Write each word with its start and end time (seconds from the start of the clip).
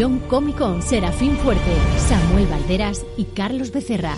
Nervión 0.00 0.20
Cómico 0.30 0.80
Serafín 0.80 1.36
Fuerte, 1.36 1.74
Samuel 2.08 2.46
Valderas 2.46 3.04
y 3.18 3.24
Carlos 3.26 3.70
Becerra. 3.70 4.16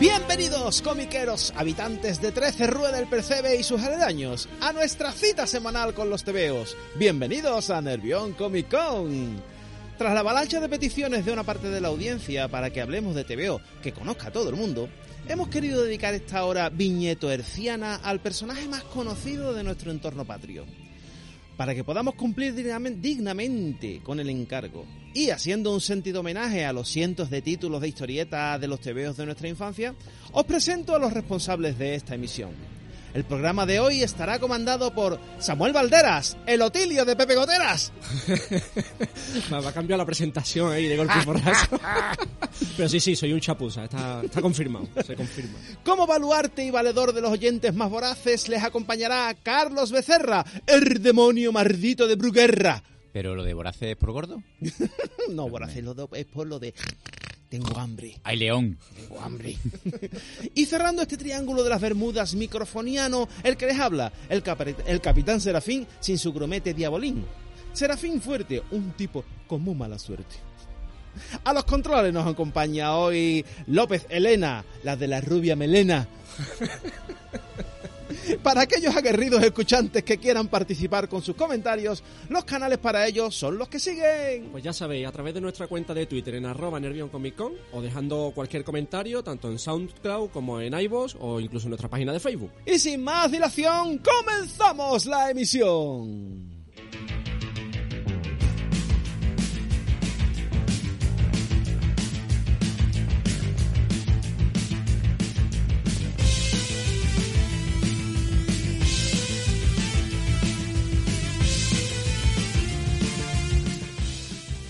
Bienvenidos, 0.00 0.80
comiqueros, 0.80 1.52
habitantes 1.54 2.22
de 2.22 2.32
13 2.32 2.68
Rue 2.68 2.90
del 2.90 3.06
Percebe 3.06 3.56
y 3.56 3.62
sus 3.62 3.82
aledaños, 3.82 4.48
a 4.62 4.72
nuestra 4.72 5.12
cita 5.12 5.46
semanal 5.46 5.92
con 5.92 6.08
los 6.08 6.24
tebeos. 6.24 6.78
Bienvenidos 6.94 7.68
a 7.68 7.82
Nervión 7.82 8.32
Comic 8.32 8.70
Con. 8.70 9.59
Tras 10.00 10.14
la 10.14 10.20
avalancha 10.20 10.60
de 10.60 10.68
peticiones 10.70 11.26
de 11.26 11.32
una 11.32 11.44
parte 11.44 11.68
de 11.68 11.78
la 11.78 11.88
audiencia 11.88 12.48
para 12.48 12.70
que 12.70 12.80
hablemos 12.80 13.14
de 13.14 13.22
TVO 13.22 13.60
que 13.82 13.92
conozca 13.92 14.28
a 14.28 14.32
todo 14.32 14.48
el 14.48 14.56
mundo, 14.56 14.88
hemos 15.28 15.48
querido 15.48 15.84
dedicar 15.84 16.14
esta 16.14 16.42
hora 16.46 16.70
viñeto 16.70 17.30
herciana 17.30 17.96
al 17.96 18.18
personaje 18.20 18.66
más 18.66 18.82
conocido 18.84 19.52
de 19.52 19.62
nuestro 19.62 19.90
entorno 19.90 20.24
patrio. 20.24 20.64
Para 21.58 21.74
que 21.74 21.84
podamos 21.84 22.14
cumplir 22.14 22.54
dignamente 22.54 24.00
con 24.02 24.20
el 24.20 24.30
encargo 24.30 24.86
y 25.12 25.28
haciendo 25.28 25.70
un 25.70 25.82
sentido 25.82 26.20
homenaje 26.20 26.64
a 26.64 26.72
los 26.72 26.88
cientos 26.88 27.28
de 27.28 27.42
títulos 27.42 27.82
de 27.82 27.88
historietas 27.88 28.58
de 28.58 28.68
los 28.68 28.80
tebeos 28.80 29.18
de 29.18 29.26
nuestra 29.26 29.48
infancia, 29.48 29.94
os 30.32 30.46
presento 30.46 30.96
a 30.96 30.98
los 30.98 31.12
responsables 31.12 31.76
de 31.76 31.94
esta 31.94 32.14
emisión. 32.14 32.79
El 33.12 33.24
programa 33.24 33.66
de 33.66 33.80
hoy 33.80 34.02
estará 34.02 34.38
comandado 34.38 34.94
por 34.94 35.18
Samuel 35.38 35.72
Valderas, 35.72 36.36
el 36.46 36.62
Otilio 36.62 37.04
de 37.04 37.16
Pepe 37.16 37.34
Goteras. 37.34 37.92
Me 39.50 39.60
va 39.60 39.70
a 39.70 39.72
cambiar 39.72 39.98
la 39.98 40.06
presentación 40.06 40.72
ahí 40.72 40.86
de 40.86 40.96
golpe 40.96 41.14
y 41.20 41.24
porrazo. 41.24 41.80
Pero 42.76 42.88
sí, 42.88 43.00
sí, 43.00 43.16
soy 43.16 43.32
un 43.32 43.40
chapuza, 43.40 43.84
está, 43.84 44.22
está 44.22 44.40
confirmado, 44.40 44.88
se 45.04 45.16
confirma. 45.16 45.58
Como 45.84 46.06
baluarte 46.06 46.64
y 46.64 46.70
valedor 46.70 47.12
de 47.12 47.20
los 47.20 47.32
oyentes 47.32 47.74
más 47.74 47.90
voraces, 47.90 48.48
les 48.48 48.62
acompañará 48.62 49.34
Carlos 49.42 49.90
Becerra, 49.90 50.44
el 50.66 51.02
demonio 51.02 51.50
maldito 51.50 52.06
de 52.06 52.14
Bruguerra. 52.14 52.82
¿Pero 53.12 53.34
lo 53.34 53.42
de 53.42 53.54
voraces 53.54 53.90
es 53.90 53.96
por 53.96 54.12
gordo? 54.12 54.40
no, 55.30 55.48
voraces 55.48 55.84
es 56.12 56.26
por 56.26 56.46
lo 56.46 56.60
de 56.60 56.74
tengo 57.50 57.76
hambre. 57.78 58.18
¡Ay, 58.22 58.36
león! 58.36 58.78
Tengo 58.94 59.20
hambre. 59.20 59.58
y 60.54 60.66
cerrando 60.66 61.02
este 61.02 61.16
triángulo 61.16 61.64
de 61.64 61.70
las 61.70 61.80
Bermudas 61.80 62.34
microfoniano, 62.34 63.28
el 63.42 63.56
que 63.56 63.66
les 63.66 63.78
habla, 63.78 64.12
el, 64.28 64.42
el 64.86 65.00
capitán 65.00 65.40
Serafín 65.40 65.86
sin 65.98 66.16
su 66.16 66.32
gromete 66.32 66.72
diabolín. 66.72 67.26
Serafín 67.72 68.22
Fuerte, 68.22 68.62
un 68.70 68.92
tipo 68.92 69.24
con 69.48 69.62
muy 69.62 69.74
mala 69.74 69.98
suerte. 69.98 70.36
A 71.42 71.52
los 71.52 71.64
controles 71.64 72.12
nos 72.12 72.26
acompaña 72.26 72.94
hoy 72.94 73.44
López 73.66 74.06
Elena, 74.08 74.64
la 74.84 74.94
de 74.96 75.08
la 75.08 75.20
rubia 75.20 75.56
melena. 75.56 76.06
Para 78.42 78.62
aquellos 78.62 78.94
aguerridos 78.96 79.42
escuchantes 79.42 80.02
que 80.02 80.18
quieran 80.18 80.48
participar 80.48 81.08
con 81.08 81.22
sus 81.22 81.36
comentarios, 81.36 82.02
los 82.28 82.44
canales 82.44 82.78
para 82.78 83.06
ellos 83.06 83.34
son 83.34 83.58
los 83.58 83.68
que 83.68 83.78
siguen. 83.78 84.50
Pues 84.50 84.64
ya 84.64 84.72
sabéis, 84.72 85.06
a 85.06 85.12
través 85.12 85.34
de 85.34 85.40
nuestra 85.40 85.66
cuenta 85.66 85.94
de 85.94 86.06
Twitter 86.06 86.34
en 86.34 86.46
arroba 86.46 86.80
Con 87.36 87.54
o 87.72 87.82
dejando 87.82 88.32
cualquier 88.34 88.64
comentario 88.64 89.22
tanto 89.22 89.50
en 89.50 89.58
SoundCloud 89.58 90.30
como 90.30 90.60
en 90.60 90.78
iVoox 90.78 91.16
o 91.20 91.40
incluso 91.40 91.66
en 91.66 91.70
nuestra 91.70 91.88
página 91.88 92.12
de 92.12 92.20
Facebook. 92.20 92.50
Y 92.66 92.78
sin 92.78 93.02
más 93.02 93.30
dilación, 93.30 93.98
comenzamos 93.98 95.06
la 95.06 95.30
emisión. 95.30 96.59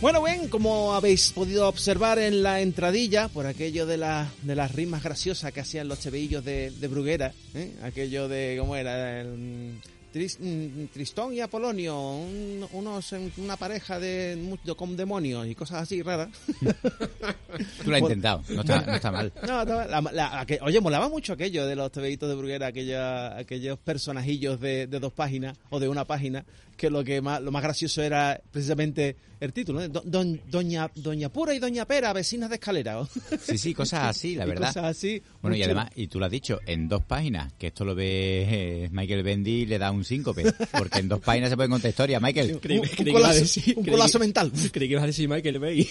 Bueno, 0.00 0.22
bien, 0.22 0.48
como 0.48 0.94
habéis 0.94 1.30
podido 1.32 1.68
observar 1.68 2.18
en 2.18 2.42
la 2.42 2.62
entradilla, 2.62 3.28
por 3.28 3.46
aquello 3.46 3.84
de, 3.84 3.98
la, 3.98 4.30
de 4.40 4.54
las 4.54 4.74
rimas 4.74 5.02
graciosas 5.02 5.52
que 5.52 5.60
hacían 5.60 5.88
los 5.88 6.00
cheveillos 6.00 6.42
de, 6.42 6.70
de 6.70 6.88
Bruguera, 6.88 7.34
¿eh? 7.54 7.74
aquello 7.82 8.26
de, 8.26 8.56
¿cómo 8.58 8.76
era? 8.76 9.20
El, 9.20 9.74
Mm, 10.12 10.86
Tristón 10.92 11.32
y 11.32 11.40
Apolonio, 11.40 11.96
unos 12.72 13.14
una 13.36 13.56
pareja 13.56 14.00
de, 14.00 14.56
con 14.76 14.96
demonios 14.96 15.46
y 15.46 15.54
cosas 15.54 15.82
así 15.82 16.02
raras. 16.02 16.30
Tú 17.84 17.90
lo 17.90 17.94
has 17.94 18.02
intentado, 18.02 18.42
no 18.48 18.62
está, 18.62 19.12
mal. 19.12 19.32
oye, 20.62 20.80
molaba 20.80 21.08
mucho 21.08 21.34
aquello 21.34 21.64
de 21.64 21.76
los 21.76 21.92
tebeitos 21.92 22.28
de 22.28 22.34
Bruguera, 22.34 22.66
aquella, 22.66 23.38
aquellos 23.38 23.78
personajillos 23.78 24.58
de, 24.60 24.88
dos 24.88 25.12
páginas 25.12 25.56
o 25.70 25.78
de 25.78 25.88
una 25.88 26.04
página, 26.04 26.44
que 26.80 26.88
lo 26.88 27.04
que 27.04 27.20
más, 27.20 27.42
lo 27.42 27.52
más 27.52 27.62
gracioso 27.62 28.00
era 28.00 28.40
precisamente 28.50 29.14
el 29.38 29.52
título, 29.54 29.86
doña, 29.88 30.90
doña 30.94 31.28
Pura 31.30 31.54
y 31.54 31.58
Doña 31.58 31.86
Pera, 31.86 32.12
vecinas 32.12 32.50
de 32.50 32.56
escalera. 32.56 33.06
Sí, 33.42 33.56
sí, 33.56 33.72
cosas 33.72 34.04
así, 34.04 34.34
la 34.34 34.44
verdad. 34.46 34.68
Cosas 34.68 34.84
así. 34.84 35.22
Bueno, 35.40 35.56
y 35.56 35.62
además, 35.62 35.90
y 35.94 36.08
tú 36.08 36.18
lo 36.18 36.26
has 36.26 36.30
dicho, 36.30 36.58
en 36.66 36.88
dos 36.88 37.02
páginas, 37.04 37.52
que 37.58 37.68
esto 37.68 37.86
lo 37.86 37.94
ve 37.94 38.46
eh, 38.48 38.88
Michael 38.92 39.22
Bendy 39.22 39.64
le 39.64 39.78
da 39.78 39.90
un 39.90 40.04
síncope, 40.04 40.44
porque 40.72 40.98
en 40.98 41.08
dos 41.08 41.20
páginas 41.20 41.48
se 41.48 41.56
puede 41.56 41.70
contar 41.70 41.90
historia, 41.90 42.20
Michael. 42.20 42.60
un, 42.62 43.84
colazo, 43.90 44.18
mental. 44.18 44.52
Creí 44.72 44.88
que 44.88 44.92
ibas 44.92 45.04
a 45.04 45.06
decir 45.06 45.26
Michael 45.26 45.58
Bay. 45.58 45.88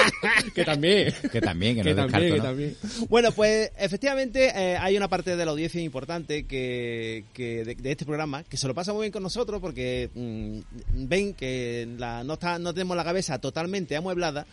que 0.54 0.64
también. 0.64 1.14
Que 1.30 1.40
también, 1.42 1.76
que, 1.76 1.82
que 1.82 1.94
no 1.94 2.06
también, 2.06 2.34
que 2.34 2.40
también. 2.40 2.76
Bueno, 3.10 3.32
pues 3.32 3.72
efectivamente 3.78 4.52
eh, 4.54 4.76
hay 4.78 4.96
una 4.96 5.08
parte 5.08 5.36
de 5.36 5.44
la 5.44 5.50
audiencia 5.50 5.82
importante 5.82 6.46
que, 6.46 7.24
que 7.34 7.64
de, 7.64 7.90
este 7.90 8.06
programa 8.06 8.42
que 8.42 8.56
se 8.56 8.66
lo 8.66 8.74
pasa 8.74 8.94
muy 8.94 9.02
bien 9.02 9.12
con 9.12 9.22
nosotros 9.22 9.60
porque 9.60 10.10
mm, 10.14 10.25
ven 10.92 11.34
que 11.34 11.88
la, 11.98 12.24
no, 12.24 12.34
está, 12.34 12.58
no 12.58 12.72
tenemos 12.72 12.96
la 12.96 13.04
cabeza 13.04 13.38
totalmente 13.38 13.96
amueblada 13.96 14.46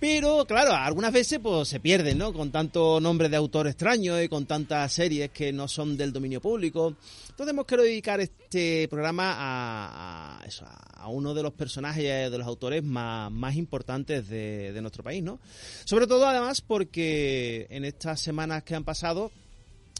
pero, 0.00 0.44
claro, 0.46 0.74
algunas 0.74 1.12
veces 1.12 1.40
pues 1.40 1.68
se 1.68 1.80
pierden, 1.80 2.18
¿no? 2.18 2.32
Con 2.32 2.52
tanto 2.52 3.00
nombre 3.00 3.28
de 3.28 3.36
autor 3.36 3.66
extraño 3.66 4.20
y 4.22 4.28
con 4.28 4.46
tantas 4.46 4.92
series 4.92 5.30
que 5.30 5.52
no 5.52 5.66
son 5.66 5.96
del 5.96 6.12
dominio 6.12 6.40
público. 6.40 6.94
Entonces 7.30 7.52
hemos 7.52 7.66
querido 7.66 7.84
dedicar 7.84 8.20
este 8.20 8.86
programa 8.88 9.34
a, 9.36 10.40
a, 10.94 11.08
uno 11.08 11.34
de 11.34 11.42
los 11.42 11.52
personajes, 11.52 12.30
de 12.30 12.38
los 12.38 12.46
autores 12.46 12.84
más, 12.84 13.32
más 13.32 13.56
importantes 13.56 14.28
de, 14.28 14.72
de 14.72 14.80
nuestro 14.80 15.02
país, 15.02 15.22
¿no? 15.22 15.40
Sobre 15.84 16.06
todo, 16.06 16.26
además, 16.26 16.60
porque 16.60 17.66
en 17.70 17.84
estas 17.84 18.20
semanas 18.20 18.62
que 18.62 18.76
han 18.76 18.84
pasado 18.84 19.32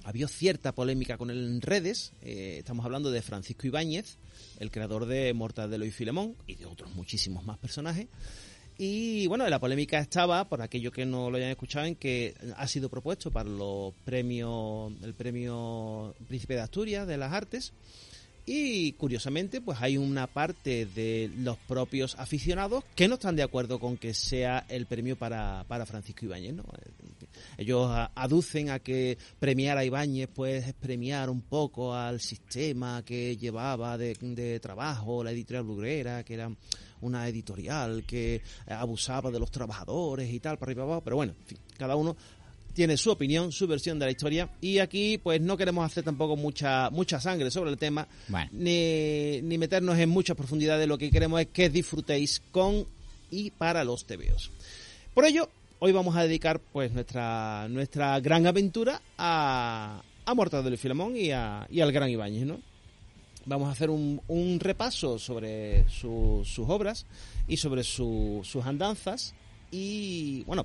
ha 0.08 0.10
habido 0.10 0.26
cierta 0.26 0.74
polémica 0.74 1.19
con 1.19 1.30
él 1.30 1.44
en 1.44 1.60
redes. 1.60 2.14
Eh, 2.22 2.56
estamos 2.60 2.82
hablando 2.86 3.10
de 3.10 3.20
Francisco 3.20 3.66
Ibáñez, 3.66 4.16
el 4.58 4.70
creador 4.70 5.04
de 5.04 5.34
Mortadelo 5.34 5.84
y 5.84 5.91
Filemón 5.91 6.34
y 6.46 6.54
de 6.54 6.64
otros 6.64 6.94
muchísimos 6.94 7.44
más 7.44 7.58
personajes. 7.58 8.06
Y 8.78 9.26
bueno, 9.26 9.46
la 9.46 9.60
polémica 9.60 9.98
estaba, 9.98 10.48
por 10.48 10.62
aquellos 10.62 10.94
que 10.94 11.04
no 11.04 11.30
lo 11.30 11.36
hayan 11.36 11.50
escuchado, 11.50 11.84
en 11.84 11.94
que 11.94 12.34
ha 12.56 12.66
sido 12.66 12.88
propuesto 12.88 13.30
para 13.30 13.50
los 13.50 13.92
premios, 14.06 14.94
el 15.02 15.12
premio 15.12 16.14
Príncipe 16.26 16.54
de 16.54 16.60
Asturias 16.60 17.06
de 17.06 17.19
las 17.19 17.30
Artes. 17.30 17.75
Y 18.50 18.92
curiosamente, 18.92 19.60
pues 19.60 19.76
hay 19.82 19.98
una 19.98 20.26
parte 20.26 20.86
de 20.86 21.31
los 21.36 21.59
propios 21.59 22.14
aficionados 22.19 22.82
que 22.94 23.06
no 23.06 23.16
están 23.16 23.36
de 23.36 23.42
acuerdo 23.42 23.78
con 23.78 23.98
que 23.98 24.14
sea 24.14 24.64
el 24.70 24.86
premio 24.86 25.16
para, 25.16 25.66
para 25.69 25.84
Francisco 25.84 26.25
Ibáñez. 26.25 26.54
¿no? 26.54 26.64
Ellos 27.58 27.91
aducen 28.14 28.70
a 28.70 28.78
que 28.78 29.19
premiar 29.38 29.76
a 29.76 29.84
Ibáñez 29.84 30.31
pues 30.34 30.67
es 30.67 30.72
premiar 30.72 31.28
un 31.28 31.43
poco 31.43 31.94
al 31.94 32.20
sistema 32.20 33.05
que 33.05 33.37
llevaba 33.37 33.99
de, 33.99 34.14
de 34.19 34.58
trabajo, 34.61 35.22
la 35.22 35.32
editorial 35.32 35.64
Bruguera, 35.64 36.25
que 36.25 36.32
era 36.32 36.50
una 37.02 37.28
editorial 37.28 38.05
que 38.06 38.37
eh, 38.37 38.40
abusaba 38.69 39.31
de 39.31 39.40
los 39.40 39.50
trabajadores 39.50 40.32
y 40.32 40.40
tal, 40.40 40.56
para 40.58 40.70
arriba 40.70 40.84
abajo, 40.84 41.02
pero 41.02 41.17
bueno, 41.17 41.34
cada 41.76 41.96
uno 41.96 42.17
tiene 42.78 42.96
su 42.96 43.10
opinión, 43.10 43.50
su 43.50 43.66
versión 43.66 43.98
de 43.98 44.04
la 44.04 44.12
historia 44.12 44.50
y 44.60 44.78
aquí 44.78 45.19
pues 45.19 45.40
no 45.40 45.56
queremos 45.56 45.84
hacer 45.84 46.04
tampoco 46.04 46.36
mucha 46.36 46.90
mucha 46.90 47.19
sangre 47.20 47.50
sobre 47.50 47.72
el 47.72 47.76
tema 47.76 48.06
ni, 48.52 49.42
ni 49.42 49.58
meternos 49.58 49.98
en 49.98 50.08
muchas 50.08 50.36
profundidades, 50.36 50.86
lo 50.86 50.96
que 50.96 51.10
queremos 51.10 51.40
es 51.40 51.48
que 51.48 51.70
disfrutéis 51.70 52.40
con 52.52 52.86
y 53.32 53.50
para 53.50 53.82
los 53.82 54.06
TVOs. 54.06 54.52
Por 55.12 55.25
ello, 55.25 55.48
hoy 55.80 55.90
vamos 55.90 56.14
a 56.14 56.22
dedicar 56.22 56.60
pues 56.60 56.92
nuestra 56.92 57.66
nuestra 57.69 58.20
gran 58.20 58.46
aventura 58.46 59.02
a, 59.19 60.00
a 60.24 60.34
Mortadelo 60.34 60.76
y 60.76 60.78
Filemón 60.78 61.16
y, 61.16 61.32
a, 61.32 61.66
y 61.69 61.81
al 61.81 61.90
Gran 61.90 62.10
Ibáñez, 62.10 62.46
¿no? 62.46 62.60
vamos 63.44 63.70
a 63.70 63.72
hacer 63.72 63.90
un, 63.90 64.20
un 64.28 64.60
repaso 64.60 65.19
sobre 65.19 65.88
sus 65.88 66.60
obras 66.60 67.06
y 67.48 67.56
sobre 67.56 67.82
sus 67.82 68.64
andanzas. 68.64 69.34
Y 69.72 70.44
bueno, 70.44 70.64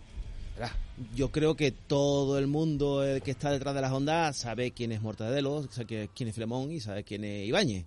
yo 1.15 1.31
creo 1.31 1.55
que 1.55 1.71
todo 1.71 2.37
el 2.37 2.47
mundo 2.47 3.03
que 3.23 3.31
está 3.31 3.51
detrás 3.51 3.75
de 3.75 3.81
las 3.81 3.91
ondas 3.91 4.37
sabe 4.37 4.71
quién 4.71 4.91
es 4.91 5.01
Mortadelo, 5.01 5.67
sabe 5.71 6.09
quién 6.13 6.29
es 6.29 6.35
Filemón 6.35 6.71
y 6.71 6.79
sabe 6.79 7.03
quién 7.03 7.23
es 7.23 7.47
Ibáñez. 7.47 7.85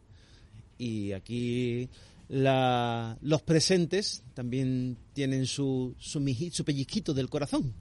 Y 0.78 1.12
aquí 1.12 1.88
los 2.28 3.42
presentes 3.42 4.22
también 4.34 4.96
tienen 5.12 5.46
su, 5.46 5.94
su, 5.98 6.20
su 6.52 6.64
pellizquito 6.64 7.14
del 7.14 7.28
corazón. 7.28 7.72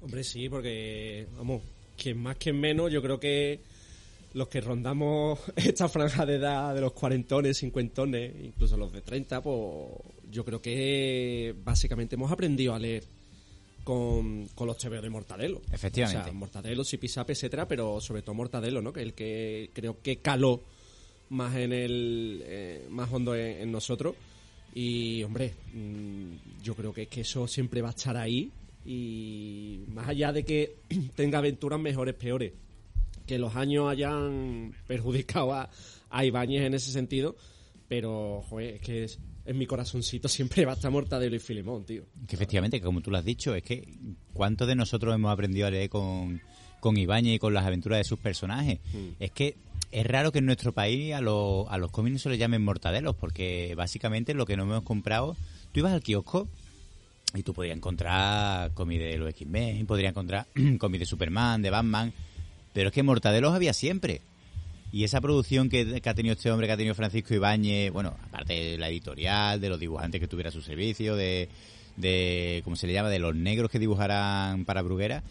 Hombre, 0.00 0.22
sí, 0.22 0.48
porque, 0.48 1.26
vamos, 1.36 1.62
quien 1.96 2.18
más, 2.18 2.36
quien 2.36 2.60
menos, 2.60 2.92
yo 2.92 3.02
creo 3.02 3.18
que 3.18 3.60
los 4.34 4.48
que 4.48 4.60
rondamos 4.60 5.40
esta 5.56 5.88
franja 5.88 6.24
de 6.24 6.36
edad 6.36 6.74
de 6.74 6.80
los 6.80 6.92
cuarentones, 6.92 7.58
cincuentones, 7.58 8.32
incluso 8.44 8.76
los 8.76 8.92
de 8.92 9.02
30, 9.02 9.42
pues 9.42 9.90
yo 10.30 10.44
creo 10.44 10.60
que 10.60 11.54
básicamente 11.64 12.14
hemos 12.14 12.30
aprendido 12.30 12.74
a 12.74 12.78
leer 12.78 13.04
con, 13.88 14.46
con 14.54 14.66
los 14.66 14.76
tebeos 14.76 15.02
de 15.02 15.08
Mortadelo. 15.08 15.62
Efectivamente. 15.72 16.20
O 16.20 16.24
sea, 16.24 16.32
Mortadelo, 16.34 16.84
Zipizape, 16.84 17.32
etcétera, 17.32 17.66
pero 17.66 18.02
sobre 18.02 18.20
todo 18.20 18.34
Mortadelo, 18.34 18.82
¿no? 18.82 18.92
Que 18.92 19.00
es 19.00 19.06
el 19.06 19.14
que 19.14 19.70
creo 19.72 20.02
que 20.02 20.18
caló 20.18 20.62
más 21.30 21.56
en 21.56 21.72
el 21.72 22.42
eh, 22.44 22.86
más 22.90 23.10
hondo 23.10 23.34
en, 23.34 23.62
en 23.62 23.72
nosotros 23.72 24.14
y 24.74 25.22
hombre 25.22 25.54
mm, 25.72 26.62
yo 26.62 26.74
creo 26.74 26.92
que, 26.92 27.06
que 27.06 27.22
eso 27.22 27.46
siempre 27.48 27.80
va 27.80 27.88
a 27.88 27.92
estar 27.92 28.14
ahí 28.18 28.50
y 28.84 29.84
más 29.88 30.06
allá 30.08 30.32
de 30.32 30.44
que 30.44 30.76
tenga 31.16 31.38
aventuras 31.38 31.80
mejores 31.80 32.14
peores 32.14 32.52
que 33.26 33.38
los 33.38 33.56
años 33.56 33.88
hayan 33.90 34.74
perjudicado 34.86 35.54
a, 35.54 35.70
a 36.10 36.24
Ibáñez 36.26 36.62
en 36.66 36.74
ese 36.74 36.92
sentido 36.92 37.36
pero 37.88 38.42
joder, 38.50 38.74
es 38.74 38.80
que 38.82 39.04
es- 39.04 39.18
en 39.48 39.58
mi 39.58 39.66
corazoncito 39.66 40.28
siempre 40.28 40.64
va 40.64 40.72
a 40.72 40.74
estar 40.74 40.90
Mortadelo 40.90 41.34
y 41.34 41.38
Filemón 41.38 41.84
tío 41.84 42.04
Que 42.26 42.36
efectivamente, 42.36 42.78
que 42.78 42.84
como 42.84 43.00
tú 43.00 43.10
lo 43.10 43.18
has 43.18 43.24
dicho, 43.24 43.54
es 43.54 43.62
que 43.62 43.88
¿cuántos 44.34 44.68
de 44.68 44.74
nosotros 44.74 45.14
hemos 45.14 45.32
aprendido 45.32 45.66
a 45.66 45.70
leer 45.70 45.88
con, 45.88 46.40
con 46.80 46.96
Ibáñez 46.96 47.36
y 47.36 47.38
con 47.38 47.54
las 47.54 47.64
aventuras 47.64 47.98
de 47.98 48.04
sus 48.04 48.18
personajes? 48.18 48.78
Es 49.18 49.30
que 49.30 49.56
es 49.90 50.06
raro 50.06 50.32
que 50.32 50.40
en 50.40 50.46
nuestro 50.46 50.72
país 50.72 51.14
a, 51.14 51.22
los 51.22 51.66
a 51.70 51.78
los 51.78 51.90
cómics 51.90 52.12
no 52.12 52.18
se 52.18 52.28
les 52.28 52.38
llamen 52.38 52.62
mortadelos, 52.62 53.16
porque 53.16 53.74
básicamente 53.74 54.34
lo 54.34 54.44
que 54.44 54.56
no 54.56 54.64
hemos 54.64 54.82
comprado, 54.82 55.34
tú 55.72 55.80
ibas 55.80 55.92
al 55.92 56.02
kiosco 56.02 56.46
y 57.34 57.42
tú 57.42 57.54
podías 57.54 57.76
encontrar 57.76 58.72
cómics 58.74 59.02
de 59.02 59.16
los 59.16 59.30
X-Men, 59.30 59.86
podrías 59.86 60.10
encontrar 60.10 60.46
cómics 60.78 61.00
de 61.00 61.06
Superman, 61.06 61.62
de 61.62 61.70
Batman, 61.70 62.12
pero 62.74 62.88
es 62.88 62.94
que 62.94 63.02
mortadelos 63.02 63.54
había 63.54 63.72
siempre. 63.72 64.20
Y 64.90 65.04
esa 65.04 65.20
producción 65.20 65.68
que, 65.68 66.00
ha 66.04 66.14
tenido 66.14 66.32
este 66.34 66.50
hombre, 66.50 66.66
que 66.66 66.72
ha 66.72 66.76
tenido 66.76 66.94
Francisco 66.94 67.34
Ibáñez, 67.34 67.92
bueno, 67.92 68.16
aparte 68.24 68.52
de 68.54 68.78
la 68.78 68.88
editorial, 68.88 69.60
de 69.60 69.68
los 69.68 69.78
dibujantes 69.78 70.20
que 70.20 70.28
tuviera 70.28 70.48
a 70.48 70.52
su 70.52 70.62
servicio, 70.62 71.14
de, 71.14 71.48
de 71.96 72.62
¿cómo 72.64 72.74
se 72.76 72.86
le 72.86 72.94
llama?, 72.94 73.10
de 73.10 73.18
los 73.18 73.34
negros 73.34 73.70
que 73.70 73.78
dibujaran 73.78 74.64
para 74.64 74.80
Bruguera, 74.82 75.22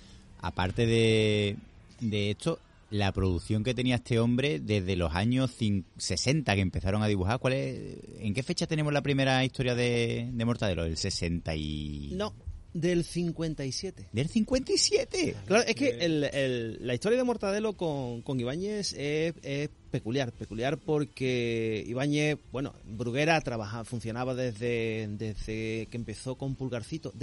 aparte 0.41 0.85
de, 0.85 1.55
de 1.99 2.31
esto, 2.31 2.59
la 2.91 3.11
producción 3.11 3.63
que 3.63 3.73
tenía 3.73 3.95
este 3.95 4.19
hombre 4.19 4.59
desde 4.59 4.95
los 4.95 5.13
años 5.15 5.51
cin- 5.59 5.83
60 5.97 6.53
que 6.55 6.61
empezaron 6.61 7.01
a 7.01 7.07
dibujar, 7.07 7.39
¿cuál 7.39 7.53
es, 7.53 7.97
¿en 8.19 8.33
qué 8.35 8.43
fecha 8.43 8.67
tenemos 8.67 8.93
la 8.93 9.01
primera 9.01 9.43
historia 9.43 9.73
de, 9.73 10.29
de 10.31 10.45
Mortadelo? 10.45 10.85
¿El 10.85 10.97
60 10.97 11.55
y...? 11.55 12.11
No, 12.13 12.33
del 12.81 13.03
57. 13.03 14.09
¿Del 14.11 14.27
57? 14.29 15.35
Claro, 15.45 15.63
es 15.67 15.75
que 15.75 15.89
el- 15.89 16.23
el- 16.25 16.77
la 16.85 16.93
historia 16.93 17.17
de 17.17 17.23
Mortadelo 17.23 17.73
con, 17.73 18.21
con 18.21 18.39
Ibáñez 18.39 18.93
es, 18.93 19.33
es 19.43 19.69
peculiar, 19.91 20.31
peculiar 20.31 20.77
porque 20.77 21.83
Ibáñez, 21.87 22.37
bueno, 22.51 22.73
Bruguera 22.85 23.39
trabaja, 23.41 23.83
funcionaba 23.83 24.35
desde, 24.35 25.07
desde 25.11 25.87
que 25.89 25.97
empezó 25.97 26.35
con 26.35 26.55
Pulgarcito. 26.55 27.13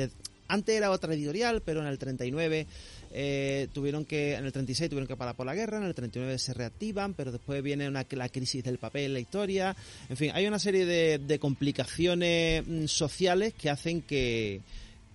Antes 0.46 0.76
era 0.76 0.90
otra 0.90 1.14
editorial, 1.14 1.62
pero 1.62 1.80
en 1.80 1.86
el 1.86 1.98
39 1.98 2.66
eh, 3.12 3.66
tuvieron 3.72 4.04
que, 4.04 4.34
en 4.34 4.44
el 4.44 4.52
36 4.52 4.90
tuvieron 4.90 5.06
que 5.08 5.16
parar 5.16 5.34
por 5.36 5.46
la 5.46 5.54
guerra, 5.54 5.78
en 5.78 5.84
el 5.84 5.94
39 5.94 6.38
se 6.38 6.52
reactivan, 6.52 7.14
pero 7.14 7.32
después 7.32 7.62
viene 7.62 7.88
una, 7.88 8.04
la 8.10 8.28
crisis 8.28 8.62
del 8.62 8.76
papel, 8.76 9.14
la 9.14 9.20
historia. 9.20 9.74
En 10.10 10.18
fin, 10.18 10.32
hay 10.34 10.46
una 10.46 10.58
serie 10.58 10.84
de, 10.84 11.18
de 11.18 11.38
complicaciones 11.38 12.62
mm, 12.66 12.84
sociales 12.86 13.54
que 13.54 13.70
hacen 13.70 14.02
que, 14.02 14.60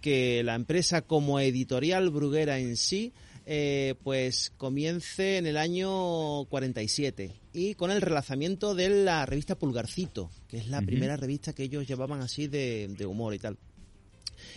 que 0.01 0.43
la 0.43 0.55
empresa 0.55 1.01
como 1.01 1.39
editorial 1.39 2.09
Bruguera 2.09 2.59
en 2.59 2.77
sí 2.77 3.13
eh, 3.51 3.95
pues 4.03 4.51
comience 4.57 5.37
en 5.37 5.47
el 5.47 5.57
año 5.57 6.45
47 6.45 7.33
y 7.51 7.73
con 7.73 7.89
el 7.89 8.01
relanzamiento 8.01 8.75
de 8.75 8.89
la 8.89 9.25
revista 9.25 9.57
Pulgarcito, 9.57 10.29
que 10.47 10.57
es 10.57 10.67
la 10.67 10.83
primera 10.83 11.17
revista 11.17 11.53
que 11.53 11.63
ellos 11.63 11.87
llevaban 11.87 12.21
así 12.21 12.47
de, 12.47 12.87
de 12.95 13.05
humor 13.07 13.33
y 13.33 13.39
tal. 13.39 13.57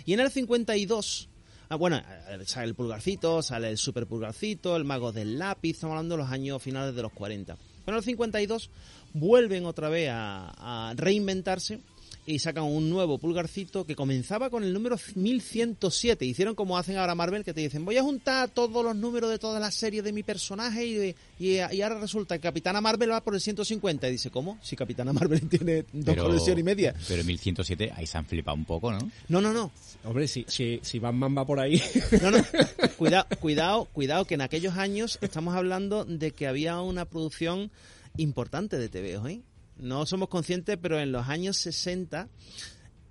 Y 0.05 0.12
en 0.12 0.21
el 0.21 0.31
52, 0.31 1.31
ah, 1.71 1.77
bueno, 1.77 1.97
eh, 1.97 2.39
sale 2.44 2.67
el 2.67 2.75
Pulgarcito, 2.75 3.43
sale 3.43 3.71
el 3.71 3.79
Super 3.79 4.06
Pulgarcito, 4.06 4.77
el 4.77 4.85
Mago 4.85 5.11
del 5.11 5.39
Lápiz, 5.39 5.71
estamos 5.71 5.94
hablando 5.94 6.17
de 6.17 6.23
los 6.25 6.31
años 6.31 6.62
finales 6.62 6.94
de 6.94 7.00
los 7.00 7.12
40. 7.12 7.56
Pero 7.85 7.97
en 7.97 7.99
el 7.99 8.05
52 8.05 8.71
vuelven 9.15 9.65
otra 9.65 9.89
vez 9.89 10.11
a, 10.11 10.91
a 10.91 10.94
reinventarse 10.94 11.81
y 12.25 12.39
sacan 12.39 12.65
un 12.65 12.89
nuevo 12.89 13.19
pulgarcito 13.19 13.85
que 13.85 13.97
comenzaba 13.97 14.49
con 14.51 14.63
el 14.63 14.73
número 14.73 14.97
1107. 15.15 16.25
Hicieron 16.25 16.55
como 16.55 16.79
hacen 16.79 16.97
ahora 16.97 17.15
Marvel, 17.15 17.45
que 17.45 17.53
te 17.53 17.61
dicen, 17.61 17.85
voy 17.85 17.97
a 17.97 18.03
juntar 18.03 18.49
todos 18.49 18.85
los 18.85 18.95
números 18.95 19.31
de 19.31 19.39
todas 19.39 19.61
las 19.61 19.75
series 19.75 20.05
de 20.05 20.13
mi 20.13 20.23
personaje 20.23 20.87
y, 20.87 21.15
y, 21.39 21.57
y 21.57 21.83
ahora 21.83 21.99
resulta 21.99 22.37
que 22.37 22.43
Capitana 22.43 22.81
Marvel 22.81 23.11
va 23.11 23.23
por 23.23 23.35
el 23.35 23.41
150. 23.41 24.09
Y 24.09 24.13
dice, 24.13 24.31
¿cómo? 24.31 24.59
Si 24.63 24.77
Capitana 24.77 25.13
Marvel 25.13 25.49
tiene 25.49 25.85
dos 25.93 26.17
colecciones 26.17 26.61
y 26.61 26.65
media. 26.65 26.95
Pero 27.09 27.23
en 27.23 27.27
1107 27.27 27.93
ahí 27.97 28.07
se 28.07 28.19
han 28.19 28.27
flipado 28.27 28.57
un 28.57 28.65
poco, 28.65 28.93
¿no? 28.93 29.11
No, 29.29 29.41
no, 29.41 29.53
no. 29.53 29.73
hombre 30.05 30.29
si, 30.29 30.45
si, 30.49 30.79
si 30.83 30.99
Batman 30.99 31.37
va 31.37 31.45
por 31.45 31.59
ahí 31.59 31.83
No, 32.23 32.31
no. 32.31 32.39
Cuidado, 32.97 33.27
cuidado, 33.41 33.85
cuidado, 33.87 34.25
que 34.27 34.35
en 34.35 34.43
aquellos 34.43 34.77
años 34.77 35.19
estamos 35.23 35.55
hablando 35.57 36.05
de 36.05 36.31
que 36.31 36.47
había 36.47 36.81
una 36.81 37.05
producción 37.05 37.71
importante 38.17 38.79
de 38.79 38.89
TVOs, 38.89 39.29
¿eh? 39.29 39.41
No 39.82 40.06
somos 40.06 40.29
conscientes, 40.29 40.79
pero 40.81 40.99
en 41.00 41.12
los 41.12 41.29
años 41.29 41.56
60, 41.58 42.29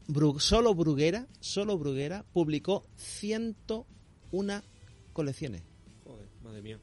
Bru- 0.07 0.39
solo 0.39 0.73
Bruguera, 0.73 1.27
solo 1.39 1.77
Bruguera 1.77 2.25
publicó 2.33 2.85
101 2.97 4.61
colecciones. 5.13 5.61
Joder, 6.05 6.27
madre 6.43 6.61
mía 6.61 6.79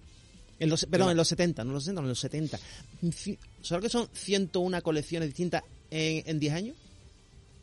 En 0.58 0.68
los, 0.68 0.84
perdón, 0.86 1.10
en 1.10 1.16
los 1.16 1.28
70, 1.28 1.64
no 1.64 1.70
en 1.70 1.74
los 1.74 1.84
60, 1.84 2.00
no, 2.00 2.06
en 2.06 2.08
los 2.10 2.20
70. 2.20 2.58
Ci- 3.04 3.38
¿Sabes 3.62 3.84
que 3.84 3.90
son 3.90 4.08
101 4.12 4.82
colecciones 4.82 5.28
distintas 5.28 5.62
en, 5.90 6.22
en 6.28 6.38
10 6.38 6.54
años? 6.54 6.76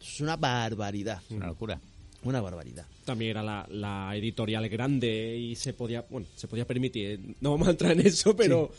Es 0.02 0.22
una 0.22 0.36
barbaridad. 0.36 1.22
Es 1.30 1.32
una 1.36 1.48
locura. 1.48 1.80
Una 2.24 2.42
barbaridad. 2.42 2.88
también 3.06 3.32
era 3.32 3.44
la, 3.44 3.68
la 3.70 4.16
editorial 4.16 4.68
grande 4.68 5.38
y 5.38 5.56
se 5.56 5.74
podía, 5.74 6.02
bueno, 6.10 6.26
se 6.36 6.48
podía 6.48 6.66
permitir. 6.66 7.36
No 7.40 7.52
vamos 7.52 7.68
a 7.68 7.72
entrar 7.72 7.92
en 7.92 8.00
eso, 8.08 8.36
pero 8.36 8.72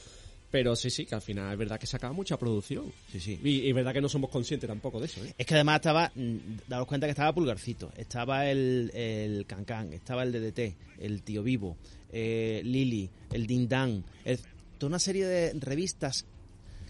pero 0.50 0.74
sí, 0.76 0.90
sí, 0.90 1.04
que 1.06 1.14
al 1.14 1.22
final 1.22 1.52
es 1.52 1.58
verdad 1.58 1.78
que 1.78 1.86
sacaba 1.86 2.12
mucha 2.12 2.38
producción. 2.38 2.92
Sí, 3.10 3.20
sí. 3.20 3.40
Y, 3.42 3.48
y 3.60 3.68
es 3.68 3.74
verdad 3.74 3.92
que 3.92 4.00
no 4.00 4.08
somos 4.08 4.30
conscientes 4.30 4.68
tampoco 4.68 5.00
de 5.00 5.06
eso, 5.06 5.24
¿eh? 5.24 5.34
Es 5.36 5.46
que 5.46 5.54
además 5.54 5.76
estaba, 5.76 6.10
mm, 6.14 6.36
daros 6.68 6.86
cuenta 6.86 7.06
que 7.06 7.10
estaba 7.12 7.34
Pulgarcito, 7.34 7.92
estaba 7.96 8.48
el, 8.50 8.90
el 8.94 9.44
Cancán, 9.46 9.92
estaba 9.92 10.22
el 10.22 10.32
DDT, 10.32 10.76
el 11.00 11.22
Tío 11.22 11.42
Vivo, 11.42 11.76
eh, 12.12 12.62
Lili, 12.64 13.10
el 13.32 13.46
Dindán, 13.46 14.04
el- 14.24 14.38
toda 14.78 14.88
una 14.88 14.98
serie 14.98 15.26
de 15.26 15.52
revistas. 15.58 16.26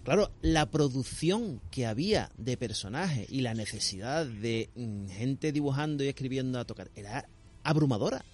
Claro, 0.05 0.31
la 0.43 0.67
producción 0.71 1.61
que 1.71 1.85
había 1.87 2.31
de 2.39 2.57
personajes 2.57 3.27
y 3.31 3.41
la 3.41 3.55
necesidad 3.55 4.25
de 4.27 4.69
mm, 4.77 5.09
gente 5.09 5.51
dibujando 5.51 6.05
y 6.05 6.09
escribiendo 6.09 6.61
a 6.61 6.65
tocar 6.65 6.91
era 6.95 7.29
abrumadora. 7.65 8.25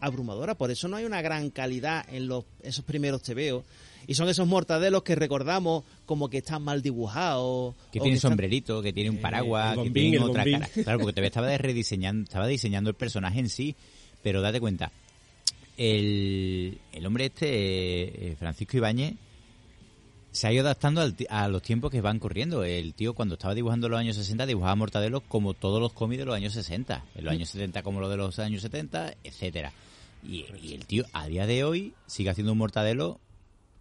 Abrumadora. 0.00 0.54
Por 0.56 0.70
eso 0.70 0.88
no 0.88 0.96
hay 0.96 1.04
una 1.04 1.22
gran 1.22 1.50
calidad 1.50 2.04
en 2.12 2.26
los, 2.28 2.44
esos 2.62 2.84
primeros 2.84 3.22
tebeos. 3.22 3.64
Y 4.06 4.14
son 4.14 4.28
esos 4.30 4.46
mortadelos 4.46 5.02
que 5.02 5.14
recordamos 5.14 5.84
como 6.06 6.30
que 6.30 6.38
están 6.38 6.62
mal 6.62 6.80
dibujados. 6.80 7.74
Que 7.92 8.00
tiene 8.00 8.16
están- 8.16 8.30
sombrerito, 8.30 8.80
que 8.80 8.92
tiene 8.92 9.10
un 9.10 9.16
Eh, 9.18 9.20
paraguas, 9.20 9.70
que 9.72 9.76
bombín, 9.76 9.92
tiene 9.92 10.16
el 10.16 10.22
otra 10.22 10.44
cara. 10.44 10.68
Claro, 10.68 10.98
porque 11.00 11.12
todavía 11.12 11.28
estaba 11.28 11.58
rediseñando, 11.58 12.22
estaba 12.24 12.46
diseñando 12.46 12.88
el 12.90 12.96
personaje 12.96 13.38
en 13.40 13.50
sí, 13.50 13.76
pero 14.22 14.40
date 14.40 14.60
cuenta, 14.60 14.90
el, 15.76 16.78
el 16.92 17.06
hombre 17.06 17.26
este, 17.26 18.30
eh, 18.30 18.36
Francisco 18.38 18.76
Ibáñez, 18.78 19.14
se 20.30 20.46
ha 20.46 20.52
ido 20.52 20.62
adaptando 20.62 21.00
al 21.00 21.14
a 21.30 21.48
los 21.48 21.62
tiempos 21.62 21.90
que 21.90 22.00
van 22.00 22.18
corriendo. 22.18 22.64
El 22.64 22.94
tío 22.94 23.14
cuando 23.14 23.34
estaba 23.34 23.54
dibujando 23.54 23.88
los 23.88 23.98
años 23.98 24.16
60 24.16 24.46
dibujaba 24.46 24.74
Mortadelo 24.76 25.20
como 25.22 25.54
todos 25.54 25.80
los 25.80 25.92
cómics 25.92 26.20
de 26.20 26.24
los 26.26 26.34
años 26.34 26.52
60, 26.52 27.04
en 27.14 27.24
los 27.24 27.32
años 27.32 27.48
70 27.48 27.82
como 27.82 28.00
los 28.00 28.10
de 28.10 28.16
los 28.16 28.38
años 28.38 28.62
70, 28.62 29.14
etcétera. 29.24 29.72
Y, 30.22 30.44
y 30.62 30.74
el 30.74 30.84
tío 30.86 31.04
a 31.12 31.26
día 31.28 31.46
de 31.46 31.64
hoy 31.64 31.94
sigue 32.06 32.30
haciendo 32.30 32.52
un 32.52 32.58
Mortadelo 32.58 33.20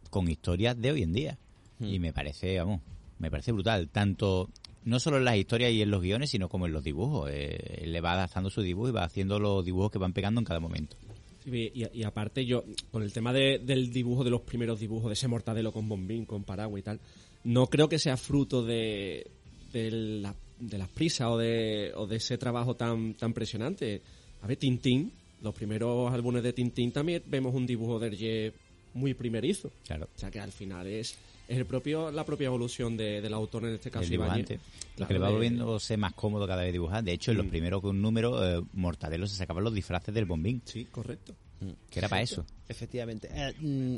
con 0.09 0.29
historias 0.29 0.79
de 0.79 0.91
hoy 0.91 1.03
en 1.03 1.13
día. 1.13 1.37
Y 1.79 1.99
me 1.99 2.11
parece, 2.11 2.57
vamos, 2.57 2.81
me 3.19 3.29
parece 3.29 3.51
brutal. 3.51 3.87
Tanto, 3.89 4.49
no 4.83 4.99
solo 4.99 5.17
en 5.17 5.25
las 5.25 5.35
historias 5.37 5.71
y 5.73 5.81
en 5.83 5.91
los 5.91 6.01
guiones, 6.01 6.31
sino 6.31 6.49
como 6.49 6.65
en 6.65 6.71
los 6.73 6.83
dibujos. 6.83 7.29
Eh, 7.31 7.81
él 7.83 7.91
le 7.91 8.01
va 8.01 8.13
adaptando 8.13 8.49
su 8.49 8.61
dibujo 8.63 8.89
y 8.89 8.91
va 8.93 9.03
haciendo 9.03 9.37
los 9.39 9.63
dibujos 9.63 9.91
que 9.91 9.99
van 9.99 10.13
pegando 10.13 10.39
en 10.41 10.45
cada 10.45 10.59
momento. 10.59 10.95
Sí, 11.43 11.71
Y, 11.75 11.99
y 11.99 12.03
aparte 12.03 12.45
yo, 12.45 12.63
con 12.91 13.03
el 13.03 13.13
tema 13.13 13.31
de- 13.31 13.59
del 13.59 13.91
dibujo, 13.93 14.23
de 14.23 14.31
los 14.31 14.41
primeros 14.41 14.79
dibujos, 14.79 15.09
de 15.09 15.13
ese 15.13 15.27
mortadelo 15.27 15.71
con 15.71 15.87
bombín, 15.87 16.25
con 16.25 16.43
paraguas 16.43 16.79
y 16.79 16.83
tal, 16.83 16.99
no 17.43 17.67
creo 17.67 17.87
que 17.87 17.99
sea 17.99 18.17
fruto 18.17 18.63
de, 18.65 19.27
de, 19.71 19.91
la- 19.91 20.35
de 20.59 20.77
las 20.79 20.89
prisas 20.89 21.27
o 21.29 21.37
de, 21.37 21.91
o 21.95 22.07
de 22.07 22.15
ese 22.15 22.39
trabajo 22.39 22.75
tan, 22.75 23.13
tan 23.13 23.33
presionante. 23.33 24.01
A 24.41 24.47
ver, 24.47 24.57
Tintín, 24.57 25.11
los 25.41 25.53
primeros 25.53 26.11
álbumes 26.13 26.43
de 26.43 26.53
Tintín 26.53 26.91
también 26.91 27.23
vemos 27.27 27.53
un 27.53 27.65
dibujo 27.65 27.99
de 27.99 28.07
Hergé 28.07 28.53
muy 28.93 29.13
primerizo. 29.13 29.71
Claro. 29.85 30.07
O 30.15 30.19
sea 30.19 30.31
que 30.31 30.39
al 30.39 30.51
final 30.51 30.87
es, 30.87 31.15
es 31.47 31.57
el 31.57 31.65
propio, 31.65 32.11
la 32.11 32.25
propia 32.25 32.47
evolución 32.47 32.97
de- 32.97 33.21
del 33.21 33.33
autor, 33.33 33.65
en 33.65 33.75
este 33.75 33.91
caso 33.91 34.05
el 34.05 34.09
dibujante. 34.09 34.55
Lo 34.55 34.61
Claro, 34.95 35.07
que 35.07 35.13
le 35.13 35.19
va 35.19 35.29
volviéndose 35.29 35.97
más 35.97 36.13
cómodo 36.13 36.47
cada 36.47 36.63
vez 36.63 36.71
dibujar. 36.73 37.03
De 37.03 37.11
hecho, 37.13 37.31
en 37.31 37.37
los 37.37 37.45
Mm. 37.45 37.49
primeros 37.49 37.81
que 37.81 37.87
un 37.87 38.01
número, 38.01 38.43
eh, 38.59 38.63
Mortadelo 38.73 39.27
se 39.27 39.35
sacaban 39.35 39.63
los 39.63 39.73
disfraces 39.75 40.13
del 40.15 40.25
bombín. 40.25 40.61
Sí, 40.65 40.85
correcto. 40.85 41.35
que 41.89 41.97
era 41.99 42.07
para 42.07 42.21
eso. 42.21 42.45
Efectivamente. 42.69 43.29
Eh, 43.33 43.53
mm, 43.59 43.97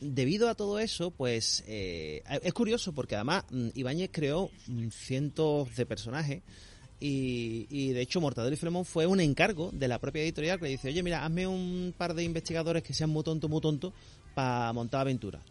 debido 0.00 0.48
a 0.48 0.54
todo 0.54 0.78
eso, 0.78 1.10
pues 1.10 1.64
eh, 1.66 2.22
es 2.42 2.52
curioso 2.52 2.92
porque 2.92 3.14
además 3.16 3.44
mm, 3.50 3.68
Ibáñez 3.74 4.10
creó 4.12 4.50
mm, 4.66 4.88
cientos 4.88 5.74
de 5.76 5.86
personajes 5.86 6.42
y, 7.00 7.66
y, 7.70 7.92
de 7.92 8.00
hecho 8.00 8.20
Mortadelo 8.20 8.54
y 8.54 8.58
Filemón 8.58 8.84
fue 8.84 9.06
un 9.06 9.20
encargo 9.20 9.70
de 9.72 9.88
la 9.88 9.98
propia 9.98 10.22
editorial 10.22 10.58
que 10.58 10.64
le 10.64 10.70
dice, 10.70 10.88
oye, 10.88 11.02
mira, 11.02 11.24
hazme 11.24 11.46
un 11.46 11.94
par 11.96 12.14
de 12.14 12.24
investigadores 12.24 12.82
que 12.82 12.94
sean 12.94 13.10
muy 13.10 13.22
tontos, 13.22 13.48
muy 13.48 13.60
tontos 13.60 13.92
para 14.34 14.72
montar 14.72 15.02
aventuras 15.02 15.42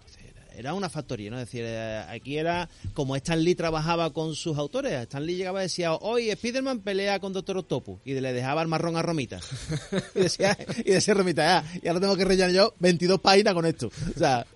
era 0.57 0.73
una 0.73 0.89
factoría, 0.89 1.29
¿no? 1.29 1.39
Es 1.39 1.45
decir, 1.45 1.63
eh, 1.65 2.03
aquí 2.09 2.37
era 2.37 2.67
como 2.95 3.15
Stan 3.15 3.39
Lee 3.39 3.53
trabajaba 3.53 4.11
con 4.11 4.33
sus 4.33 4.57
autores. 4.57 4.91
Stan 5.03 5.23
Lee 5.23 5.35
llegaba 5.35 5.59
y 5.59 5.63
decía, 5.63 5.93
hoy 5.93 6.31
Spiderman 6.31 6.79
pelea 6.79 7.19
con 7.19 7.31
Doctor 7.31 7.59
Octopus 7.59 7.99
y 8.03 8.19
le 8.19 8.33
dejaba 8.33 8.63
el 8.63 8.67
marrón 8.67 8.97
a 8.97 9.03
Romita. 9.03 9.39
y 10.15 10.21
decía, 10.21 10.57
y 10.83 10.91
decía 10.91 11.13
Romita, 11.13 11.43
ya, 11.61 11.79
ya 11.83 11.93
lo 11.93 11.99
tengo 11.99 12.17
que 12.17 12.25
rellenar 12.25 12.51
yo 12.51 12.73
22 12.79 13.21
páginas 13.21 13.53
con 13.53 13.67
esto. 13.67 13.91
O 14.15 14.17
sea, 14.17 14.47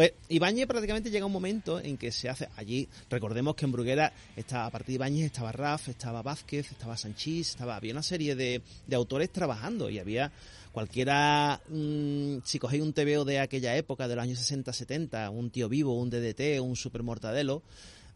pues 0.00 0.14
Ibáñez 0.30 0.66
prácticamente 0.66 1.10
llega 1.10 1.26
un 1.26 1.32
momento 1.32 1.78
en 1.78 1.98
que 1.98 2.10
se 2.10 2.30
hace 2.30 2.48
allí, 2.56 2.88
recordemos 3.10 3.54
que 3.54 3.66
en 3.66 3.72
Bruguera 3.72 4.14
estaba, 4.34 4.64
a 4.64 4.70
partir 4.70 4.86
de 4.86 4.94
Ibáñez 4.94 5.26
estaba 5.26 5.52
Raf, 5.52 5.90
estaba 5.90 6.22
Vázquez, 6.22 6.72
estaba 6.72 6.96
Sanchís, 6.96 7.50
estaba, 7.50 7.76
había 7.76 7.92
una 7.92 8.02
serie 8.02 8.34
de, 8.34 8.62
de 8.86 8.96
autores 8.96 9.30
trabajando 9.30 9.90
y 9.90 9.98
había 9.98 10.32
cualquiera, 10.72 11.60
mm, 11.68 12.38
si 12.46 12.58
cogéis 12.58 12.82
un 12.82 12.94
TVO 12.94 13.26
de 13.26 13.40
aquella 13.40 13.76
época, 13.76 14.08
de 14.08 14.16
los 14.16 14.22
años 14.22 14.38
60-70, 14.38 15.30
un 15.30 15.50
tío 15.50 15.68
vivo, 15.68 15.92
un 15.92 16.08
DDT, 16.08 16.60
un 16.62 16.76
super 16.76 17.02
mortadelo, 17.02 17.62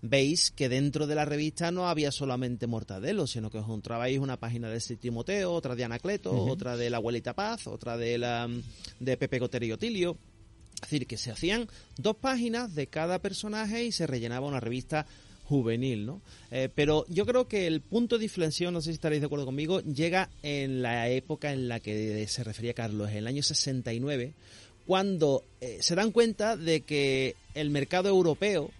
veis 0.01 0.53
que 0.53 0.71
dentro 0.71 1.07
de 1.07 1.17
la 1.17 1.27
revista 1.27 1.71
no 1.71 1.87
había 1.87 2.11
solamente 2.13 2.67
Mortadelo, 2.67 3.27
sino 3.27 3.51
que 3.51 3.59
os 3.59 3.65
encontrabais 3.65 4.19
una 4.19 4.39
página 4.39 4.71
de 4.71 4.81
Timoteo, 4.97 5.53
otra 5.53 5.75
de 5.75 5.85
Anacleto, 5.85 6.33
otra 6.33 6.79
de 6.79 6.89
la 6.89 6.97
abuelita 6.97 7.35
Paz, 7.35 7.67
otra 7.67 7.99
de 7.99 8.17
la 8.17 8.49
de 9.01 9.17
Pepe 9.19 9.39
Cotero 9.39 9.67
y 9.67 9.73
Otilio. 9.73 10.17
Es 10.75 10.81
decir, 10.83 11.07
que 11.07 11.17
se 11.17 11.31
hacían 11.31 11.69
dos 11.97 12.17
páginas 12.17 12.75
de 12.75 12.87
cada 12.87 13.19
personaje 13.21 13.85
y 13.85 13.93
se 13.93 14.07
rellenaba 14.07 14.47
una 14.47 14.61
revista 14.61 15.07
juvenil, 15.45 16.07
¿no? 16.07 16.21
Eh, 16.51 16.69
pero 16.75 17.05
yo 17.09 17.27
creo 17.27 17.49
que 17.49 17.67
el 17.67 17.81
punto 17.81 18.19
de 18.19 18.25
inflexión, 18.25 18.75
no 18.75 18.81
sé 18.81 18.91
si 18.91 18.95
estaréis 18.95 19.21
de 19.21 19.27
acuerdo 19.27 19.45
conmigo, 19.45 19.81
llega 19.81 20.31
en 20.43 20.83
la 20.83 21.09
época 21.09 21.53
en 21.53 21.69
la 21.69 21.81
que 21.81 22.27
se 22.29 22.45
refería 22.45 22.75
Carlos, 22.75 23.11
en 23.11 23.19
el 23.19 23.27
año 23.27 23.43
69, 23.43 24.33
cuando 24.87 25.45
eh, 25.61 25.79
se 25.81 25.95
dan 25.95 26.13
cuenta 26.13 26.57
de 26.57 26.81
que 26.81 27.37
el 27.55 27.71
mercado 27.71 28.09
europeo, 28.09 28.71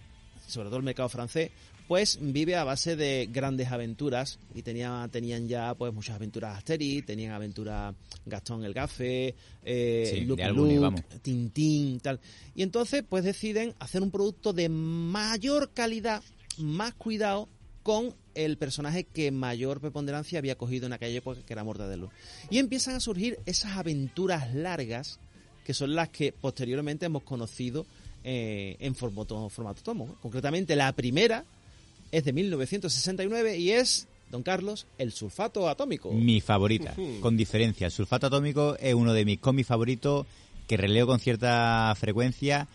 sobre 0.47 0.69
todo 0.69 0.77
el 0.77 0.83
mercado 0.83 1.09
francés, 1.09 1.51
pues 1.87 2.17
vive 2.21 2.55
a 2.55 2.63
base 2.63 2.95
de 2.95 3.29
grandes 3.31 3.71
aventuras 3.71 4.39
y 4.53 4.61
tenía, 4.63 5.07
tenían 5.11 5.47
ya 5.47 5.75
pues 5.75 5.93
muchas 5.93 6.15
aventuras 6.15 6.57
Asterix, 6.57 7.05
tenían 7.05 7.31
aventuras 7.31 7.95
Gastón 8.25 8.63
el 8.63 8.73
Gafe, 8.73 9.35
eh, 9.63 10.23
Luke, 10.25 11.03
Tintín, 11.21 11.99
tal. 11.99 12.19
Y 12.55 12.63
entonces 12.63 13.03
pues 13.07 13.23
deciden 13.23 13.73
hacer 13.79 14.01
un 14.01 14.11
producto 14.11 14.53
de 14.53 14.69
mayor 14.69 15.71
calidad 15.73 16.23
más 16.57 16.93
cuidado 16.93 17.47
con 17.83 18.15
el 18.33 18.57
personaje 18.57 19.03
que 19.03 19.31
mayor 19.31 19.79
preponderancia 19.79 20.39
había 20.39 20.57
cogido 20.57 20.87
en 20.87 20.93
aquella 20.93 21.19
época, 21.19 21.41
que 21.45 21.53
era 21.53 21.63
Mortadelo. 21.63 22.09
Y 22.49 22.57
empiezan 22.57 22.95
a 22.95 22.99
surgir 22.99 23.37
esas 23.45 23.77
aventuras 23.77 24.55
largas, 24.55 25.19
que 25.63 25.75
son 25.75 25.93
las 25.93 26.09
que 26.09 26.31
posteriormente 26.31 27.05
hemos 27.05 27.21
conocido 27.21 27.85
eh, 28.23 28.75
en 28.79 28.95
formato, 28.95 29.49
formato 29.49 29.83
tomo. 29.83 30.15
Concretamente, 30.19 30.75
la 30.75 30.91
primera 30.93 31.45
es 32.17 32.25
de 32.25 32.33
1969 32.33 33.57
y 33.57 33.71
es, 33.71 34.07
don 34.31 34.43
Carlos, 34.43 34.87
el 34.97 35.11
sulfato 35.11 35.69
atómico. 35.69 36.11
Mi 36.11 36.41
favorita, 36.41 36.95
con 37.21 37.37
diferencia. 37.37 37.87
El 37.87 37.91
sulfato 37.91 38.27
atómico 38.27 38.75
es 38.79 38.93
uno 38.93 39.13
de 39.13 39.25
mis 39.25 39.39
cómics 39.39 39.67
favoritos 39.67 40.25
que 40.67 40.77
releo 40.77 41.07
con 41.07 41.19
cierta 41.19 41.93
frecuencia, 41.95 42.67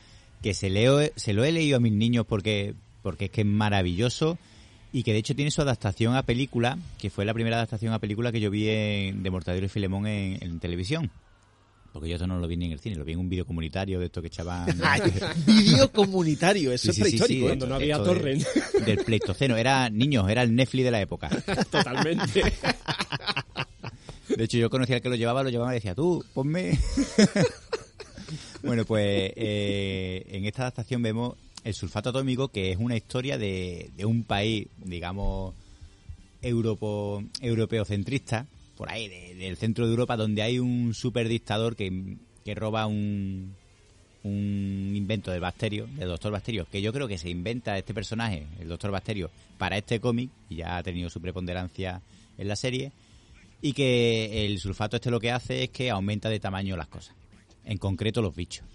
que 0.42 0.54
se, 0.54 0.70
leo, 0.70 1.00
se 1.16 1.32
lo 1.32 1.44
he 1.44 1.52
leído 1.52 1.78
a 1.78 1.80
mis 1.80 1.92
niños 1.92 2.26
porque 2.26 2.74
porque 3.02 3.26
es 3.26 3.30
que 3.30 3.42
es 3.42 3.46
maravilloso 3.46 4.38
y 4.92 5.02
que 5.02 5.12
de 5.12 5.18
hecho 5.18 5.36
tiene 5.36 5.50
su 5.50 5.62
adaptación 5.62 6.16
a 6.16 6.24
película, 6.24 6.78
que 6.98 7.10
fue 7.10 7.24
la 7.24 7.34
primera 7.34 7.56
adaptación 7.56 7.92
a 7.92 7.98
película 7.98 8.32
que 8.32 8.40
yo 8.40 8.50
vi 8.50 8.64
de 8.64 9.28
Mortadelo 9.30 9.66
y 9.66 9.68
Filemón 9.68 10.06
en, 10.06 10.58
televisión. 10.58 11.10
Porque 11.92 12.08
yo 12.08 12.14
esto 12.14 12.26
no 12.26 12.38
lo 12.38 12.46
vi 12.46 12.56
ni 12.56 12.66
en 12.66 12.72
el 12.72 12.78
cine, 12.78 12.94
lo 12.94 13.04
vi 13.04 13.12
en 13.12 13.18
un 13.18 13.28
vídeo 13.28 13.44
comunitario 13.44 13.98
de 13.98 14.06
esto 14.06 14.20
que 14.20 14.28
echaban... 14.28 14.66
vídeo 15.46 15.90
comunitario, 15.90 16.72
eso 16.72 16.92
es 16.92 16.98
prehistórico. 16.98 17.46
cuando 17.46 17.66
no 17.66 17.74
había 17.74 17.98
torrent. 17.98 18.46
del 18.86 18.98
Pleistoceno, 18.98 19.56
era 19.56 19.90
niños, 19.90 20.28
era 20.28 20.42
el 20.42 20.54
Netflix 20.54 20.84
de 20.84 20.90
la 20.90 21.00
época. 21.00 21.28
Totalmente. 21.70 22.44
De 24.28 24.44
hecho, 24.44 24.58
yo 24.58 24.70
conocía 24.70 24.96
al 24.96 25.02
que 25.02 25.08
lo 25.08 25.16
llevaba, 25.16 25.42
lo 25.42 25.50
llevaba 25.50 25.72
y 25.72 25.74
decía, 25.74 25.94
tú, 25.96 26.24
ponme... 26.32 26.78
bueno, 28.62 28.84
pues 28.84 29.32
eh, 29.34 30.26
en 30.30 30.44
esta 30.44 30.62
adaptación 30.62 31.02
vemos 31.02 31.34
el 31.64 31.74
sulfato 31.74 32.10
atómico, 32.10 32.48
que 32.48 32.70
es 32.70 32.78
una 32.78 32.96
historia 32.96 33.36
de, 33.36 33.90
de 33.96 34.04
un 34.04 34.22
país, 34.22 34.68
digamos, 34.78 35.54
europo, 36.40 37.24
europeo 37.40 37.84
centrista, 37.84 38.46
por 38.80 38.90
ahí, 38.90 39.08
del 39.34 39.58
centro 39.58 39.84
de 39.84 39.90
Europa, 39.90 40.16
donde 40.16 40.40
hay 40.40 40.58
un 40.58 40.94
superdictador 40.94 41.76
que, 41.76 42.16
que 42.42 42.54
roba 42.54 42.86
un, 42.86 43.54
un 44.22 44.92
invento 44.96 45.30
del 45.30 45.42
Bacterio, 45.42 45.86
del 45.86 46.08
Doctor 46.08 46.32
Bacterio, 46.32 46.64
que 46.64 46.80
yo 46.80 46.90
creo 46.90 47.06
que 47.06 47.18
se 47.18 47.28
inventa 47.28 47.76
este 47.76 47.92
personaje, 47.92 48.46
el 48.58 48.68
Doctor 48.68 48.90
Bacterio, 48.90 49.30
para 49.58 49.76
este 49.76 50.00
cómic, 50.00 50.30
y 50.48 50.56
ya 50.56 50.78
ha 50.78 50.82
tenido 50.82 51.10
su 51.10 51.20
preponderancia 51.20 52.00
en 52.38 52.48
la 52.48 52.56
serie, 52.56 52.90
y 53.60 53.74
que 53.74 54.46
el 54.46 54.58
sulfato 54.58 54.96
este 54.96 55.10
lo 55.10 55.20
que 55.20 55.30
hace 55.30 55.64
es 55.64 55.68
que 55.68 55.90
aumenta 55.90 56.30
de 56.30 56.40
tamaño 56.40 56.74
las 56.74 56.88
cosas 56.88 57.14
en 57.66 57.76
concreto 57.76 58.22
los 58.22 58.34
bichos. 58.34 58.66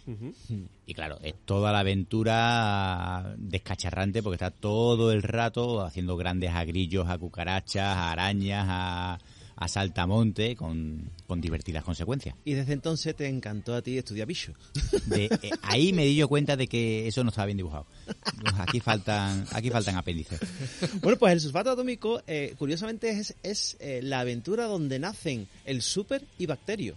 Y 0.85 0.93
claro, 0.93 1.17
es 1.23 1.33
toda 1.45 1.71
la 1.71 1.79
aventura 1.79 3.33
descacharrante 3.39 4.21
porque 4.21 4.35
está 4.35 4.51
todo 4.51 5.11
el 5.11 5.23
rato 5.23 5.81
haciendo 5.81 6.15
grandes 6.15 6.51
agrillos 6.51 7.09
a 7.09 7.17
cucarachas, 7.17 7.97
a 7.97 8.11
arañas, 8.11 8.65
a, 8.69 9.19
a 9.55 9.67
saltamonte 9.67 10.55
con, 10.55 11.11
divertidas 11.37 11.83
consecuencias. 11.83 12.35
Y 12.45 12.53
desde 12.53 12.73
entonces 12.73 13.15
te 13.15 13.27
encantó 13.27 13.75
a 13.75 13.81
ti 13.81 13.97
estudiar 13.97 14.27
bichos. 14.27 14.55
Eh, 15.15 15.29
ahí 15.61 15.93
me 15.93 16.03
di 16.03 16.15
yo 16.15 16.27
cuenta 16.27 16.57
de 16.57 16.67
que 16.67 17.07
eso 17.07 17.23
no 17.23 17.29
estaba 17.29 17.45
bien 17.45 17.57
dibujado. 17.57 17.85
Aquí 18.57 18.79
faltan, 18.79 19.45
aquí 19.51 19.69
faltan 19.69 19.95
apéndices. 19.95 20.39
Bueno, 21.01 21.17
pues 21.17 21.33
el 21.33 21.39
sulfato 21.39 21.69
atómico, 21.69 22.21
eh, 22.27 22.53
curiosamente, 22.57 23.09
es, 23.11 23.35
es 23.43 23.77
eh, 23.79 24.01
la 24.03 24.21
aventura 24.21 24.65
donde 24.65 24.99
nacen 24.99 25.47
el 25.65 25.81
super 25.81 26.23
y 26.37 26.47
bacterio. 26.47 26.95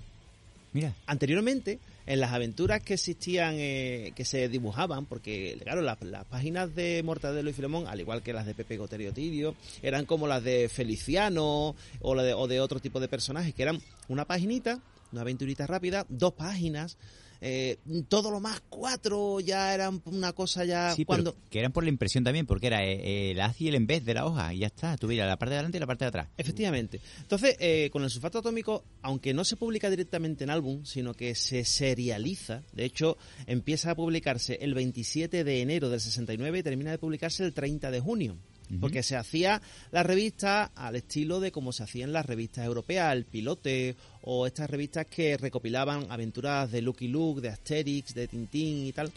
Anteriormente, 1.06 1.78
en 2.06 2.20
las 2.20 2.32
aventuras 2.32 2.82
que 2.82 2.94
existían, 2.94 3.54
eh, 3.58 4.12
que 4.14 4.24
se 4.24 4.48
dibujaban, 4.48 5.06
porque, 5.06 5.58
claro, 5.62 5.82
las, 5.82 5.98
páginas 6.26 6.74
de 6.74 7.02
Mortadelo 7.04 7.50
y 7.50 7.52
Filemón, 7.52 7.86
al 7.86 8.00
igual 8.00 8.22
que 8.22 8.32
las 8.32 8.46
de 8.46 8.54
Pepe 8.54 8.76
Goterio 8.76 9.12
Tirio, 9.12 9.54
eran 9.82 10.06
como 10.06 10.26
las 10.26 10.42
de 10.42 10.68
Feliciano 10.68 11.74
o, 12.00 12.16
de, 12.16 12.34
o 12.34 12.48
de 12.48 12.60
otro 12.60 12.80
tipo 12.80 13.00
de 13.00 13.08
personajes, 13.08 13.54
que 13.54 13.62
eran 13.62 13.80
una 14.08 14.24
paginita, 14.24 14.80
una 15.12 15.22
aventurita 15.22 15.66
rápida, 15.66 16.06
dos 16.08 16.32
páginas, 16.32 16.96
eh, 17.40 17.78
todo 18.08 18.30
lo 18.30 18.40
más 18.40 18.60
cuatro 18.68 19.40
ya 19.40 19.72
eran 19.72 20.02
una 20.06 20.32
cosa 20.32 20.64
ya 20.64 20.94
cuando 21.06 21.36
que 21.50 21.60
eran 21.60 21.72
por 21.72 21.84
la 21.84 21.90
impresión 21.90 22.24
también 22.24 22.46
porque 22.46 22.66
era 22.66 22.84
eh, 22.84 23.30
el 23.30 23.40
haz 23.40 23.60
y 23.60 23.68
el 23.68 23.76
en 23.76 23.86
vez 23.86 24.04
de 24.04 24.14
la 24.14 24.26
hoja 24.26 24.52
y 24.52 24.58
ya 24.58 24.66
está. 24.66 24.96
Tuviera 24.96 25.26
la 25.26 25.36
parte 25.36 25.50
de 25.50 25.56
adelante 25.56 25.78
y 25.78 25.80
la 25.80 25.86
parte 25.86 26.04
de 26.04 26.08
atrás. 26.08 26.28
Efectivamente. 26.36 27.00
Entonces 27.20 27.56
eh, 27.60 27.90
con 27.92 28.02
el 28.02 28.10
sulfato 28.10 28.38
atómico 28.38 28.84
aunque 29.02 29.34
no 29.34 29.44
se 29.44 29.56
publica 29.56 29.90
directamente 29.90 30.44
en 30.44 30.50
álbum 30.50 30.84
sino 30.84 31.14
que 31.14 31.34
se 31.34 31.64
serializa 31.64 32.62
de 32.72 32.84
hecho 32.84 33.16
empieza 33.46 33.92
a 33.92 33.94
publicarse 33.94 34.58
el 34.60 34.74
27 34.74 35.44
de 35.44 35.60
enero 35.62 35.88
del 35.88 36.00
69 36.00 36.58
y 36.58 36.62
termina 36.62 36.90
de 36.90 36.98
publicarse 36.98 37.44
el 37.44 37.52
30 37.52 37.90
de 37.90 38.00
junio 38.00 38.36
porque 38.80 39.02
se 39.02 39.16
hacía 39.16 39.62
la 39.90 40.02
revista 40.02 40.70
al 40.74 40.96
estilo 40.96 41.40
de 41.40 41.52
como 41.52 41.72
se 41.72 41.82
hacían 41.82 42.12
las 42.12 42.26
revistas 42.26 42.66
europeas, 42.66 43.14
el 43.14 43.24
Pilote 43.24 43.96
o 44.22 44.46
estas 44.46 44.68
revistas 44.68 45.06
que 45.06 45.36
recopilaban 45.36 46.06
aventuras 46.10 46.70
de 46.70 46.82
Lucky 46.82 47.08
Luke, 47.08 47.40
de 47.40 47.48
Asterix, 47.48 48.14
de 48.14 48.28
Tintín 48.28 48.86
y 48.86 48.92
tal. 48.92 49.10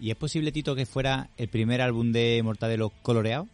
¿Y 0.00 0.10
es 0.10 0.16
posible, 0.16 0.50
Tito, 0.50 0.74
que 0.74 0.84
fuera 0.84 1.30
el 1.36 1.48
primer 1.48 1.80
álbum 1.80 2.10
de 2.10 2.40
Mortadelo 2.42 2.92
coloreado? 3.02 3.46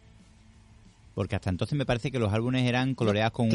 Porque 1.13 1.35
hasta 1.35 1.49
entonces 1.49 1.77
me 1.77 1.85
parece 1.85 2.11
que 2.11 2.17
los 2.17 2.31
álbumes 2.31 2.65
eran 2.67 2.95
coloreados 2.95 3.33
con, 3.33 3.49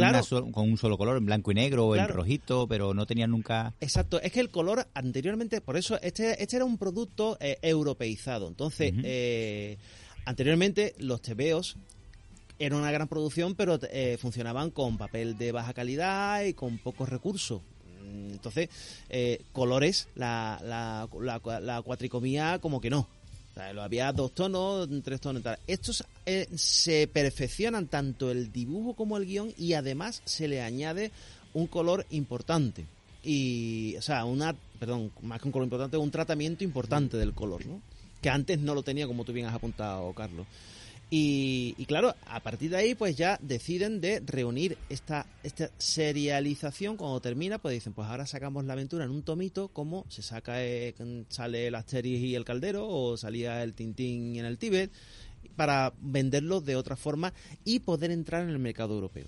con 0.53 0.69
un 0.69 0.77
solo 0.77 0.99
color, 0.99 1.17
en 1.17 1.25
blanco 1.25 1.51
y 1.51 1.55
negro 1.55 1.87
o 1.87 1.97
en 1.97 2.07
rojito, 2.09 2.67
pero 2.69 2.93
no 2.93 3.07
tenían 3.07 3.31
nunca... 3.31 3.73
Exacto, 3.81 4.21
es 4.21 4.33
que 4.33 4.41
el 4.41 4.51
color 4.51 4.87
anteriormente, 4.93 5.61
por 5.61 5.77
eso 5.77 5.99
este, 6.03 6.43
este 6.43 6.57
era 6.57 6.67
un 6.67 6.77
producto 6.77 7.39
eh, 7.41 7.57
europeizado. 7.63 8.49
Entonces, 8.49 8.93
Anteriormente 10.25 10.95
los 10.99 11.21
tebeos 11.21 11.77
eran 12.59 12.79
una 12.79 12.93
gran 12.93 13.09
producción, 13.09 13.55
pero 13.55 13.79
eh, 13.91 14.17
funcionaban 14.21 14.71
con 14.71 14.97
papel 14.97 15.37
de 15.37 15.53
baja 15.53 15.75
calidad 15.75 16.45
y 16.45 16.55
con 16.55 16.79
pocos 16.79 17.09
recursos. 17.09 17.63
Mm, 18.03 18.33
entonces, 18.33 18.69
eh, 19.11 19.43
colores, 19.53 20.09
la, 20.15 20.61
la, 20.63 21.41
la, 21.61 21.83
cuatricomía 21.83 22.59
como 22.61 22.81
que 22.81 22.91
no. 22.91 23.09
lo 23.75 23.83
había 23.83 24.13
dos 24.13 24.33
tonos, 24.33 24.89
tres 25.03 25.21
tonos. 25.21 25.43
Tal. 25.43 25.59
Estos 25.67 26.05
eh, 26.27 26.49
se 26.55 27.07
perfeccionan 27.09 27.89
tanto 27.89 28.31
el 28.31 28.53
dibujo 28.53 28.95
como 28.95 29.17
el 29.17 29.27
guion 29.27 29.53
y 29.59 29.75
además 29.75 30.23
se 30.25 30.49
le 30.49 30.63
añade 30.63 31.11
un 31.53 31.67
color 31.67 32.07
importante. 32.11 32.87
y, 33.23 33.97
o 33.97 34.03
sea, 34.03 34.25
una, 34.25 34.55
perdón, 34.79 35.11
más 35.23 35.41
que 35.41 35.49
un 35.49 35.53
color 35.53 35.67
importante, 35.67 35.97
un 35.97 36.11
tratamiento 36.11 36.63
importante 36.63 37.17
del 37.17 37.35
color, 37.35 37.67
¿no? 37.67 37.81
Que 38.25 38.31
antes 38.31 38.59
no 38.59 38.75
lo 38.75 38.83
tenía, 38.83 39.07
como 39.07 39.23
tú 39.23 39.35
bien 39.35 39.45
has 39.45 39.55
apuntado, 39.55 40.11
Carlos. 40.15 40.47
Y, 41.11 41.75
y 41.77 41.85
claro, 41.85 42.15
a 42.27 42.41
partir 42.41 42.71
de 42.71 42.79
ahí, 42.79 42.95
pues 42.95 43.17
ya 43.17 43.39
deciden 43.43 44.01
de 44.01 44.23
reunir 44.25 44.79
esta, 44.89 45.27
esta 45.43 45.69
serialización. 45.77 46.97
Cuando 46.97 47.21
termina, 47.21 47.59
pues 47.59 47.75
dicen, 47.75 47.93
pues 47.93 48.09
ahora 48.09 48.25
sacamos 48.25 48.65
la 48.65 48.73
aventura 48.73 49.05
en 49.05 49.11
un 49.11 49.25
tomito, 49.25 49.69
como 49.69 50.07
se 50.09 50.23
saca, 50.23 50.65
eh, 50.65 50.95
sale 51.29 51.67
el 51.67 51.75
Asterix 51.75 52.19
y 52.19 52.35
el 52.35 52.47
Caldero, 52.47 52.89
o 52.89 53.19
salía 53.19 53.63
el 53.63 53.75
Tintín 53.75 54.37
en 54.37 54.47
el 54.47 54.57
Tíbet, 54.57 54.91
para 55.55 55.93
venderlo 56.01 56.63
de 56.63 56.77
otra 56.77 56.97
forma 56.97 57.35
y 57.63 57.81
poder 57.81 58.11
entrar 58.11 58.43
en 58.43 58.49
el 58.49 58.59
mercado 58.59 58.95
europeo. 58.95 59.27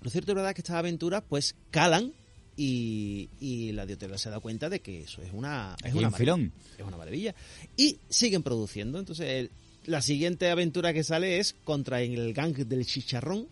Lo 0.00 0.08
cierto 0.08 0.32
es 0.32 0.36
verdad 0.36 0.54
que 0.54 0.62
estas 0.62 0.76
aventuras, 0.76 1.22
pues 1.28 1.56
calan 1.70 2.14
y, 2.56 3.28
y 3.40 3.72
la 3.72 3.82
editorial 3.84 4.18
se 4.18 4.30
da 4.30 4.40
cuenta 4.40 4.68
de 4.68 4.80
que 4.80 5.02
eso 5.02 5.22
es 5.22 5.32
una 5.32 5.76
es 5.84 5.92
una, 5.94 6.08
un 6.08 6.14
filón. 6.14 6.52
es 6.78 6.84
una 6.84 6.96
maravilla 6.96 7.34
y 7.76 7.98
siguen 8.08 8.42
produciendo 8.42 8.98
entonces 8.98 9.26
el- 9.28 9.50
la 9.86 10.00
siguiente 10.00 10.48
aventura 10.50 10.92
que 10.94 11.04
sale 11.04 11.38
es 11.38 11.54
contra 11.64 12.00
el 12.00 12.32
gang 12.32 12.54
del 12.54 12.86
chicharrón 12.86 13.46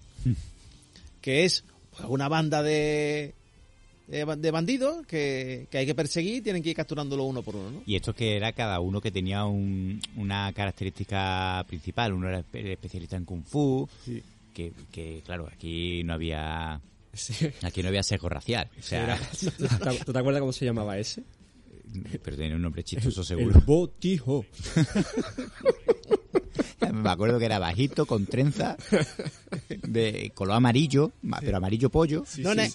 que 1.20 1.44
es 1.44 1.64
pues, 1.96 2.08
una 2.08 2.28
banda 2.28 2.62
de 2.62 3.34
de, 4.08 4.24
ba- 4.24 4.36
de 4.36 4.50
bandidos 4.50 5.06
que, 5.06 5.66
que 5.70 5.78
hay 5.78 5.86
que 5.86 5.94
perseguir 5.94 6.36
y 6.36 6.40
tienen 6.40 6.62
que 6.62 6.70
ir 6.70 6.76
capturándolo 6.76 7.24
uno 7.24 7.42
por 7.42 7.56
uno 7.56 7.70
¿no? 7.70 7.82
Y 7.86 7.96
esto 7.96 8.14
que 8.14 8.36
era 8.36 8.52
cada 8.52 8.80
uno 8.80 9.00
que 9.00 9.10
tenía 9.10 9.44
un- 9.44 10.00
una 10.16 10.52
característica 10.52 11.64
principal. 11.68 12.12
Uno 12.12 12.28
era 12.28 12.40
espe- 12.40 12.72
especialista 12.72 13.16
en 13.16 13.24
Kung 13.24 13.44
Fu, 13.44 13.88
que, 14.52 14.72
que, 14.90 15.22
claro, 15.24 15.48
aquí 15.50 16.02
no 16.04 16.14
había 16.14 16.80
Sí. 17.14 17.34
aquí 17.62 17.82
no 17.82 17.88
había 17.88 18.02
sesgo 18.02 18.28
racial. 18.28 18.70
O 18.78 18.82
sea, 18.82 19.04
Era- 19.04 19.18
¿Tú 20.04 20.12
te 20.12 20.18
acuerdas 20.18 20.40
cómo 20.40 20.52
se 20.52 20.64
llamaba 20.64 20.98
ese? 20.98 21.22
pero 22.22 22.38
tenía 22.38 22.56
un 22.56 22.62
nombre 22.62 22.82
chistoso 22.82 23.22
seguro. 23.22 23.54
El 23.58 23.64
botijo. 23.64 24.46
Me 26.92 27.10
acuerdo 27.10 27.38
que 27.38 27.44
era 27.46 27.58
bajito, 27.58 28.06
con 28.06 28.26
trenza, 28.26 28.76
de 29.82 30.32
color 30.34 30.56
amarillo, 30.56 31.12
ma- 31.22 31.38
pero 31.40 31.56
amarillo 31.58 31.90
pollo, 31.90 32.24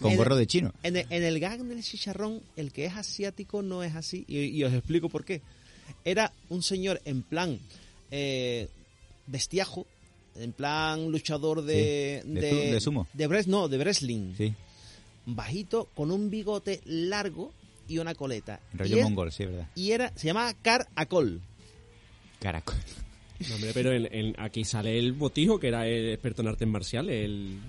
con 0.01 0.15
gorro 0.15 0.35
de 0.35 0.47
chino. 0.47 0.73
En 0.83 0.95
el, 0.97 1.05
en 1.09 1.23
el 1.23 1.39
gang 1.39 1.61
del 1.63 1.83
chicharrón, 1.83 2.41
el 2.55 2.71
que 2.71 2.85
es 2.85 2.95
asiático 2.95 3.61
no 3.61 3.83
es 3.83 3.95
así. 3.95 4.23
Y, 4.27 4.39
y 4.45 4.63
os 4.63 4.73
explico 4.73 5.09
por 5.09 5.25
qué. 5.25 5.41
Era 6.05 6.31
un 6.49 6.63
señor 6.63 7.01
en 7.05 7.21
plan 7.21 7.59
eh, 8.11 8.69
bestiajo, 9.27 9.85
en 10.37 10.53
plan 10.53 11.11
luchador 11.11 11.63
de... 11.63 12.21
Sí, 12.23 12.31
de 12.31 12.71
de 12.73 12.79
sumo. 12.81 13.07
De 13.13 13.27
wres- 13.29 13.47
no, 13.47 13.67
de 13.67 13.77
wrestling. 13.77 14.33
Sí, 14.37 14.53
Bajito, 15.25 15.89
con 15.93 16.11
un 16.11 16.29
bigote 16.29 16.79
largo 16.85 17.51
y 17.87 17.97
una 17.97 18.15
coleta. 18.15 18.59
rollo 18.73 18.95
y, 18.95 18.99
es- 18.99 19.03
mongol, 19.05 19.31
sí, 19.31 19.45
verdad. 19.45 19.67
y 19.75 19.91
era, 19.91 20.11
se 20.15 20.27
llamaba 20.27 20.53
Car 20.61 20.87
Akol. 20.95 21.41
Caracol. 22.39 22.75
No, 23.49 23.55
hombre, 23.55 23.71
pero 23.73 23.91
en, 23.93 24.07
en- 24.13 24.35
aquí 24.39 24.63
sale 24.63 24.97
el 24.97 25.13
botijo, 25.13 25.59
que 25.59 25.67
era 25.67 25.87
el 25.87 26.09
experto 26.11 26.41
en 26.41 26.47
artes 26.47 26.67
marciales, 26.67 27.25
el, 27.25 27.59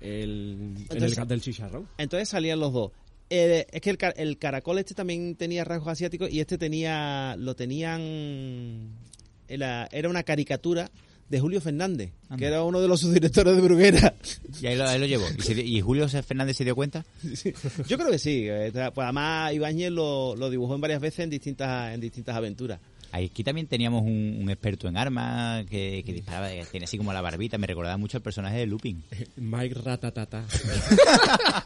el, 0.00 0.10
en 0.10 0.74
el 0.76 0.82
Entonces- 0.90 1.16
gas 1.16 1.28
del 1.28 1.40
chicharrón. 1.40 1.88
Entonces 1.98 2.28
salían 2.28 2.60
los 2.60 2.72
dos. 2.72 2.92
Eh, 3.30 3.66
es 3.70 3.80
que 3.82 3.90
el, 3.90 3.98
car- 3.98 4.14
el 4.16 4.38
caracol 4.38 4.78
este 4.78 4.94
también 4.94 5.34
tenía 5.34 5.62
rasgos 5.64 5.88
asiáticos 5.88 6.30
y 6.30 6.40
este 6.40 6.56
tenía 6.56 7.36
lo 7.38 7.54
tenían 7.54 8.88
era, 9.48 9.86
era 9.92 10.08
una 10.08 10.22
caricatura 10.22 10.90
de 11.28 11.40
Julio 11.40 11.60
Fernández, 11.60 12.12
Anda. 12.28 12.36
que 12.36 12.46
era 12.46 12.62
uno 12.62 12.80
de 12.80 12.88
los 12.88 13.00
subdirectores 13.00 13.54
de 13.54 13.60
Bruguera. 13.62 14.14
Y 14.60 14.66
ahí 14.66 14.76
lo, 14.76 14.86
ahí 14.88 14.98
lo 14.98 15.06
llevó. 15.06 15.24
¿Y, 15.38 15.42
se 15.42 15.54
dio- 15.54 15.64
y 15.64 15.80
Julio 15.80 16.08
Fernández 16.08 16.56
se 16.56 16.64
dio 16.64 16.74
cuenta? 16.74 17.04
Yo 17.86 17.98
creo 17.98 18.10
que 18.10 18.18
sí. 18.18 18.46
eh, 18.48 18.70
Pues 18.72 19.04
además 19.04 19.52
Ibáñez 19.52 19.90
lo, 19.90 20.34
lo 20.36 20.48
dibujó 20.50 20.74
en 20.74 20.80
varias 20.80 21.00
veces 21.00 21.20
en 21.20 21.30
distintas 21.30 21.92
en 21.94 22.00
distintas 22.00 22.34
aventuras. 22.36 22.80
Aquí 23.10 23.42
también 23.42 23.66
teníamos 23.66 24.02
un, 24.02 24.38
un 24.42 24.50
experto 24.50 24.86
en 24.86 24.98
armas 24.98 25.64
que, 25.64 26.02
que 26.04 26.12
disparaba, 26.12 26.50
que 26.50 26.62
tenía 26.70 26.84
así 26.84 26.98
como 26.98 27.10
la 27.14 27.22
barbita. 27.22 27.56
Me 27.56 27.66
recordaba 27.66 27.96
mucho 27.96 28.18
al 28.18 28.22
personaje 28.22 28.58
de 28.58 28.66
Lupin. 28.66 29.02
Mike 29.36 29.76
Ratatata. 29.82 30.44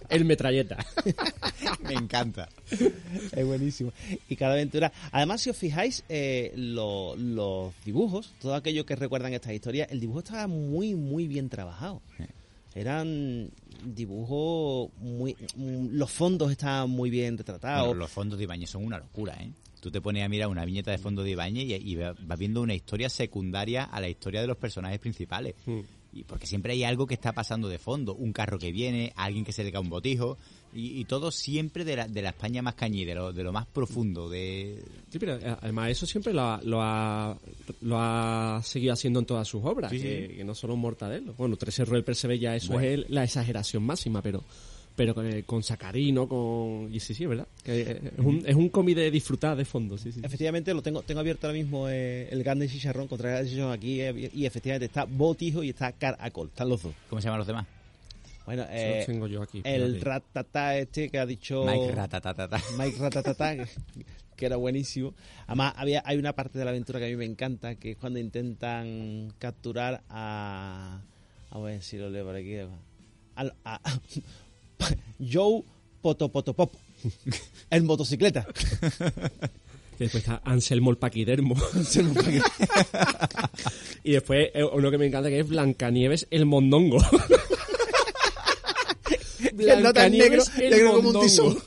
el 0.09 0.25
metralleta. 0.25 0.77
Me 1.83 1.95
encanta. 1.95 2.49
Es 2.71 3.47
buenísimo. 3.47 3.93
Y 4.29 4.37
cada 4.37 4.55
aventura. 4.55 4.93
Además, 5.11 5.41
si 5.43 5.51
os 5.51 5.57
fijáis, 5.57 6.05
eh, 6.09 6.53
lo- 6.57 7.15
los 7.17 7.73
dibujos, 7.85 8.33
todo 8.41 8.55
aquello 8.55 8.85
que 8.87 8.97
recuerdan 8.97 9.33
estas 9.35 9.53
historias, 9.53 9.89
el 9.91 10.01
dibujo 10.01 10.21
estaba 10.21 10.47
muy, 10.47 10.95
muy 10.95 11.27
bien 11.27 11.49
trabajado. 11.49 12.01
Eran 12.75 13.51
dibujos 13.85 14.91
muy. 14.99 15.37
mm, 15.57 15.89
Los 15.93 16.11
fondos 16.11 16.51
estaban 16.51 16.89
muy 16.91 17.11
bien 17.11 17.37
retratados. 17.37 17.87
Bueno, 17.89 18.01
los 18.01 18.11
fondos 18.11 18.39
de 18.39 18.45
Ibañez 18.45 18.71
son 18.71 18.85
una 18.85 18.99
locura, 18.99 19.35
¿eh? 19.41 19.53
Tú 19.81 19.91
te 19.91 20.01
pones 20.01 20.25
a 20.25 20.29
mirar 20.29 20.49
una 20.49 20.65
viñeta 20.65 20.91
de 20.93 20.99
fondo 20.99 21.23
de 21.25 21.31
Ibañez 21.33 21.65
y, 21.65 21.75
y 21.75 21.95
va- 21.97 22.15
vas 22.19 22.39
viendo 22.39 22.63
una 22.63 22.75
historia 22.75 23.09
secundaria 23.11 23.85
a 23.85 24.01
la 24.01 24.09
historia 24.09 24.41
de 24.41 24.47
los 24.47 24.57
personajes 24.57 24.99
principales. 25.01 25.55
Y 26.15 26.25
porque 26.25 26.47
siempre 26.47 26.75
hay 26.75 26.85
algo 26.85 27.07
que 27.07 27.15
está 27.15 27.33
pasando 27.33 27.69
de 27.69 27.79
fondo, 27.79 28.15
un 28.15 28.33
carro 28.33 28.59
que 28.59 28.71
viene, 28.71 29.13
alguien 29.17 29.45
que 29.45 29.53
se 29.53 29.65
le 29.65 29.73
cae 29.73 29.81
un 29.81 29.89
botijo, 29.91 30.37
y, 30.75 31.01
y 31.01 31.05
todo 31.05 31.31
siempre 31.31 31.85
de 31.85 31.97
la, 31.97 32.09
de 32.09 32.23
la 32.23 32.31
España 32.31 32.63
más 32.63 32.75
cañí, 32.75 33.05
de 33.05 33.15
lo, 33.15 33.33
de 33.33 33.43
lo 33.43 33.53
más 33.53 33.67
profundo, 33.67 34.29
de... 34.31 34.83
Sí, 35.11 35.19
pero 35.19 35.37
eh, 35.37 35.57
además 35.61 35.91
eso 35.91 36.07
siempre 36.07 36.33
lo 36.33 36.43
ha, 36.43 36.61
lo 36.65 36.81
ha, 36.83 37.39
lo 37.83 37.97
ha 37.99 38.61
seguido 38.65 38.93
haciendo 38.93 39.21
en 39.21 39.27
todas 39.27 39.47
sus 39.47 39.63
obras, 39.65 39.91
Sí, 39.91 39.99
sí. 39.99 40.05
que, 40.05 40.43
no 40.45 40.55
solo 40.55 40.75
Mortadelo. 40.77 41.35
Bueno, 41.35 41.57
Tres 41.57 41.79
Error 41.81 41.97
el 41.97 42.05
Percebe 42.05 42.39
ya 42.39 42.57
eso 42.57 42.73
Bueno. 42.73 42.87
es 42.89 42.95
el- 42.95 43.07
la 43.09 43.25
exageración 43.25 43.83
máxima, 43.83 44.23
pero 44.23 44.43
pero 44.95 45.15
con, 45.15 45.27
eh, 45.27 45.43
con 45.45 45.63
Sacarino, 45.63 46.29
con... 46.29 46.91
Y 46.93 47.01
sí, 47.01 47.15
sí, 47.15 47.23
es 47.23 47.29
verdad. 47.31 47.49
Que, 47.65 47.81
eh, 47.81 48.01
es, 48.15 48.19
un, 48.19 48.43
es 48.47 48.55
un 48.55 48.69
cómic 48.69 48.95
de 48.97 49.11
disfrutar 49.11 49.57
de 49.57 49.65
fondo, 49.65 49.97
sí, 49.97 50.13
sí. 50.13 50.21
Efectivamente, 50.23 50.75
lo 50.75 50.83
tengo, 50.83 51.01
tengo 51.01 51.21
abierto 51.21 51.47
ahora 51.47 51.59
mismo 51.59 51.89
eh, 51.89 52.29
el 52.31 52.43
Gan 52.43 52.59
de 52.59 52.69
Chicharrón 52.69 53.09
contra 53.09 53.41
el 53.41 53.49
Chicharrón 53.49 53.73
aquí 53.73 54.03
eh, 54.03 54.31
y 54.35 54.45
efectivamente 54.45 54.85
está 54.85 55.05
Botijo 55.07 55.63
y 55.63 55.71
está 55.71 55.93
Caracol. 55.93 56.49
Están 56.49 56.69
los 56.69 56.83
dos. 56.83 56.93
¿Cómo 57.09 57.23
se 57.23 57.25
llaman 57.27 57.39
los 57.39 57.47
demás? 57.47 57.67
Bueno, 58.47 58.63
Eso 58.65 58.73
eh, 58.75 59.01
lo 59.01 59.07
tengo 59.07 59.27
yo 59.29 59.43
aquí. 59.43 59.61
el 59.65 60.01
ratatá 60.01 60.77
este 60.77 61.09
que 61.09 61.19
ha 61.19 61.27
dicho 61.27 61.65
Mike 61.65 61.93
Ratatatata. 61.93 62.61
Mike 62.79 62.97
Ratatatá, 62.99 63.57
que, 63.57 63.67
que 64.37 64.47
era 64.47 64.57
buenísimo. 64.57 65.15
Además, 65.47 65.75
había, 65.77 66.03
hay 66.05 66.17
una 66.19 66.33
parte 66.35 66.59
de 66.59 66.65
la 66.65 66.71
aventura 66.73 66.99
que 66.99 67.07
a 67.07 67.09
mí 67.09 67.17
me 67.17 67.25
encanta, 67.25 67.77
que 67.77 67.93
es 67.93 67.97
cuando 67.97 68.19
intentan 68.19 69.33
capturar 69.39 70.03
a... 70.09 71.01
A 71.51 71.59
ver 71.59 71.83
si 71.83 71.99
lo 71.99 72.09
leo 72.11 72.25
por 72.25 72.35
aquí. 72.35 72.57
a- 72.57 73.81
Joe 75.33 75.63
Potopotopop, 76.01 76.75
el 77.71 77.83
motocicleta. 77.85 78.45
Que 79.99 80.05
después 80.05 80.25
está 80.25 80.41
Anselmo 80.45 80.91
el 80.91 80.97
Paquidermo. 80.97 81.55
y 84.03 84.13
después 84.13 84.49
eh, 84.55 84.65
uno 84.65 84.91
que 84.91 84.99
me 84.99 85.07
encanta 85.07 85.29
que 85.29 85.39
es 85.41 85.49
Blancanieves 85.49 86.27
el 86.31 86.47
Mondongo. 86.47 86.99
No 89.83 89.93
tan 89.93 90.13
negro, 90.13 90.43
negro 90.59 90.93
como 90.95 91.09
un 91.11 91.21
tizón. 91.21 91.59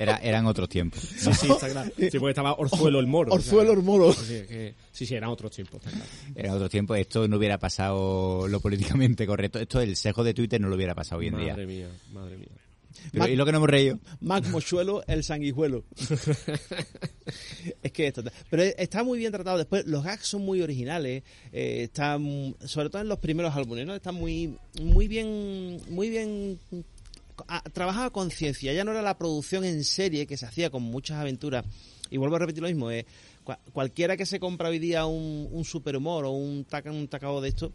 Era, 0.00 0.16
eran 0.18 0.46
otros 0.46 0.68
tiempos. 0.68 1.00
Sí, 1.00 1.32
sí, 1.34 1.50
está 1.50 1.68
claro. 1.68 1.90
Sí, 1.96 2.18
porque 2.20 2.30
estaba 2.30 2.54
Orzuelo 2.54 3.00
el 3.00 3.08
Moro. 3.08 3.32
Orzuelo 3.32 3.72
el 3.72 3.82
Moro. 3.82 4.12
Sí, 4.12 4.20
sí, 4.26 4.34
que- 4.46 4.74
sí, 4.92 5.06
sí, 5.06 5.14
eran 5.16 5.28
otros 5.30 5.50
tiempos, 5.50 5.80
está 5.84 5.90
claro. 5.90 6.06
Era 6.36 6.54
otro 6.54 6.68
tiempo. 6.68 6.94
Esto 6.94 7.26
no 7.26 7.36
hubiera 7.36 7.58
pasado 7.58 8.46
lo 8.46 8.60
políticamente 8.60 9.26
correcto. 9.26 9.58
Esto, 9.58 9.80
el 9.80 9.96
sesgo 9.96 10.22
de 10.22 10.34
Twitter 10.34 10.60
no 10.60 10.68
lo 10.68 10.76
hubiera 10.76 10.94
pasado 10.94 11.18
hoy 11.18 11.26
en 11.26 11.38
día. 11.38 11.48
Madre 11.54 11.66
mía, 11.66 11.88
madre 12.12 12.36
mía. 12.36 12.48
Pero, 13.12 13.28
¿Y 13.28 13.36
lo 13.36 13.44
que 13.46 13.52
no 13.52 13.58
hemos 13.58 13.70
reído? 13.70 13.98
Mac 14.20 14.44
Mochuelo, 14.48 15.02
el 15.06 15.22
sanguijuelo. 15.24 15.84
es 17.82 17.92
que 17.92 18.06
esto. 18.08 18.22
Pero 18.50 18.62
está 18.62 19.02
muy 19.02 19.18
bien 19.18 19.32
tratado. 19.32 19.58
Después, 19.58 19.86
los 19.86 20.02
gags 20.04 20.26
son 20.26 20.42
muy 20.42 20.62
originales. 20.62 21.22
eh, 21.52 21.82
están, 21.84 22.54
sobre 22.64 22.90
todo 22.90 23.02
en 23.02 23.08
los 23.08 23.18
primeros 23.18 23.54
álbumes, 23.54 23.86
¿no? 23.86 23.94
Están 23.94 24.14
muy, 24.14 24.56
muy 24.82 25.08
bien, 25.08 25.80
muy 25.90 26.10
bien 26.10 26.58
a- 27.46 27.62
trabajado 27.62 28.06
a 28.06 28.12
conciencia. 28.12 28.72
Ya 28.72 28.84
no 28.84 28.90
era 28.92 29.02
la 29.02 29.16
producción 29.18 29.64
en 29.64 29.84
serie 29.84 30.26
que 30.26 30.36
se 30.36 30.46
hacía 30.46 30.70
con 30.70 30.82
muchas 30.82 31.18
aventuras. 31.18 31.64
Y 32.10 32.16
vuelvo 32.16 32.36
a 32.36 32.38
repetir 32.40 32.62
lo 32.62 32.68
mismo. 32.68 32.90
eh, 32.90 33.04
cua- 33.44 33.58
cualquiera 33.72 34.16
que 34.16 34.26
se 34.26 34.40
compra 34.40 34.68
hoy 34.70 34.78
día 34.78 35.06
un, 35.06 35.48
un 35.50 35.64
superhumor 35.64 36.24
o 36.24 36.30
un, 36.30 36.64
taca, 36.64 36.90
un 36.90 37.06
tacao 37.08 37.40
de 37.40 37.48
esto, 37.50 37.72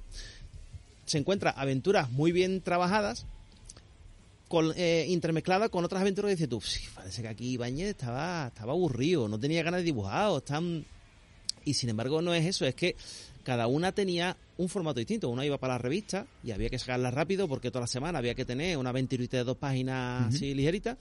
se 1.06 1.18
encuentra 1.18 1.52
aventuras 1.52 2.10
muy 2.12 2.32
bien 2.32 2.62
trabajadas 2.62 3.26
con, 4.48 4.72
eh, 4.76 5.06
intermezclada 5.10 5.70
con 5.70 5.84
otras 5.84 6.02
aventuras 6.02 6.30
que 6.30 6.36
dices 6.36 6.50
tú, 6.50 6.62
"Sí, 6.62 6.82
parece 6.94 7.22
que 7.22 7.28
aquí 7.28 7.52
Ibáñez 7.54 7.90
estaba, 7.90 8.48
estaba 8.48 8.72
aburrido, 8.74 9.28
no 9.28 9.40
tenía 9.40 9.64
ganas 9.64 9.80
de 9.82 9.86
dibujar, 9.86 10.32
están... 10.38 10.86
Y 11.66 11.74
sin 11.76 11.90
embargo 11.90 12.22
no 12.22 12.34
es 12.34 12.46
eso, 12.46 12.66
es 12.66 12.76
que 12.76 12.96
cada 13.44 13.68
una 13.68 13.92
tenía 13.92 14.38
un 14.58 14.70
formato 14.70 15.00
distinto. 15.00 15.30
Una 15.30 15.46
iba 15.46 15.58
para 15.58 15.74
la 15.74 15.78
revista 15.78 16.26
y 16.44 16.52
había 16.52 16.70
que 16.70 16.80
sacarla 16.80 17.12
rápido 17.12 17.48
porque 17.48 17.70
toda 17.72 17.82
la 17.82 17.88
semana 17.88 18.20
había 18.20 18.36
que 18.36 18.46
tener 18.46 18.78
una 18.78 18.92
ventirita 18.92 19.38
de 19.38 19.44
dos 19.44 19.58
páginas 19.58 20.34
así 20.34 20.54
ligerita. 20.54 20.98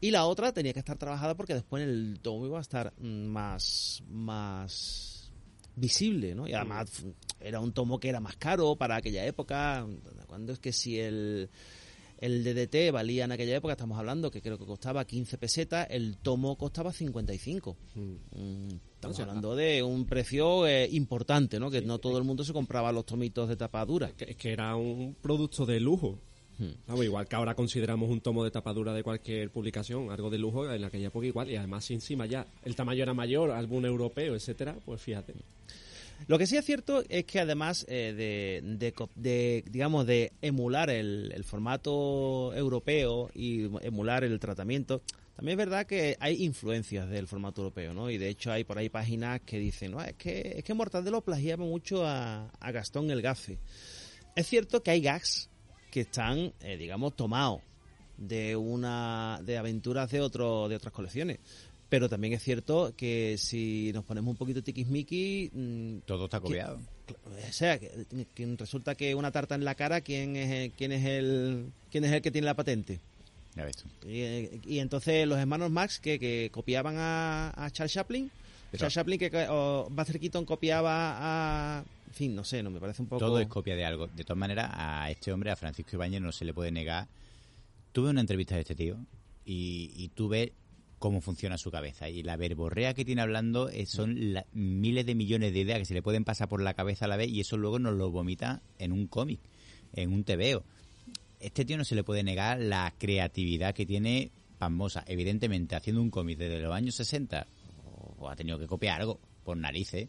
Y 0.00 0.10
la 0.10 0.26
otra 0.26 0.52
tenía 0.52 0.72
que 0.72 0.78
estar 0.78 0.98
trabajada 0.98 1.34
porque 1.34 1.54
después 1.54 1.82
en 1.82 1.88
el 1.88 2.20
tomo 2.20 2.46
iba 2.46 2.58
a 2.58 2.62
estar 2.62 2.92
mm, 2.98 3.26
más, 3.26 4.02
más 4.08 5.32
visible, 5.74 6.34
¿no? 6.34 6.48
Y 6.48 6.54
además 6.54 7.04
era 7.40 7.60
un 7.60 7.72
tomo 7.72 7.98
que 7.98 8.08
era 8.08 8.20
más 8.20 8.36
caro 8.36 8.76
para 8.76 8.96
aquella 8.96 9.24
época. 9.24 9.86
Cuando 10.26 10.52
es 10.52 10.58
que 10.58 10.72
si 10.72 10.98
el 10.98 11.48
El 12.18 12.44
DDT 12.44 12.92
valía 12.92 13.24
en 13.24 13.32
aquella 13.32 13.56
época, 13.56 13.74
estamos 13.74 13.98
hablando, 13.98 14.30
que 14.30 14.40
creo 14.40 14.58
que 14.58 14.64
costaba 14.64 15.04
15 15.04 15.36
pesetas, 15.38 15.86
el 15.90 16.16
tomo 16.16 16.56
costaba 16.56 16.92
55. 16.92 17.76
Mm, 17.94 18.74
estamos 19.12 19.28
hablando 19.28 19.56
de 19.56 19.82
un 19.82 20.04
precio 20.06 20.66
eh, 20.66 20.88
importante, 20.92 21.58
¿no? 21.58 21.70
Que 21.70 21.80
no 21.82 21.98
todo 21.98 22.18
el 22.18 22.24
mundo 22.24 22.44
se 22.44 22.52
compraba 22.52 22.92
los 22.92 23.06
tomitos 23.06 23.48
de 23.48 23.56
tapadura. 23.56 24.10
Que- 24.12 24.24
Es 24.30 24.36
que 24.36 24.52
era 24.52 24.74
un 24.76 25.16
producto 25.20 25.64
de 25.66 25.80
lujo. 25.80 26.18
Hmm. 26.58 26.70
Vamos, 26.86 27.04
igual 27.04 27.28
que 27.28 27.36
ahora 27.36 27.54
consideramos 27.54 28.08
un 28.10 28.20
tomo 28.22 28.42
de 28.42 28.50
tapadura 28.50 28.94
de 28.94 29.02
cualquier 29.02 29.50
publicación, 29.50 30.10
algo 30.10 30.30
de 30.30 30.38
lujo, 30.38 30.70
en 30.72 30.84
aquella 30.84 31.08
época 31.08 31.26
igual, 31.26 31.50
y 31.50 31.56
además 31.56 31.90
encima 31.90 32.24
ya 32.24 32.46
el 32.64 32.74
tamaño 32.74 33.02
era 33.02 33.12
mayor, 33.12 33.50
álbum 33.50 33.84
europeo, 33.84 34.34
etcétera, 34.34 34.74
pues 34.84 35.02
fíjate. 35.02 35.34
Lo 36.28 36.38
que 36.38 36.46
sí 36.46 36.56
es 36.56 36.64
cierto 36.64 37.02
es 37.10 37.26
que 37.26 37.40
además 37.40 37.84
eh, 37.90 38.14
de, 38.16 38.90
de 39.16 39.64
digamos, 39.70 40.06
de 40.06 40.32
emular 40.40 40.88
el, 40.88 41.30
el 41.34 41.44
formato 41.44 42.54
europeo 42.54 43.28
y 43.34 43.64
emular 43.82 44.24
el 44.24 44.40
tratamiento, 44.40 45.02
también 45.36 45.60
es 45.60 45.66
verdad 45.66 45.86
que 45.86 46.16
hay 46.18 46.42
influencias 46.42 47.10
del 47.10 47.28
formato 47.28 47.60
europeo, 47.60 47.92
¿no? 47.92 48.08
Y 48.08 48.16
de 48.16 48.30
hecho 48.30 48.50
hay 48.50 48.64
por 48.64 48.78
ahí 48.78 48.88
páginas 48.88 49.42
que 49.42 49.58
dicen, 49.58 49.92
no, 49.92 50.02
es 50.02 50.14
que, 50.14 50.54
es 50.56 50.64
que 50.64 50.72
Mortadelo 50.72 51.20
plagiaba 51.20 51.64
mucho 51.64 52.06
a, 52.06 52.48
a 52.58 52.72
Gastón 52.72 53.10
el 53.10 53.20
Gafe. 53.20 53.58
Es 54.34 54.46
cierto 54.46 54.82
que 54.82 54.92
hay 54.92 55.02
gags 55.02 55.50
que 55.90 56.00
están, 56.00 56.54
eh, 56.60 56.76
digamos, 56.78 57.16
tomados 57.16 57.60
de 58.16 58.56
una 58.56 59.40
de 59.42 59.58
aventuras 59.58 60.10
de 60.10 60.20
otro 60.20 60.68
de 60.68 60.76
otras 60.76 60.92
colecciones. 60.92 61.38
Pero 61.88 62.08
también 62.08 62.32
es 62.32 62.42
cierto 62.42 62.94
que 62.96 63.36
si 63.38 63.92
nos 63.92 64.04
ponemos 64.04 64.32
un 64.32 64.36
poquito 64.36 64.62
tiquismiqui, 64.62 65.50
mm, 65.52 65.98
Todo 66.06 66.24
está 66.24 66.40
copiado. 66.40 66.80
o 67.24 67.52
sea, 67.52 67.78
que, 67.78 68.06
que 68.34 68.56
resulta 68.58 68.94
que 68.94 69.14
una 69.14 69.30
tarta 69.30 69.54
en 69.54 69.64
la 69.64 69.74
cara, 69.74 70.00
¿quién 70.00 70.34
es 70.34 70.50
el, 70.50 70.72
quién 70.72 70.92
es 70.92 71.04
el, 71.04 71.72
quién 71.90 72.04
es 72.04 72.12
el 72.12 72.22
que 72.22 72.30
tiene 72.30 72.46
la 72.46 72.56
patente? 72.56 73.00
Ya 73.56 73.64
ves 73.64 73.76
tú. 73.76 73.88
Y, 74.08 74.20
eh, 74.20 74.60
y 74.66 74.78
entonces 74.80 75.26
los 75.26 75.38
hermanos 75.38 75.70
Max 75.70 75.98
que, 75.98 76.18
que 76.18 76.50
copiaban 76.52 76.96
a, 76.98 77.52
a 77.56 77.70
Charles 77.70 77.92
Chaplin, 77.94 78.30
Pero- 78.70 78.80
Charles 78.80 78.94
Chaplin 78.94 79.18
que 79.18 79.46
o 79.48 79.88
Buster 79.90 80.20
Keaton 80.20 80.44
copiaba 80.44 81.16
a, 81.78 81.84
en 82.06 82.12
fin, 82.12 82.34
no 82.34 82.44
sé, 82.44 82.62
no 82.62 82.70
me 82.70 82.78
parece 82.80 83.02
un 83.02 83.08
poco. 83.08 83.24
Todo 83.24 83.40
es 83.40 83.48
copia 83.48 83.74
de 83.74 83.84
algo. 83.84 84.08
De 84.08 84.24
todas 84.24 84.38
maneras, 84.38 84.70
a 84.74 85.10
este 85.10 85.32
hombre, 85.32 85.50
a 85.50 85.56
Francisco 85.56 85.96
Ibáñez, 85.96 86.20
no 86.20 86.32
se 86.32 86.44
le 86.44 86.52
puede 86.52 86.70
negar. 86.70 87.08
Tuve 87.92 88.10
una 88.10 88.20
entrevista 88.20 88.54
de 88.56 88.60
este 88.60 88.74
tío 88.74 88.98
y, 89.46 89.90
y 89.96 90.08
tú 90.08 90.28
ves 90.28 90.52
cómo 90.98 91.20
funciona 91.22 91.56
su 91.56 91.70
cabeza. 91.70 92.08
Y 92.10 92.22
la 92.22 92.36
verborrea 92.36 92.92
que 92.92 93.04
tiene 93.06 93.22
hablando 93.22 93.70
eh, 93.70 93.86
son 93.86 94.34
la- 94.34 94.44
miles 94.52 95.06
de 95.06 95.14
millones 95.14 95.54
de 95.54 95.60
ideas 95.60 95.78
que 95.78 95.84
se 95.86 95.94
le 95.94 96.02
pueden 96.02 96.24
pasar 96.24 96.48
por 96.48 96.60
la 96.60 96.74
cabeza 96.74 97.06
a 97.06 97.08
la 97.08 97.16
vez 97.16 97.28
y 97.30 97.40
eso 97.40 97.56
luego 97.56 97.78
nos 97.78 97.94
lo 97.94 98.10
vomita 98.10 98.60
en 98.78 98.92
un 98.92 99.06
cómic, 99.06 99.40
en 99.94 100.12
un 100.12 100.24
TVO. 100.24 100.62
Este 101.46 101.64
tío 101.64 101.78
no 101.78 101.84
se 101.84 101.94
le 101.94 102.02
puede 102.02 102.24
negar 102.24 102.58
la 102.58 102.92
creatividad 102.98 103.72
que 103.72 103.86
tiene 103.86 104.32
pasmosa. 104.58 105.04
Evidentemente, 105.06 105.76
haciendo 105.76 106.02
un 106.02 106.10
cómic 106.10 106.38
desde 106.38 106.58
los 106.58 106.74
años 106.74 106.96
60, 106.96 107.46
o 108.18 108.28
ha 108.28 108.34
tenido 108.34 108.58
que 108.58 108.66
copiar 108.66 109.00
algo, 109.00 109.20
por 109.44 109.56
narices. 109.56 110.08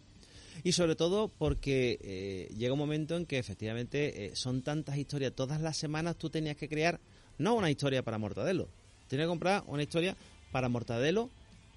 Y 0.63 0.71
sobre 0.71 0.95
todo 0.95 1.27
porque 1.27 1.99
eh, 2.01 2.51
llega 2.57 2.73
un 2.73 2.79
momento 2.79 3.15
en 3.15 3.27
que 3.27 3.37
efectivamente 3.37 4.25
eh, 4.25 4.31
son 4.35 4.63
tantas 4.63 4.97
historias. 4.97 5.31
Todas 5.35 5.61
las 5.61 5.77
semanas 5.77 6.17
tú 6.17 6.31
tenías 6.31 6.57
que 6.57 6.67
crear, 6.67 6.99
no 7.37 7.53
una 7.53 7.69
historia 7.69 8.01
para 8.01 8.17
Mortadelo, 8.17 8.67
tenías 9.07 9.27
que 9.27 9.29
comprar 9.29 9.63
una 9.67 9.83
historia 9.83 10.17
para 10.51 10.69
Mortadelo 10.69 11.29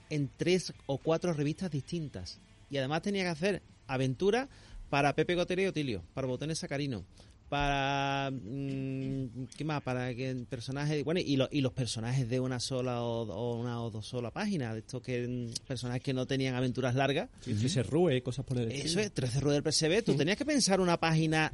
en 0.08 0.30
tres 0.38 0.72
o 0.86 0.96
cuatro 0.96 1.34
revistas 1.34 1.70
distintas. 1.70 2.40
Y 2.70 2.78
además 2.78 3.02
tenía 3.02 3.24
que 3.24 3.28
hacer 3.28 3.62
aventuras 3.86 4.48
para 4.88 5.14
Pepe 5.14 5.34
Gotera 5.34 5.60
y 5.60 5.66
Otilio, 5.66 6.02
para 6.14 6.26
Botones 6.26 6.60
Sacarino, 6.60 7.04
para... 7.50 8.30
mm, 8.32 9.44
¿Qué 9.56 9.64
más? 9.64 9.82
Para 9.82 10.14
que 10.14 10.34
personajes... 10.48 11.04
Bueno, 11.04 11.20
y, 11.20 11.36
lo- 11.36 11.48
y 11.52 11.60
los 11.60 11.72
personajes 11.74 12.26
de 12.30 12.40
una 12.40 12.58
sola 12.60 13.02
o, 13.02 13.22
o 13.30 13.60
una 13.60 13.82
o 13.82 13.90
dos 13.90 14.06
sola 14.06 14.30
página, 14.30 14.72
de 14.72 14.78
estos 14.80 15.02
que 15.02 15.26
mm, 15.28 15.66
personajes 15.66 16.02
que 16.02 16.14
no 16.14 16.24
tenían 16.26 16.54
aventuras 16.54 16.94
largas. 16.94 17.28
Sí, 17.40 17.54
sí, 17.56 17.68
se 17.68 17.82
rue, 17.82 18.22
cosas 18.22 18.46
por 18.46 18.56
el 18.56 18.68
estilo. 18.70 18.86
Eso 18.86 19.00
es, 19.00 19.12
13 19.12 19.40
ruedas 19.40 19.62
del 19.62 19.72
PSB. 19.72 20.02
Tú 20.04 20.14
tenías 20.14 20.38
que 20.38 20.46
pensar 20.46 20.80
una 20.80 20.96
página 20.98 21.52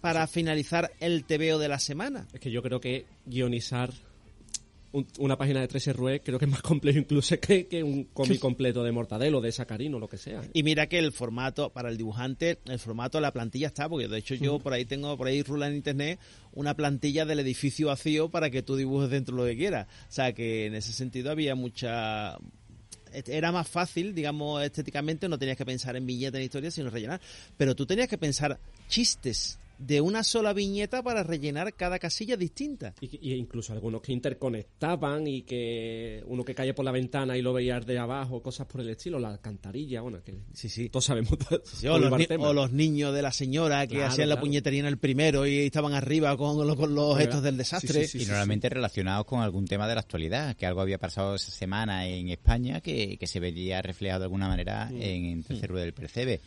para 0.00 0.26
finalizar 0.28 0.92
el 1.00 1.24
TVO 1.24 1.58
de 1.58 1.68
la 1.68 1.78
semana. 1.78 2.28
Es 2.32 2.38
que 2.40 2.50
yo 2.50 2.62
creo 2.62 2.80
que 2.80 3.06
guionizar 3.26 3.90
un- 4.92 5.06
una 5.18 5.36
página 5.36 5.60
de 5.60 5.68
13 5.68 5.92
Rue 5.92 6.20
creo 6.20 6.38
que 6.38 6.44
es 6.44 6.50
más 6.50 6.62
complejo 6.62 6.98
incluso 6.98 7.38
que, 7.40 7.66
que 7.66 7.82
un 7.82 8.04
cómic 8.04 8.38
completo 8.38 8.82
de 8.84 8.92
Mortadelo, 8.92 9.40
de 9.40 9.50
Sacarino, 9.52 9.98
lo 9.98 10.08
que 10.08 10.18
sea. 10.18 10.40
¿eh? 10.42 10.50
Y 10.52 10.62
mira 10.62 10.86
que 10.86 10.98
el 10.98 11.12
formato, 11.12 11.70
para 11.70 11.88
el 11.88 11.96
dibujante, 11.96 12.58
el 12.66 12.78
formato, 12.78 13.20
la 13.20 13.32
plantilla 13.32 13.68
está, 13.68 13.88
porque 13.88 14.08
de 14.08 14.18
hecho 14.18 14.34
yo 14.34 14.58
por 14.58 14.72
ahí 14.72 14.84
tengo, 14.84 15.16
por 15.16 15.26
ahí 15.26 15.42
rula 15.42 15.66
en 15.68 15.76
internet, 15.76 16.18
una 16.52 16.74
plantilla 16.74 17.24
del 17.24 17.40
edificio 17.40 17.88
vacío 17.88 18.30
para 18.30 18.50
que 18.50 18.62
tú 18.62 18.76
dibujes 18.76 19.10
dentro 19.10 19.34
lo 19.36 19.44
que 19.44 19.56
quieras. 19.56 19.86
O 20.08 20.12
sea 20.12 20.32
que 20.32 20.66
en 20.66 20.74
ese 20.74 20.92
sentido 20.92 21.30
había 21.30 21.54
mucha... 21.54 22.36
Era 23.26 23.52
más 23.52 23.68
fácil, 23.68 24.14
digamos, 24.14 24.62
estéticamente, 24.62 25.28
no 25.28 25.38
tenías 25.38 25.58
que 25.58 25.66
pensar 25.66 25.96
en 25.96 26.06
viñetas 26.06 26.38
ni 26.38 26.46
historias, 26.46 26.72
sino 26.72 26.88
rellenar. 26.88 27.20
Pero 27.58 27.74
tú 27.76 27.84
tenías 27.84 28.08
que 28.08 28.16
pensar 28.16 28.58
chistes 28.88 29.58
de 29.86 30.00
una 30.00 30.22
sola 30.24 30.52
viñeta 30.52 31.02
para 31.02 31.22
rellenar 31.22 31.74
cada 31.74 31.98
casilla 31.98 32.36
distinta. 32.36 32.94
Y, 33.00 33.30
y 33.30 33.34
incluso 33.34 33.72
algunos 33.72 34.00
que 34.02 34.12
interconectaban 34.12 35.26
y 35.26 35.42
que 35.42 36.22
uno 36.26 36.44
que 36.44 36.54
cae 36.54 36.74
por 36.74 36.84
la 36.84 36.92
ventana 36.92 37.36
y 37.36 37.42
lo 37.42 37.52
veías 37.52 37.84
de 37.86 37.98
abajo, 37.98 38.42
cosas 38.42 38.66
por 38.66 38.80
el 38.80 38.90
estilo, 38.90 39.18
la 39.18 39.30
alcantarilla, 39.30 40.00
bueno, 40.00 40.22
que 40.22 40.34
Sí, 40.54 40.68
sí. 40.68 40.88
todos 40.88 41.04
sabemos. 41.06 41.32
Sí, 41.64 41.86
o, 41.88 41.98
los 41.98 42.18
ni- 42.18 42.26
o 42.38 42.52
los 42.52 42.72
niños 42.72 43.14
de 43.14 43.22
la 43.22 43.32
señora 43.32 43.86
que 43.86 43.96
Claro, 43.96 44.12
hacían 44.12 44.28
la 44.28 44.40
puñetería 44.40 44.80
en 44.80 44.86
el 44.86 44.98
primero 44.98 45.46
y 45.46 45.58
estaban 45.60 45.94
arriba 45.94 46.36
con, 46.36 46.56
con 46.76 46.94
los 46.94 47.04
Oiga, 47.14 47.20
gestos 47.20 47.42
del 47.42 47.56
desastre. 47.56 48.06
sí, 48.06 48.22
y 48.22 48.26
normalmente 48.26 48.68
relacionados 48.68 49.26
con 49.26 49.40
algún 49.40 49.66
tema 49.66 49.88
de 49.88 49.94
la 49.94 50.00
actualidad, 50.00 50.56
que 50.56 50.66
algo 50.66 50.80
había 50.80 50.98
pasado 50.98 51.34
esa 51.34 51.50
semana 51.50 52.06
en 52.06 52.28
España 52.28 52.80
que, 52.80 53.16
que 53.18 53.26
se 53.26 53.40
veía 53.40 53.82
reflejado 53.82 54.20
de 54.20 54.24
alguna 54.26 54.48
manera 54.48 54.88
en, 54.90 55.24
en 55.26 55.42
Tercer 55.42 55.70
Rueda 55.70 55.84
del 55.84 55.94
Percebe. 55.94 56.40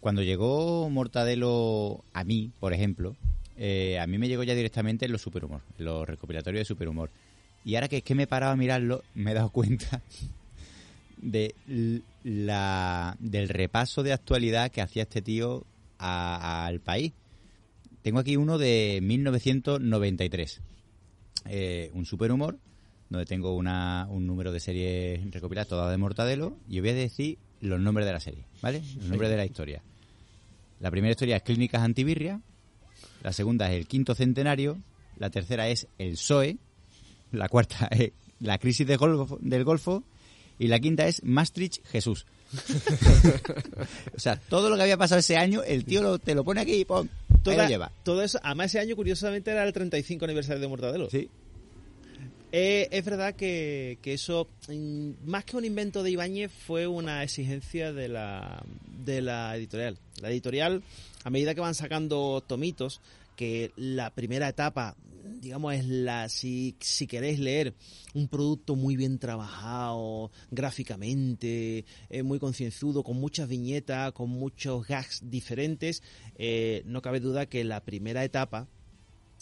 Cuando 0.00 0.22
llegó 0.22 0.88
Mortadelo 0.88 2.04
a 2.14 2.24
mí, 2.24 2.50
por 2.58 2.72
ejemplo, 2.72 3.16
eh, 3.56 3.98
a 3.98 4.06
mí 4.06 4.16
me 4.16 4.28
llegó 4.28 4.42
ya 4.42 4.54
directamente 4.54 5.04
en 5.04 5.12
los 5.12 5.20
superhumor, 5.20 5.60
en 5.78 5.84
los 5.84 6.08
recopilatorios 6.08 6.62
de 6.62 6.64
superhumor. 6.64 7.10
Y 7.64 7.74
ahora 7.74 7.88
que 7.88 7.98
es 7.98 8.02
que 8.02 8.14
me 8.14 8.22
he 8.22 8.26
parado 8.26 8.52
a 8.52 8.56
mirarlo, 8.56 9.04
me 9.14 9.32
he 9.32 9.34
dado 9.34 9.50
cuenta 9.50 10.00
de 11.18 11.54
la, 12.24 13.14
del 13.18 13.50
repaso 13.50 14.02
de 14.02 14.14
actualidad 14.14 14.70
que 14.70 14.80
hacía 14.80 15.02
este 15.02 15.20
tío 15.20 15.64
al 15.98 16.80
país. 16.80 17.12
Tengo 18.00 18.18
aquí 18.18 18.36
uno 18.36 18.56
de 18.56 19.00
1993. 19.02 20.62
Eh, 21.46 21.90
un 21.92 22.06
superhumor, 22.06 22.58
donde 23.10 23.26
tengo 23.26 23.54
una, 23.54 24.06
un 24.08 24.26
número 24.26 24.52
de 24.52 24.60
series 24.60 25.30
recopiladas, 25.30 25.68
todas 25.68 25.90
de 25.90 25.98
Mortadelo, 25.98 26.56
y 26.66 26.78
os 26.78 26.82
voy 26.82 26.90
a 26.90 26.94
decir 26.94 27.38
los 27.60 27.78
nombres 27.78 28.06
de 28.06 28.12
la 28.12 28.20
serie, 28.20 28.44
¿vale? 28.62 28.82
Los 28.96 29.06
nombres 29.06 29.30
de 29.30 29.36
la 29.36 29.44
historia. 29.44 29.82
La 30.80 30.90
primera 30.90 31.10
historia 31.12 31.36
es 31.36 31.42
Clínicas 31.42 31.82
Antibirria, 31.82 32.40
la 33.22 33.32
segunda 33.32 33.70
es 33.70 33.76
El 33.78 33.86
Quinto 33.86 34.14
Centenario, 34.14 34.78
la 35.18 35.30
tercera 35.30 35.68
es 35.68 35.86
El 35.98 36.12
PSOE, 36.12 36.56
la 37.32 37.48
cuarta 37.48 37.86
es 37.90 38.12
La 38.40 38.58
Crisis 38.58 38.86
de 38.86 38.96
Golfo- 38.98 39.38
del 39.40 39.64
Golfo, 39.64 40.02
y 40.58 40.66
la 40.68 40.78
quinta 40.78 41.06
es 41.06 41.22
Maastricht 41.24 41.86
Jesús. 41.86 42.26
o 44.14 44.18
sea, 44.18 44.36
todo 44.36 44.68
lo 44.70 44.76
que 44.76 44.82
había 44.82 44.96
pasado 44.96 45.18
ese 45.20 45.36
año, 45.36 45.62
el 45.62 45.84
tío 45.84 46.02
lo- 46.02 46.18
te 46.18 46.34
lo 46.34 46.44
pone 46.44 46.60
aquí 46.60 46.74
y 46.74 46.84
pum, 46.84 47.08
ahí 47.30 47.38
Toda- 47.42 47.62
lo 47.64 47.68
lleva. 47.68 47.92
todo 48.02 48.22
eso, 48.22 48.38
además 48.42 48.66
ese 48.66 48.80
año 48.80 48.96
curiosamente 48.96 49.50
era 49.50 49.64
el 49.64 49.72
35 49.72 50.24
aniversario 50.24 50.60
de 50.60 50.68
Mortadelo. 50.68 51.08
Sí. 51.10 51.28
Eh, 52.52 52.88
es 52.90 53.04
verdad 53.04 53.36
que, 53.36 53.98
que 54.02 54.14
eso, 54.14 54.48
mm, 54.68 55.10
más 55.24 55.44
que 55.44 55.56
un 55.56 55.64
invento 55.64 56.02
de 56.02 56.10
Ibáñez, 56.10 56.50
fue 56.50 56.88
una 56.88 57.22
exigencia 57.22 57.92
de 57.92 58.08
la, 58.08 58.64
de 59.04 59.22
la 59.22 59.56
editorial. 59.56 59.98
La 60.20 60.30
editorial, 60.30 60.82
a 61.22 61.30
medida 61.30 61.54
que 61.54 61.60
van 61.60 61.76
sacando 61.76 62.42
tomitos, 62.44 63.00
que 63.36 63.70
la 63.76 64.10
primera 64.10 64.48
etapa, 64.48 64.96
digamos, 65.40 65.74
es 65.74 65.86
la, 65.86 66.28
si, 66.28 66.74
si 66.80 67.06
queréis 67.06 67.38
leer 67.38 67.72
un 68.14 68.26
producto 68.26 68.74
muy 68.74 68.96
bien 68.96 69.18
trabajado, 69.18 70.32
gráficamente, 70.50 71.84
eh, 72.10 72.22
muy 72.24 72.40
concienzudo, 72.40 73.04
con 73.04 73.16
muchas 73.16 73.48
viñetas, 73.48 74.12
con 74.12 74.28
muchos 74.28 74.88
gags 74.88 75.22
diferentes, 75.30 76.02
eh, 76.36 76.82
no 76.84 77.00
cabe 77.00 77.20
duda 77.20 77.46
que 77.46 77.62
la 77.62 77.84
primera 77.84 78.24
etapa, 78.24 78.66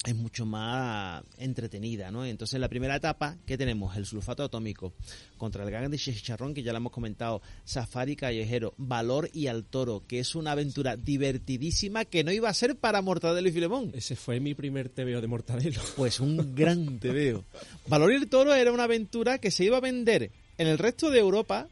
es 0.05 0.15
mucho 0.15 0.47
más 0.47 1.25
entretenida, 1.39 2.11
¿no? 2.11 2.25
Entonces, 2.25 2.55
en 2.55 2.61
la 2.61 2.69
primera 2.69 2.97
etapa, 2.97 3.37
¿qué 3.47 3.59
tenemos? 3.59 3.97
El 3.97 4.07
sulfato 4.07 4.45
atómico 4.45 4.93
contra 5.37 5.65
el 5.65 5.71
gang 5.71 5.89
de 5.89 5.99
chicharrón, 5.99 6.55
que 6.55 6.63
ya 6.63 6.73
lo 6.73 6.79
hemos 6.79 6.93
comentado, 6.93 7.43
Safari 7.65 8.15
Callejero, 8.15 8.75
Valor 8.77 9.29
y 9.33 9.49
al 9.49 9.65
Toro, 9.65 10.05
que 10.07 10.21
es 10.21 10.35
una 10.35 10.53
aventura 10.53 10.97
divertidísima 10.97 12.05
que 12.05 12.23
no 12.23 12.31
iba 12.31 12.49
a 12.49 12.55
ser 12.55 12.77
para 12.77 13.03
Mortadelo 13.03 13.49
y 13.49 13.53
Filemón. 13.53 13.91
Ese 13.93 14.15
fue 14.15 14.39
mi 14.39 14.55
primer 14.55 14.89
TVO 14.89 15.21
de 15.21 15.27
Mortadelo. 15.27 15.81
Pues 15.97 16.21
un 16.21 16.55
gran 16.55 17.01
tebeo. 17.01 17.45
Valor 17.89 18.13
y 18.13 18.17
el 18.17 18.29
Toro 18.29 18.55
era 18.55 18.73
una 18.73 18.85
aventura 18.85 19.39
que 19.39 19.51
se 19.51 19.65
iba 19.65 19.79
a 19.79 19.81
vender 19.81 20.31
en 20.59 20.69
el 20.69 20.79
resto 20.79 21.11
de 21.11 21.19
Europa 21.19 21.69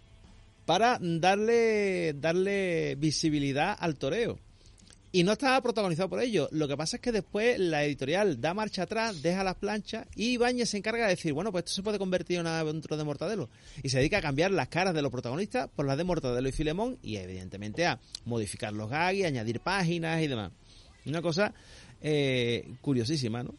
para 0.65 0.99
darle, 1.01 2.13
darle 2.15 2.97
visibilidad 2.97 3.77
al 3.79 3.97
toreo. 3.97 4.39
Y 5.17 5.25
no 5.25 5.33
estaba 5.33 5.63
protagonizado 5.63 6.11
por 6.11 6.21
ellos. 6.21 6.47
Lo 6.53 6.69
que 6.69 6.77
pasa 6.77 6.99
es 6.99 7.01
que 7.01 7.11
después 7.11 7.59
la 7.59 7.83
editorial 7.85 8.39
da 8.39 8.53
marcha 8.53 8.83
atrás, 8.83 9.23
deja 9.23 9.43
las 9.43 9.55
planchas 9.55 10.07
y 10.15 10.33
Ibáñez 10.33 10.69
se 10.69 10.77
encarga 10.77 11.05
de 11.05 11.13
decir, 11.13 11.33
bueno, 11.33 11.51
pues 11.51 11.65
esto 11.65 11.77
se 11.77 11.83
puede 11.83 11.99
convertir 11.99 12.37
en 12.37 12.43
una 12.43 12.61
aventura 12.61 12.99
de 12.99 13.05
Mortadelo. 13.05 13.49
Y 13.83 13.89
se 13.89 13.97
dedica 13.97 14.19
a 14.19 14.21
cambiar 14.21 14.51
las 14.51 14.69
caras 14.69 14.93
de 14.93 15.01
los 15.01 15.11
protagonistas 15.11 15.71
por 15.75 15.87
las 15.87 15.97
de 15.97 16.05
Mortadelo 16.05 16.47
y 16.47 16.53
Filemón 16.53 16.99
y 17.03 17.17
evidentemente 17.17 17.87
a 17.87 17.99
modificar 18.27 18.75
los 18.75 18.91
gags, 18.91 19.25
añadir 19.25 19.61
páginas 19.61 20.21
y 20.21 20.27
demás. 20.27 20.53
Una 21.07 21.23
cosa 21.23 21.55
eh, 22.03 22.75
curiosísima, 22.83 23.43
¿no? 23.43 23.55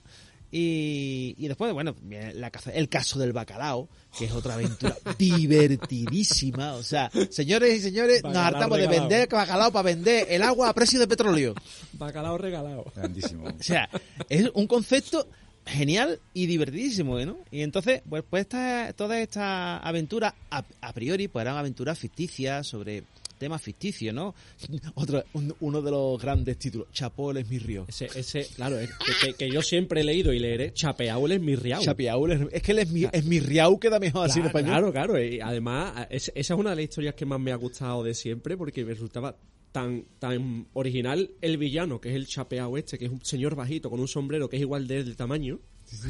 Y, 0.52 1.36
y 1.38 1.48
después, 1.48 1.74
bueno, 1.74 1.96
viene 2.02 2.34
la 2.34 2.50
caza- 2.52 2.72
el 2.74 2.88
caso 2.90 3.20
del 3.20 3.34
bacalao, 3.34 3.90
que 4.18 4.26
es 4.26 4.32
otra 4.32 4.54
aventura 4.54 4.96
divertidísima. 5.18 6.74
O 6.76 6.84
sea, 6.84 7.12
señores 7.30 7.76
y 7.78 7.82
señores, 7.82 8.24
nos 8.24 8.34
Bacalao 8.34 8.56
hartamos 8.56 8.78
de 8.78 8.88
vender 8.88 9.28
bacalao 9.30 9.72
para 9.72 9.84
vender 9.84 10.28
el 10.30 10.42
agua 10.44 10.70
a 10.70 10.74
precio 10.74 11.00
de 11.00 11.08
petróleo. 11.08 11.54
Bacalao 11.94 12.38
regalado. 12.38 12.86
Grandísimo. 12.96 13.48
O 13.48 13.64
sea, 13.64 13.90
es 14.30 14.50
un 14.54 14.68
concepto 14.68 15.28
genial 15.66 16.20
y 16.34 16.46
divertidísimo, 16.46 17.20
¿no? 17.20 17.40
Y 17.52 17.62
entonces, 17.62 18.02
pues, 18.10 18.24
pues 18.30 18.42
esta, 18.42 18.94
toda 18.94 19.20
esta 19.20 19.78
aventura, 19.80 20.34
a, 20.50 20.64
a 20.82 20.94
priori, 20.94 21.28
pues 21.28 21.44
eran 21.44 21.58
aventuras 21.58 22.00
ficticias 22.00 22.66
sobre 22.68 23.04
temas 23.38 23.62
ficticios, 23.62 24.13
¿no? 24.13 24.36
Otro, 24.95 25.23
un- 25.34 25.56
uno 25.60 25.82
de 25.82 25.91
los 25.91 26.21
grandes 26.21 26.58
títulos, 26.58 26.88
Chapol 26.91 27.38
es 27.38 27.50
mi 27.50 27.60
río. 27.60 27.86
Ese, 27.88 28.08
ese, 28.15 28.45
claro, 28.56 28.80
es 28.80 28.89
que, 28.89 29.28
que- 29.28 29.34
que 29.34 29.50
yo 29.52 29.62
siempre 29.62 30.02
he 30.02 30.04
leído 30.04 30.34
y 30.34 30.39
leeré, 30.39 30.73
Chapeaul 30.73 31.32
es 31.32 31.41
mi 31.41 31.56
riau. 31.56 31.82
Chapiaul 31.82 32.32
es, 32.32 32.41
es 32.52 32.62
que 32.62 32.71
él 32.71 32.80
es 32.80 32.91
mi, 32.91 33.06
es 33.12 33.26
mi 33.26 33.39
riau, 33.39 33.80
queda 33.80 34.00
mejor 34.00 34.26
así 34.26 34.39
en 34.39 34.47
español. 34.47 34.69
claro, 34.71 34.91
claro. 34.91 35.23
Y 35.23 35.39
además, 35.39 36.08
es- 36.10 36.32
esa 36.36 36.54
es 36.54 36.60
una 36.60 36.71
de 36.71 36.76
las 36.78 36.84
historias 36.86 37.15
que 37.15 37.26
más 37.26 37.39
me 37.39 37.52
ha 37.52 37.56
gustado 37.56 38.04
de 38.04 38.13
siempre 38.13 38.58
porque 38.58 38.84
me 38.86 38.93
resultaba 38.93 39.38
tan, 39.71 40.06
tan 40.19 40.67
original 40.73 41.32
el 41.41 41.58
villano, 41.58 42.02
que 42.02 42.10
es 42.10 42.15
el 42.15 42.26
chapeado 42.28 42.78
este, 42.78 42.97
que 42.97 43.06
es 43.06 43.12
un 43.12 43.23
señor 43.23 43.56
bajito 43.56 43.89
con 43.89 44.00
un 44.00 44.08
sombrero 44.08 44.50
que 44.50 44.56
es 44.56 44.62
igual 44.62 44.88
de, 44.88 45.04
del 45.04 45.15
tamaño 45.15 45.60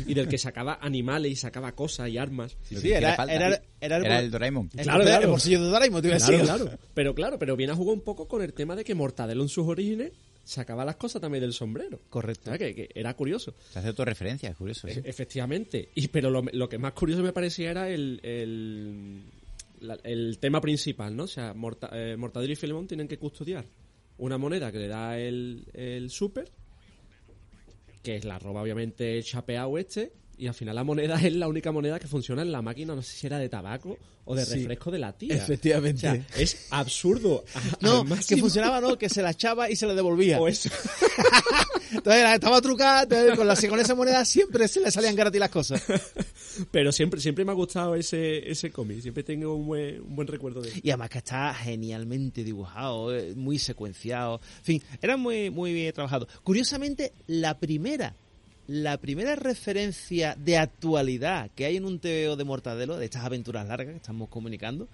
y 0.06 0.14
del 0.14 0.28
que 0.28 0.38
sacaba 0.38 0.80
animales 0.82 1.32
y 1.32 1.36
sacaba 1.36 1.74
cosas 1.74 2.10
y 2.10 2.18
armas. 2.18 2.58
Sí, 2.64 2.92
era- 2.92 3.16
el- 3.26 3.60
Era 3.80 4.20
el 4.20 4.32
Doraemon. 4.32 4.70
Claro, 4.70 5.04
claro. 5.04 5.24
el 5.26 5.30
bolsillo 5.30 5.64
de 5.64 5.70
Doraemon, 5.70 6.02
te 6.02 6.08
iba 6.08 6.18
a 6.18 6.20
Claro, 6.20 6.32
decir. 6.38 6.46
claro. 6.56 6.80
Pero 6.94 7.16
claro, 7.16 7.40
pero 7.40 7.56
viene 7.56 7.74
a 7.74 7.76
jugar 7.76 7.94
un 7.96 8.02
poco 8.02 8.28
con 8.28 8.42
el 8.42 8.54
tema 8.54 8.76
de 8.76 8.84
que 8.84 8.96
Mortadelo 8.96 9.44
en 9.44 9.50
sus 9.50 9.68
orígenes 9.68 10.12
sacaba 10.44 10.86
las 10.86 10.96
cosas 10.96 11.22
también 11.22 11.42
del 11.42 11.54
sombrero. 11.54 12.00
Correcto. 12.10 12.46
¿Sabes? 12.46 12.60
Que, 12.60 12.74
que 12.76 12.90
era 12.96 13.14
curioso. 13.16 13.54
Se 13.72 13.80
hace 13.80 13.90
autorreferencia, 13.90 14.50
es 14.50 14.56
curioso. 14.56 14.88
E- 14.88 14.94
¿sí? 14.96 15.02
Efectivamente. 15.04 15.90
Y, 15.94 16.08
pero 16.08 16.30
lo, 16.30 16.42
lo 16.54 16.70
que 16.70 16.78
más 16.78 16.94
curioso 16.94 17.22
me 17.22 17.34
parecía 17.34 17.70
era 17.72 17.90
el, 17.90 18.20
el, 18.24 19.22
la- 19.82 20.00
el 20.04 20.38
tema 20.40 20.62
principal, 20.62 21.16
¿no? 21.16 21.24
O 21.24 21.28
sea, 21.28 21.54
Morta- 21.54 21.90
eh, 21.94 22.16
Mortadelo 22.18 22.54
y 22.54 22.56
Filemón 22.56 22.88
tienen 22.88 23.08
que 23.08 23.18
custodiar 23.20 23.66
una 24.20 24.38
moneda 24.38 24.72
que 24.72 24.80
le 24.80 24.88
da 24.88 25.20
el, 25.20 25.66
el 25.74 26.10
súper, 26.10 26.50
que 28.04 28.16
es 28.16 28.26
la 28.26 28.40
roba 28.40 28.62
obviamente 28.62 29.22
chapeado 29.24 29.78
este, 29.78 30.14
y 30.38 30.48
al 30.48 30.54
final 30.54 30.76
la 30.76 30.84
moneda 30.84 31.16
es 31.24 31.34
la 31.34 31.48
única 31.48 31.72
moneda 31.72 32.00
que 32.00 32.08
funciona 32.08 32.42
en 32.42 32.52
la 32.52 32.62
máquina, 32.62 32.96
no 32.96 33.02
sé 33.02 33.16
si 33.18 33.28
era 33.28 33.40
de 33.40 33.50
tabaco 33.50 33.98
o 34.26 34.36
de 34.36 34.46
Sí. 34.46 34.56
refresco 34.56 34.92
de 34.92 35.00
la 35.00 35.14
tía. 35.14 35.36
Efectivamente. 35.36 36.08
O 36.08 36.12
sea, 36.14 36.26
es 36.38 36.68
absurdo. 36.72 37.44
a- 37.56 37.62
No, 37.82 38.06
que 38.28 38.38
funcionaba, 38.38 38.82
¿no? 38.82 38.98
Que 38.98 39.10
se 39.10 39.22
la 39.22 39.32
echaba 39.32 39.70
y 39.70 39.76
se 39.76 39.86
la 39.88 39.94
devolvía. 39.94 40.40
O 40.40 40.48
eso. 40.48 40.70
Entonces 41.92 42.26
estaba 42.34 42.60
trucada, 42.62 43.04
entonces, 43.04 43.36
con, 43.38 43.48
la, 43.48 43.56
con 43.56 43.80
esa 43.80 43.96
moneda 43.96 44.26
siempre 44.26 44.68
se 44.68 44.82
le 44.82 44.92
salían 44.92 45.16
gratis 45.16 45.40
las 45.40 45.50
cosas. 45.50 45.82
Pero 46.70 46.92
siempre, 46.92 47.22
siempre 47.22 47.46
me 47.46 47.52
ha 47.52 47.56
gustado 47.56 47.96
ese, 47.96 48.50
ese 48.52 48.72
cómic. 48.72 49.02
Siempre 49.02 49.24
tengo 49.24 49.56
un 49.56 49.66
buen, 49.68 50.02
un 50.02 50.16
buen 50.16 50.28
recuerdo 50.28 50.62
de 50.62 50.70
él. 50.70 50.80
Y 50.84 50.90
además 50.90 51.10
que 51.10 51.20
está 51.20 51.54
genialmente 51.54 52.44
dibujado, 52.44 53.16
eh, 53.16 53.34
muy 53.36 53.58
secuenciado. 53.58 54.42
En 54.60 54.64
fin, 54.66 54.84
era 55.02 55.16
muy, 55.16 55.50
muy 55.50 55.72
bien 55.74 55.94
trabajado. 55.94 56.28
Curiosamente, 56.44 57.14
la 57.28 57.58
primera, 57.58 58.16
la 58.68 58.98
primera 58.98 59.36
referencia 59.36 60.36
de 60.36 60.58
actualidad 60.58 61.50
que 61.56 61.66
hay 61.66 61.78
en 61.78 61.86
un 61.86 62.00
TVO 62.00 62.36
de 62.36 62.44
Mortadelo, 62.44 62.98
de 62.98 63.06
estas 63.06 63.24
aventuras 63.24 63.68
largas 63.68 63.94
que 63.94 63.98
estamos 63.98 64.30
comunicando, 64.30 64.88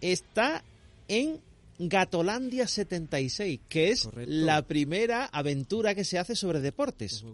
está 0.00 0.64
en 1.08 1.40
Gatolandia 1.78 2.66
76, 2.66 3.60
que 3.68 3.90
es 3.90 4.04
Correcto. 4.04 4.30
la 4.32 4.62
primera 4.62 5.26
aventura 5.26 5.94
que 5.94 6.04
se 6.04 6.18
hace 6.18 6.36
sobre 6.36 6.60
deportes. 6.60 7.24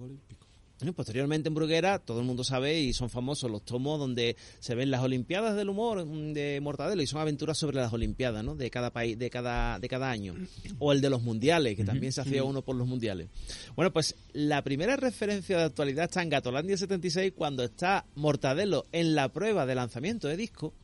Posteriormente 0.95 1.49
en 1.49 1.55
Bruguera, 1.55 1.99
todo 1.99 2.21
el 2.21 2.27
mundo 2.27 2.45
sabe 2.45 2.81
y 2.81 2.93
son 2.93 3.09
famosos 3.09 3.51
los 3.51 3.65
tomos 3.65 3.99
donde 3.99 4.37
se 4.59 4.75
ven 4.75 4.91
las 4.91 5.03
Olimpiadas 5.03 5.57
del 5.57 5.71
humor 5.71 6.05
mm, 6.05 6.35
de 6.35 6.61
Mortadelo 6.61 7.01
y 7.01 7.07
son 7.07 7.21
aventuras 7.21 7.57
sobre 7.57 7.77
las 7.77 7.93
Olimpiadas, 7.93 8.45
¿no? 8.45 8.55
De 8.55 8.71
cada 8.71 8.91
país, 8.91 9.19
de 9.19 9.31
cada, 9.31 9.79
de 9.79 9.89
cada 9.89 10.11
año. 10.11 10.35
O 10.79 10.93
el 10.93 11.01
de 11.01 11.09
los 11.09 11.23
mundiales, 11.23 11.77
que 11.77 11.85
también 11.85 12.13
se 12.13 12.21
hacía 12.21 12.45
uno 12.45 12.61
por 12.61 12.77
los 12.77 12.87
mundiales. 12.87 13.29
Bueno, 13.75 13.91
pues 13.91 14.15
la 14.35 14.63
primera 14.63 14.97
referencia 14.97 15.57
de 15.57 15.65
actualidad 15.65 16.05
está 16.05 16.23
en 16.23 16.29
Gatolandia 16.29 16.77
76 16.77 17.33
cuando 17.35 17.65
está 17.65 18.05
Mortadelo 18.15 18.85
en 18.93 19.15
la 19.15 19.31
prueba 19.31 19.65
de 19.65 19.75
lanzamiento 19.75 20.29
de 20.29 20.37
disco 20.37 20.75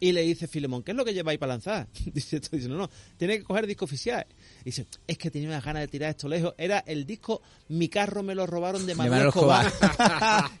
y 0.00 0.12
le 0.12 0.22
dice 0.22 0.48
Filemón, 0.48 0.82
¿qué 0.82 0.92
es 0.92 0.96
lo 0.96 1.04
que 1.04 1.12
lleváis 1.12 1.38
para 1.38 1.52
lanzar? 1.52 1.86
Dice, 2.06 2.40
no, 2.68 2.76
no, 2.76 2.90
tiene 3.18 3.38
que 3.38 3.44
coger 3.44 3.66
disco 3.66 3.84
oficial. 3.84 4.26
Dice, 4.64 4.86
es 5.06 5.18
que 5.18 5.30
tenía 5.30 5.48
unas 5.48 5.64
ganas 5.64 5.82
de 5.82 5.88
tirar 5.88 6.10
esto 6.10 6.28
lejos. 6.28 6.54
Era 6.58 6.82
el 6.86 7.06
disco 7.06 7.40
Mi 7.68 7.88
carro 7.88 8.22
me 8.22 8.34
lo 8.34 8.46
robaron 8.46 8.86
de 8.86 8.94
Manuel 8.94 9.10
Manuel 9.10 9.28
Escobar. 9.28 9.72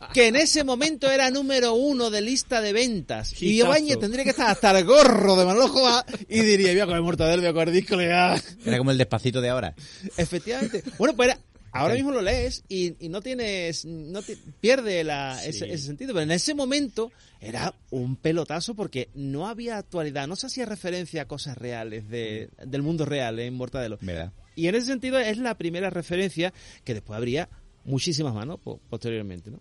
que 0.14 0.28
en 0.28 0.36
ese 0.36 0.64
momento 0.64 1.10
era 1.10 1.30
número 1.30 1.74
uno 1.74 2.10
de 2.10 2.20
lista 2.20 2.60
de 2.60 2.72
ventas. 2.72 3.40
Y. 3.42 3.60
Ibáñez 3.60 3.98
tendría 3.98 4.24
que 4.24 4.30
estar 4.30 4.48
hasta 4.48 4.76
el 4.78 4.84
gorro 4.84 5.36
de 5.36 5.44
Manuel 5.44 5.66
Escobar 5.66 6.04
y 6.28 6.40
diría, 6.40 6.72
voy 6.72 6.80
a 6.80 6.86
comer 6.86 7.02
mortadelo, 7.02 7.42
voy 7.42 7.50
a 7.50 7.52
coger 7.52 7.70
disco. 7.70 8.00
Era 8.00 8.40
como 8.78 8.90
el 8.90 8.98
despacito 8.98 9.40
de 9.40 9.48
ahora. 9.50 9.74
Efectivamente. 10.16 10.82
Bueno, 10.98 11.14
pues 11.14 11.30
era- 11.30 11.38
ahora 11.72 11.94
mismo 11.94 12.10
lo 12.10 12.20
lees 12.22 12.64
y, 12.68 12.94
y 13.04 13.08
no 13.08 13.20
tienes, 13.22 13.84
no 13.84 14.22
te- 14.22 14.36
pierde 14.60 15.04
la, 15.04 15.44
ese, 15.44 15.66
ese 15.72 15.86
sentido. 15.86 16.12
Pero 16.14 16.22
en 16.22 16.30
ese 16.30 16.54
momento 16.54 17.12
era 17.40 17.74
un 17.90 18.16
pelotazo 18.16 18.74
porque 18.74 19.08
no 19.14 19.46
había 19.48 19.78
actualidad, 19.78 20.26
no 20.28 20.36
se 20.36 20.46
hacía 20.46 20.66
referencia 20.66 21.22
a 21.22 21.24
cosas 21.26 21.56
reales 21.58 22.08
de, 22.08 22.48
del 22.66 22.82
mundo 22.82 23.04
real 23.04 23.38
en 23.38 23.54
Mortadelo. 23.54 23.98
¿Verdad? 24.00 24.32
Y 24.56 24.66
en 24.68 24.74
ese 24.74 24.86
sentido 24.86 25.18
es 25.18 25.38
la 25.38 25.56
primera 25.56 25.90
referencia 25.90 26.52
que 26.84 26.94
después 26.94 27.16
habría 27.16 27.48
muchísimas. 27.84 28.34
Po- 28.58 28.80
posteriormente, 28.90 29.50
¿no? 29.50 29.60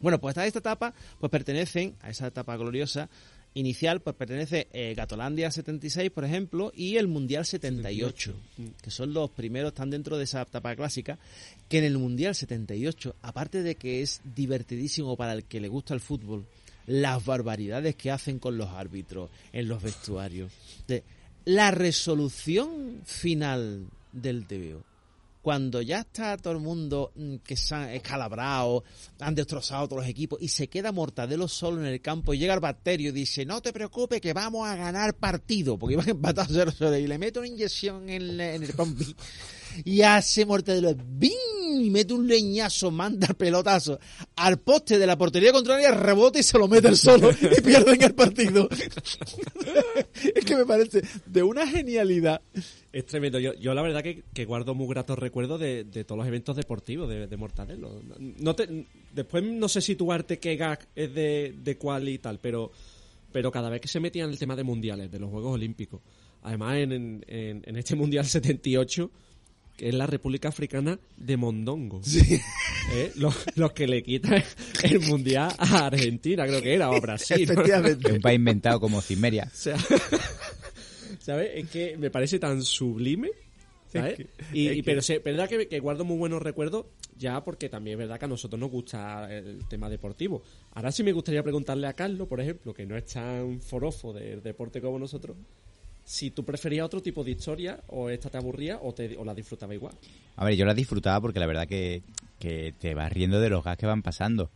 Bueno, 0.00 0.20
pues 0.20 0.36
a 0.38 0.46
esta 0.46 0.60
etapa, 0.60 0.94
pues 1.18 1.30
pertenecen, 1.30 1.96
a 2.02 2.10
esa 2.10 2.28
etapa 2.28 2.56
gloriosa 2.56 3.08
inicial, 3.58 4.00
pues 4.00 4.14
pertenece 4.14 4.68
eh, 4.72 4.94
Gatolandia 4.96 5.50
76, 5.50 6.10
por 6.10 6.24
ejemplo, 6.24 6.72
y 6.74 6.96
el 6.96 7.08
Mundial 7.08 7.44
78, 7.44 8.34
que 8.80 8.90
son 8.90 9.12
los 9.12 9.30
primeros, 9.30 9.70
están 9.72 9.90
dentro 9.90 10.16
de 10.16 10.24
esa 10.24 10.42
etapa 10.42 10.74
clásica, 10.76 11.18
que 11.68 11.78
en 11.78 11.84
el 11.84 11.98
Mundial 11.98 12.34
78, 12.34 13.16
aparte 13.22 13.62
de 13.62 13.74
que 13.74 14.02
es 14.02 14.20
divertidísimo 14.24 15.16
para 15.16 15.32
el 15.32 15.44
que 15.44 15.60
le 15.60 15.68
gusta 15.68 15.94
el 15.94 16.00
fútbol, 16.00 16.46
las 16.86 17.24
barbaridades 17.24 17.96
que 17.96 18.10
hacen 18.10 18.38
con 18.38 18.56
los 18.56 18.68
árbitros, 18.68 19.30
en 19.52 19.68
los 19.68 19.82
vestuarios, 19.82 20.52
de 20.86 21.02
la 21.44 21.70
resolución 21.70 23.02
final 23.04 23.86
del 24.12 24.46
TVO 24.46 24.82
cuando 25.42 25.82
ya 25.82 26.00
está 26.00 26.36
todo 26.36 26.52
el 26.52 26.60
mundo 26.60 27.12
mm, 27.14 27.36
que 27.36 27.56
se 27.56 27.74
han 27.74 27.90
escalabrado, 27.90 28.84
han 29.20 29.34
destrozado 29.34 29.88
todos 29.88 30.02
los 30.02 30.10
equipos 30.10 30.40
y 30.40 30.48
se 30.48 30.68
queda 30.68 30.92
Mortadelo 30.92 31.48
solo 31.48 31.80
en 31.80 31.86
el 31.86 32.00
campo 32.00 32.34
y 32.34 32.38
llega 32.38 32.54
el 32.54 32.60
bacterio 32.60 33.10
y 33.10 33.12
dice, 33.12 33.44
no 33.44 33.60
te 33.60 33.72
preocupes 33.72 34.20
que 34.20 34.32
vamos 34.32 34.66
a 34.66 34.76
ganar 34.76 35.14
partido, 35.14 35.78
porque 35.78 35.94
iban 35.94 36.08
empatados 36.08 36.52
0-0 36.52 37.02
y 37.02 37.06
le 37.06 37.18
mete 37.18 37.38
una 37.38 37.48
inyección 37.48 38.08
en 38.08 38.40
el 38.40 38.72
pompi 38.74 39.14
y 39.84 40.02
hace 40.02 40.44
Mortadelo, 40.46 40.94
y 41.20 41.90
mete 41.90 42.14
un 42.14 42.26
leñazo, 42.26 42.90
manda 42.90 43.26
el 43.28 43.34
pelotazo 43.34 43.98
al 44.36 44.58
poste 44.58 44.98
de 44.98 45.06
la 45.06 45.16
portería 45.18 45.52
contraria, 45.52 45.90
rebota 45.92 46.38
y 46.38 46.42
se 46.42 46.58
lo 46.58 46.66
mete 46.66 46.88
el 46.88 46.96
solo 46.96 47.30
y 47.30 47.60
pierden 47.60 48.02
el 48.02 48.14
partido. 48.14 48.68
es 50.34 50.44
que 50.44 50.56
me 50.56 50.64
parece 50.66 51.02
de 51.26 51.42
una 51.42 51.66
genialidad. 51.66 52.40
Es 52.92 53.06
tremendo. 53.06 53.38
Yo, 53.38 53.54
yo 53.54 53.74
la 53.74 53.82
verdad 53.82 54.02
que, 54.02 54.22
que 54.32 54.44
guardo 54.44 54.74
muy 54.74 54.88
gratos 54.88 55.18
recuerdos 55.18 55.60
de, 55.60 55.84
de 55.84 56.04
todos 56.04 56.18
los 56.18 56.26
eventos 56.26 56.56
deportivos 56.56 57.08
de, 57.08 57.26
de 57.26 57.36
Mortadelo. 57.36 58.02
No 58.18 58.54
te, 58.54 58.86
después 59.14 59.44
no 59.44 59.68
sé 59.68 59.80
situarte 59.80 60.38
qué 60.38 60.56
gag 60.56 60.88
es 60.96 61.14
de, 61.14 61.54
de 61.62 61.76
cuál 61.76 62.08
y 62.08 62.18
tal, 62.18 62.38
pero, 62.40 62.72
pero 63.32 63.52
cada 63.52 63.68
vez 63.68 63.80
que 63.80 63.88
se 63.88 64.00
metía 64.00 64.24
en 64.24 64.30
el 64.30 64.38
tema 64.38 64.56
de 64.56 64.64
mundiales, 64.64 65.10
de 65.10 65.18
los 65.18 65.30
Juegos 65.30 65.54
Olímpicos, 65.54 66.00
además 66.42 66.76
en- 66.78 67.24
en 67.28 67.76
este 67.76 67.94
Mundial 67.94 68.24
78, 68.26 69.10
que 69.78 69.88
es 69.88 69.94
la 69.94 70.06
República 70.06 70.48
Africana 70.48 70.98
de 71.16 71.36
Mondongo. 71.38 72.02
¿Eh? 72.92 73.12
Los, 73.16 73.34
los 73.56 73.72
que 73.72 73.86
le 73.86 74.02
quitan 74.02 74.42
el 74.82 75.00
Mundial 75.00 75.50
a 75.56 75.86
Argentina, 75.86 76.46
creo 76.46 76.60
que 76.60 76.74
era, 76.74 76.90
o 76.90 76.96
a 76.96 77.00
Brasil. 77.00 77.46
¿no? 77.46 77.52
Efectivamente. 77.52 78.08
De 78.08 78.14
un 78.16 78.20
país 78.20 78.36
inventado 78.38 78.80
como 78.80 79.00
Cimeria. 79.00 79.44
O 79.50 79.56
sea, 79.56 79.76
¿sabes? 81.20 81.50
Es 81.54 81.70
que 81.70 81.96
me 81.96 82.10
parece 82.10 82.38
tan 82.38 82.62
sublime. 82.62 83.30
¿sabes? 83.90 84.18
y, 84.52 84.68
y- 84.70 84.82
pero 84.82 85.00
es 85.00 85.22
verdad 85.24 85.48
que, 85.48 85.66
que 85.66 85.80
guardo 85.80 86.04
muy 86.04 86.18
buenos 86.18 86.42
recuerdos 86.42 86.84
ya 87.16 87.42
porque 87.42 87.68
también 87.70 87.94
es 87.94 87.98
verdad 88.00 88.18
que 88.18 88.26
a 88.26 88.28
nosotros 88.28 88.60
nos 88.60 88.70
gusta 88.70 89.34
el 89.34 89.66
tema 89.66 89.88
deportivo. 89.88 90.42
Ahora 90.72 90.92
sí 90.92 91.02
me 91.02 91.12
gustaría 91.12 91.42
preguntarle 91.42 91.86
a 91.86 91.94
Carlos, 91.94 92.28
por 92.28 92.40
ejemplo, 92.40 92.74
que 92.74 92.84
no 92.86 92.96
es 92.96 93.06
tan 93.06 93.60
forofo 93.60 94.12
del 94.12 94.42
deporte 94.42 94.80
como 94.80 94.98
nosotros, 94.98 95.36
si 96.08 96.30
tú 96.30 96.42
preferías 96.42 96.86
otro 96.86 97.02
tipo 97.02 97.22
de 97.22 97.32
historia, 97.32 97.80
o 97.88 98.08
esta 98.08 98.30
te 98.30 98.38
aburría, 98.38 98.78
o, 98.80 98.94
te, 98.94 99.14
o 99.18 99.26
la 99.26 99.34
disfrutaba 99.34 99.74
igual. 99.74 99.92
A 100.36 100.44
ver, 100.46 100.54
yo 100.56 100.64
la 100.64 100.72
disfrutaba 100.72 101.20
porque 101.20 101.38
la 101.38 101.44
verdad 101.46 101.68
que, 101.68 102.00
que 102.38 102.72
te 102.78 102.94
vas 102.94 103.12
riendo 103.12 103.38
de 103.42 103.50
los 103.50 103.62
gas 103.62 103.76
que 103.76 103.84
van 103.84 104.00
pasando. 104.00 104.48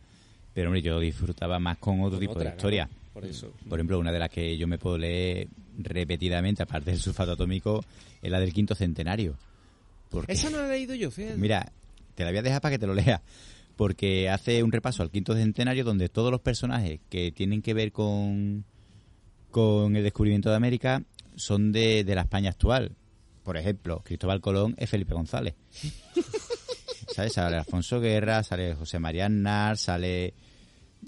Pero, 0.55 0.69
hombre, 0.69 0.81
yo 0.81 0.99
disfrutaba 0.99 1.59
más 1.59 1.77
con 1.77 1.99
otro 2.01 2.13
Con 2.17 2.19
tipo 2.21 2.31
otra, 2.31 2.49
de 2.49 2.55
historia. 2.55 2.85
claro, 2.87 3.01
por 3.13 3.25
eso. 3.25 3.53
Por 3.69 3.77
ejemplo, 3.77 3.99
una 3.99 4.11
de 4.11 4.17
las 4.17 4.31
que 4.31 4.57
yo 4.57 4.67
me 4.67 4.79
puedo 4.79 4.97
leer 4.97 5.47
repetidamente, 5.77 6.63
aparte 6.63 6.89
del 6.89 6.99
sulfato 6.99 7.33
atómico, 7.33 7.85
es 8.19 8.31
la 8.31 8.39
del 8.39 8.51
quinto 8.51 8.73
centenario. 8.73 9.35
Porque, 10.09 10.31
Esa 10.31 10.49
no 10.49 10.57
la 10.57 10.65
he 10.65 10.69
leído 10.69 10.95
yo, 10.95 11.11
fíjate. 11.11 11.37
mira, 11.37 11.71
te 12.15 12.23
la 12.23 12.31
voy 12.31 12.39
a 12.39 12.41
dejar 12.41 12.61
para 12.61 12.71
que 12.73 12.79
te 12.79 12.87
lo 12.87 12.95
leas. 12.95 13.21
Porque 13.75 14.27
hace 14.27 14.63
un 14.63 14.71
repaso 14.71 15.03
al 15.03 15.11
quinto 15.11 15.35
centenario 15.35 15.83
donde 15.83 16.09
todos 16.09 16.31
los 16.31 16.41
personajes 16.41 16.99
que 17.09 17.31
tienen 17.31 17.61
que 17.61 17.75
ver 17.75 17.91
con, 17.91 18.65
con 19.53 19.95
el 19.95 20.03
descubrimiento 20.03 20.49
de 20.49 20.55
América 20.57 21.01
son 21.37 21.71
de, 21.71 22.03
de 22.03 22.15
la 22.15 22.21
España 22.23 22.49
actual. 22.49 22.91
Por 23.43 23.55
ejemplo, 23.55 24.01
Cristóbal 24.03 24.41
Colón 24.41 24.75
es 24.77 24.89
Felipe 24.89 25.13
González. 25.13 25.53
¿Sabes? 27.13 27.33
Sale 27.33 27.57
Alfonso 27.57 27.99
Guerra, 28.01 28.43
sale 28.43 28.73
José 28.75 28.97
María 28.99 29.25
Aznar, 29.27 29.77
sale, 29.77 30.33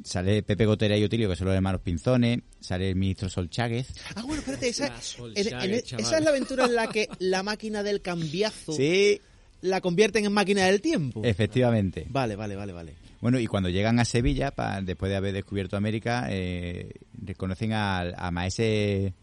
sale 0.03 0.43
Pepe 0.43 0.65
Gotera 0.65 0.95
y 0.97 1.03
Otilio, 1.03 1.27
que 1.29 1.35
son 1.35 1.47
los 1.47 1.55
hermanos 1.55 1.81
Pinzones, 1.81 2.39
sale 2.59 2.89
el 2.89 2.95
ministro 2.95 3.27
Sol 3.29 3.49
Cháguez. 3.49 3.87
Ah, 4.15 4.21
bueno, 4.23 4.39
espérate, 4.41 4.67
esa, 4.67 4.87
en- 4.87 4.93
en- 5.35 5.49
Cháguez, 5.49 5.83
chaval. 5.85 6.05
esa 6.05 6.17
es 6.19 6.23
la 6.23 6.29
aventura 6.29 6.65
en 6.65 6.75
la 6.75 6.87
que 6.87 7.09
la 7.19 7.41
máquina 7.43 7.81
del 7.81 8.01
cambiazo 8.01 8.73
Sí, 8.73 9.19
la 9.61 9.81
convierten 9.81 10.25
en 10.25 10.33
máquina 10.33 10.65
del 10.65 10.81
tiempo. 10.81 11.21
efectivamente. 11.23 12.05
Vale, 12.09 12.35
vale, 12.35 12.55
vale, 12.55 12.73
vale. 12.73 12.93
Bueno, 13.25 13.39
y 13.39 13.47
cuando 13.47 13.69
llegan 13.69 13.99
a 13.99 14.05
Sevilla, 14.05 14.51
pa- 14.51 14.81
después 14.81 15.09
de 15.09 15.15
haber 15.15 15.33
descubierto 15.33 15.75
América, 15.75 16.27
eh, 16.29 16.91
reconocen 17.23 17.73
al- 17.73 18.13
a, 18.15 18.29
Maese 18.29 19.15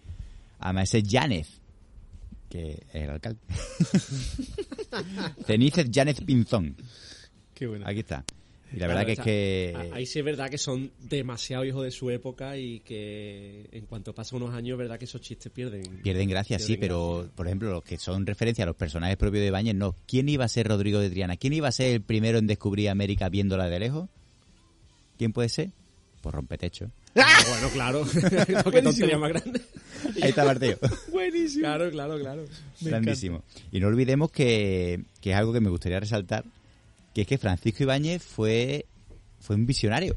a 0.59 0.73
Maese 0.73 1.05
Yánez, 1.05 1.61
que 2.49 2.83
es 2.93 3.05
el 3.05 3.11
alcalde. 3.11 3.39
Cenícez 5.47 5.89
Yánez 5.89 6.21
Pinzón. 6.21 6.75
Qué 7.55 7.69
bueno. 7.69 7.87
Aquí 7.87 8.01
está. 8.01 8.25
Y 8.75 8.79
la 8.79 8.87
verdad 8.87 9.05
Claro, 9.05 9.07
que 9.07 9.13
es 9.13 9.21
que... 9.21 9.91
Ahí 9.93 10.07
sí 10.07 10.19
es 10.19 10.25
verdad 10.25 10.49
que 10.49 10.59
son 10.59 10.93
demasiado 10.99 11.65
hijos 11.65 11.85
de 11.85 11.91
su 11.91 12.11
época 12.11 12.57
y 12.57 12.81
que 12.81 13.69
en 13.73 13.87
cuanto 13.87 14.15
pasan 14.15 14.43
unos 14.43 14.55
años, 14.55 14.75
es 14.75 14.79
verdad 14.79 14.99
que 14.99 15.05
esos 15.05 15.21
chistes 15.21 15.53
pierden. 15.53 16.01
Pierden 16.03 16.29
gracia, 16.29 16.59
sí, 16.59 16.77
pero 16.77 17.19
gracia. 17.19 17.33
por 17.35 17.47
ejemplo, 17.47 17.71
los 17.71 17.85
que 17.85 17.99
son 17.99 18.27
referencia 18.27 18.65
a 18.65 18.67
los 18.67 18.77
personajes 18.77 19.17
propios 19.17 19.45
de 19.45 19.51
Bañez, 19.51 19.75
no. 19.75 19.95
¿Quién 20.07 20.29
iba 20.29 20.45
a 20.45 20.49
ser 20.49 20.69
Rodrigo 20.69 21.01
de 21.01 21.11
Triana? 21.11 21.37
¿Quién 21.37 21.53
iba 21.53 21.69
a 21.69 21.73
ser 21.73 21.93
el 21.95 22.03
primero 22.03 22.39
en 22.39 22.47
descubrir 22.47 22.89
América 22.89 23.29
viéndola 23.29 23.69
de 23.69 23.79
lejos? 23.79 24.09
¿Quién 25.19 25.33
puede 25.33 25.49
ser? 25.49 25.71
Pues 26.21 26.35
rompetecho. 26.35 26.91
Ah, 27.15 27.45
bueno, 27.47 27.69
claro. 27.69 28.07
Qué 28.71 28.81
tontería 28.81 29.19
más 29.19 29.29
grande. 29.35 29.61
Ahí 30.23 30.31
está 30.31 30.47
Marteo. 30.47 30.79
Buenísimo. 31.13 31.61
Claro, 31.61 31.91
claro, 31.91 32.19
claro. 32.19 32.45
Grandísimo. 32.81 33.43
Y 33.71 33.81
no 33.81 33.89
olvidemos 33.89 34.31
que, 34.31 35.05
que 35.21 35.33
es 35.33 35.37
algo 35.37 35.53
que 35.53 35.61
me 35.61 35.69
gustaría 35.69 36.01
resaltar, 36.01 36.47
que 37.15 37.23
es 37.23 37.27
que 37.27 37.39
Francisco 37.39 37.83
Ibáñez 37.83 38.23
fue, 38.23 38.87
fue 39.41 39.57
un 39.57 39.67
visionario. 39.67 40.17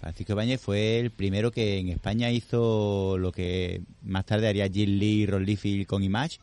Francisco 0.00 0.32
Ibáñez 0.34 0.60
fue 0.60 1.00
el 1.00 1.10
primero 1.10 1.50
que 1.50 1.78
en 1.78 1.88
España 1.88 2.30
hizo 2.30 3.16
lo 3.18 3.32
que 3.32 3.82
más 4.02 4.24
tarde 4.26 4.48
haría 4.48 4.68
Jim 4.68 4.98
Lee 4.98 5.22
y 5.22 5.26
Ron 5.26 5.44
Liefeld 5.44 5.86
con 5.86 6.02
Image. 6.02 6.38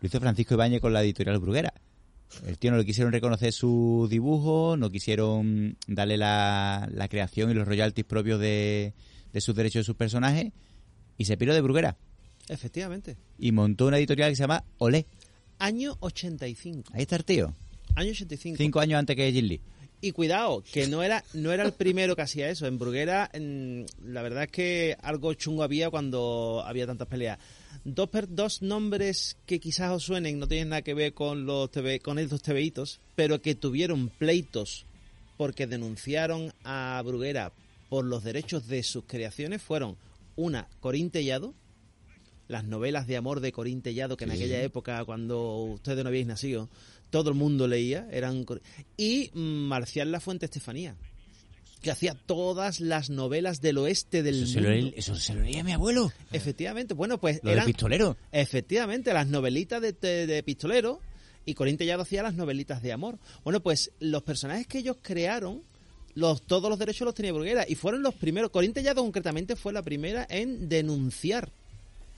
Lo 0.00 0.06
hizo 0.06 0.18
Francisco 0.20 0.54
Ibáñez 0.54 0.80
con 0.80 0.92
la 0.92 1.02
editorial 1.02 1.38
Bruguera. 1.38 1.72
El 2.46 2.58
tío 2.58 2.70
no 2.70 2.78
le 2.78 2.84
quisieron 2.84 3.12
reconocer 3.12 3.52
su 3.52 4.06
dibujo, 4.10 4.76
no 4.76 4.90
quisieron 4.90 5.76
darle 5.86 6.16
la, 6.16 6.88
la 6.92 7.08
creación 7.08 7.50
y 7.50 7.54
los 7.54 7.66
royalties 7.66 8.06
propios 8.06 8.40
de, 8.40 8.94
de 9.32 9.40
sus 9.40 9.54
derechos 9.54 9.80
de 9.80 9.84
sus 9.84 9.96
personajes 9.96 10.52
y 11.18 11.24
se 11.24 11.36
piró 11.36 11.52
de 11.54 11.60
Bruguera 11.60 11.96
Efectivamente. 12.48 13.16
y 13.38 13.52
montó 13.52 13.86
una 13.86 13.98
editorial 13.98 14.30
que 14.30 14.36
se 14.36 14.42
llama 14.44 14.64
Olé. 14.78 15.06
Año 15.58 15.96
85. 16.00 16.92
Ahí 16.94 17.02
está 17.02 17.16
el 17.16 17.24
tío. 17.24 17.54
Año 17.96 18.10
85. 18.10 18.56
Cinco 18.58 18.80
años 18.80 18.98
antes 18.98 19.16
que 19.16 19.32
Jim 19.32 19.46
Lee. 19.46 19.60
Y 20.02 20.12
cuidado, 20.12 20.62
que 20.72 20.86
no 20.86 21.02
era, 21.02 21.22
no 21.34 21.52
era 21.52 21.62
el 21.64 21.72
primero 21.72 22.16
que 22.16 22.22
hacía 22.22 22.48
eso. 22.48 22.66
En 22.66 22.78
Bruguera, 22.78 23.28
en- 23.34 23.84
la 24.02 24.22
verdad 24.22 24.44
es 24.44 24.50
que 24.50 24.96
algo 25.02 25.34
chungo 25.34 25.62
había 25.62 25.90
cuando 25.90 26.62
había 26.64 26.86
tantas 26.86 27.06
peleas. 27.08 27.38
Dos, 27.84 28.08
per- 28.08 28.28
dos 28.34 28.62
nombres 28.62 29.36
que 29.44 29.60
quizás 29.60 29.90
os 29.90 30.02
suenen, 30.04 30.38
no 30.38 30.48
tienen 30.48 30.70
nada 30.70 30.80
que 30.82 30.94
ver 30.94 31.12
con 31.12 31.44
los 31.44 31.70
TV, 31.70 32.00
con 32.00 32.18
estos 32.18 32.40
TVitos, 32.42 33.00
pero 33.14 33.42
que 33.42 33.54
tuvieron 33.54 34.08
pleitos 34.08 34.86
porque 35.36 35.66
denunciaron 35.66 36.52
a 36.64 37.02
Bruguera 37.04 37.52
por 37.90 38.04
los 38.06 38.24
derechos 38.24 38.68
de 38.68 38.82
sus 38.82 39.04
creaciones 39.04 39.60
fueron 39.60 39.96
una, 40.36 40.66
Corín 40.80 41.10
Tellado, 41.10 41.52
las 42.48 42.64
novelas 42.64 43.06
de 43.06 43.16
amor 43.16 43.40
de 43.40 43.52
Corín 43.52 43.82
Tellado, 43.82 44.16
que 44.16 44.24
en 44.24 44.30
Sí. 44.30 44.36
aquella 44.36 44.62
época, 44.62 45.04
cuando 45.04 45.56
ustedes 45.64 46.02
no 46.04 46.08
habíais 46.08 46.26
nacido, 46.26 46.68
todo 47.10 47.30
el 47.30 47.36
mundo 47.36 47.66
leía, 47.68 48.06
eran 48.10 48.46
y 48.96 49.30
Marcial 49.34 50.10
La 50.12 50.20
Fuente 50.20 50.46
Estefanía, 50.46 50.96
que 51.82 51.90
hacía 51.90 52.14
todas 52.14 52.80
las 52.80 53.10
novelas 53.10 53.60
del 53.60 53.78
oeste 53.78 54.22
del 54.22 54.42
Eso 54.42 54.52
se, 54.52 54.60
lo, 54.60 54.70
mundo. 54.70 54.92
eso 54.96 55.14
se 55.16 55.34
lo 55.34 55.40
leía 55.42 55.60
a 55.60 55.64
mi 55.64 55.72
abuelo. 55.72 56.12
Efectivamente, 56.32 56.94
bueno, 56.94 57.18
pues 57.18 57.40
Lo 57.42 57.50
del 57.52 57.64
pistolero. 57.64 58.16
efectivamente 58.32 59.12
las 59.12 59.26
novelitas 59.28 59.80
de, 59.82 59.92
de- 59.92 60.26
de 60.26 60.42
pistolero 60.42 61.00
y 61.46 61.54
Corín 61.54 61.76
Tellado 61.78 62.02
hacía 62.02 62.22
las 62.22 62.34
novelitas 62.34 62.82
de 62.82 62.92
amor. 62.92 63.18
Bueno, 63.44 63.60
pues 63.60 63.92
los 63.98 64.22
personajes 64.22 64.66
que 64.66 64.78
ellos 64.78 64.98
crearon 65.00 65.62
los, 66.14 66.42
todos 66.42 66.68
los 66.68 66.78
derechos 66.78 67.06
los 67.06 67.14
tenía 67.14 67.32
Bruguera 67.32 67.64
y 67.66 67.76
fueron 67.76 68.02
los 68.02 68.14
primeros. 68.14 68.50
Corín 68.50 68.72
Tellado 68.74 69.02
concretamente 69.02 69.56
fue 69.56 69.72
la 69.72 69.82
primera 69.82 70.26
en 70.28 70.68
denunciar 70.68 71.50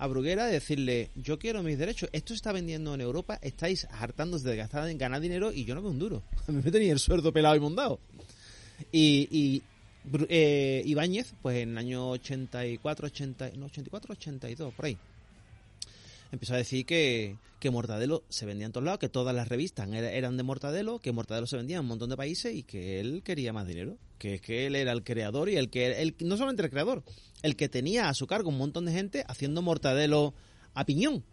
a 0.03 0.07
Bruguera 0.09 0.47
de 0.47 0.53
decirle, 0.55 1.11
yo 1.15 1.39
quiero 1.39 1.63
mis 1.63 1.79
derechos, 1.79 2.09
esto 2.13 2.29
se 2.29 2.35
está 2.37 2.51
vendiendo 2.53 2.93
en 2.95 3.01
Europa, 3.01 3.39
estáis 3.41 3.87
hartándose 3.91 4.49
de 4.49 4.57
gastar 4.57 4.93
ganar 4.97 5.21
dinero 5.21 5.53
y 5.53 5.65
yo 5.65 5.75
no 5.77 5.83
veo 5.83 5.91
un 5.93 5.99
duro. 6.01 6.23
Me 6.49 6.71
tenía 6.71 6.93
el 6.93 6.99
sueldo 6.99 7.33
pelado 7.33 7.55
y 7.55 7.61
mondado. 7.61 8.01
Y, 8.91 9.29
y 9.31 9.63
eh, 10.29 10.83
Ibáñez, 10.85 11.35
pues 11.41 11.59
en 11.59 11.71
el 11.71 11.79
año 11.79 12.11
84, 12.11 13.07
80, 13.07 13.51
no, 13.57 13.67
84, 13.67 14.13
82, 14.15 14.75
por 14.75 14.87
ahí, 14.87 14.99
empezó 16.33 16.55
a 16.55 16.57
decir 16.57 16.85
que, 16.85 17.37
que 17.61 17.71
Mortadelo 17.71 18.25
se 18.29 18.45
vendía 18.47 18.67
en 18.67 18.73
todos 18.73 18.85
lados, 18.85 18.99
que 18.99 19.09
todas 19.09 19.35
las 19.35 19.47
revistas 19.49 19.89
era- 19.89 20.11
eran 20.11 20.37
de 20.37 20.43
Mortadelo, 20.43 20.99
que 20.99 21.13
Mortadelo 21.13 21.47
se 21.47 21.57
vendía 21.57 21.77
en 21.77 21.83
un 21.83 21.89
montón 21.89 22.11
de 22.11 22.17
países 22.17 22.55
y 22.55 22.65
que 22.65 22.99
él 23.01 23.23
quería 23.25 23.53
más 23.53 23.67
dinero, 23.69 23.97
que 24.23 24.35
es 24.35 24.41
que 24.41 24.69
él 24.69 24.77
era 24.77 24.93
el 24.93 25.03
creador 25.03 25.49
y 25.49 25.57
el 25.57 25.69
que, 25.69 26.01
el, 26.01 26.15
no 26.21 26.37
solamente 26.37 26.63
el 26.63 26.71
creador, 26.71 27.03
el 27.43 27.57
que 27.57 27.69
tenía 27.69 28.09
a 28.09 28.15
su 28.15 28.29
cargo 28.29 28.51
un 28.51 28.57
montón 28.57 28.85
de 28.85 28.93
gente 28.93 29.25
haciendo 29.27 29.63
Mortadelo 29.63 30.33
a 30.75 30.87
piñón. 30.87 31.25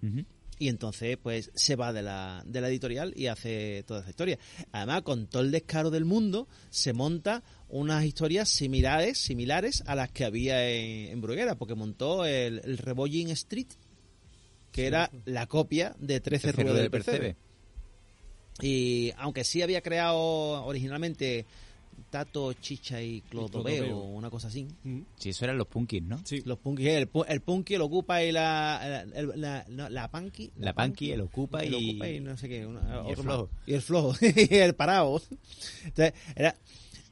Y 0.57 0.69
entonces, 0.69 1.15
pues, 1.21 1.51
se 1.53 1.75
va 1.75 1.93
de 1.93 2.01
la, 2.01 2.41
de 2.47 2.61
la 2.61 2.67
editorial 2.67 3.13
y 3.15 3.27
hace 3.27 3.83
toda 3.85 3.99
esa 3.99 4.09
historia. 4.09 4.39
Además, 4.71 5.03
con 5.03 5.27
todo 5.27 5.43
el 5.43 5.51
descaro 5.51 5.91
del 5.91 6.03
mundo, 6.03 6.47
se 6.71 6.93
monta 6.93 7.43
unas 7.67 8.03
historias 8.05 8.49
similares, 8.49 9.19
similares 9.19 9.83
a 9.85 9.93
las 9.93 10.09
que 10.09 10.25
había 10.25 10.67
en, 10.67 11.11
en 11.11 11.21
Bruguera, 11.21 11.53
porque 11.59 11.75
montó 11.75 12.25
el, 12.25 12.59
el 12.63 12.79
Rebolling 12.79 13.29
Street, 13.29 13.67
que 14.71 14.87
era 14.87 15.11
la 15.25 15.45
copia 15.45 15.95
de 15.99 16.21
13 16.21 16.47
Tercer 16.47 16.65
Ruedas 16.65 16.81
del 16.81 16.89
Percebe. 16.89 17.17
Percebe. 17.19 17.37
Y 18.61 19.13
aunque 19.17 19.43
sí 19.43 19.61
había 19.61 19.81
creado 19.81 20.65
originalmente 20.65 21.45
Tato, 22.09 22.53
Chicha 22.53 23.01
y 23.01 23.21
Clodoveo, 23.21 23.85
Clodoveo. 23.85 23.97
una 24.03 24.29
cosa 24.29 24.47
así. 24.47 24.67
Mm, 24.83 25.01
Sí, 25.17 25.29
eso 25.29 25.45
eran 25.45 25.57
los 25.57 25.67
punkis, 25.67 26.01
¿no? 26.03 26.19
Sí. 26.25 26.41
Los 26.45 26.57
punky, 26.59 26.87
el, 26.87 27.09
el 27.27 27.41
punky, 27.41 27.75
el 27.75 27.81
ocupa 27.81 28.23
y 28.23 28.31
la 28.31 29.05
la, 29.05 29.35
la, 29.35 29.65
la, 29.67 29.89
la 29.89 30.11
punky, 30.11 30.51
La 30.57 30.73
punky, 30.73 31.11
el 31.11 31.21
ocupa 31.21 31.63
el 31.63 31.73
y- 31.73 31.89
ocupa 31.91 32.09
y 32.09 32.19
no 32.19 32.37
sé 32.37 32.49
qué, 32.49 32.65
una- 32.65 32.81
y 32.81 32.91
el 32.91 32.97
otro 32.99 33.23
flojo. 33.23 33.49
y 33.65 33.73
el 33.73 33.81
flojo 33.81 34.13
y 34.49 34.55
el 34.55 34.75
parado. 34.75 35.21
Entonces, 35.83 36.13
era 36.35 36.55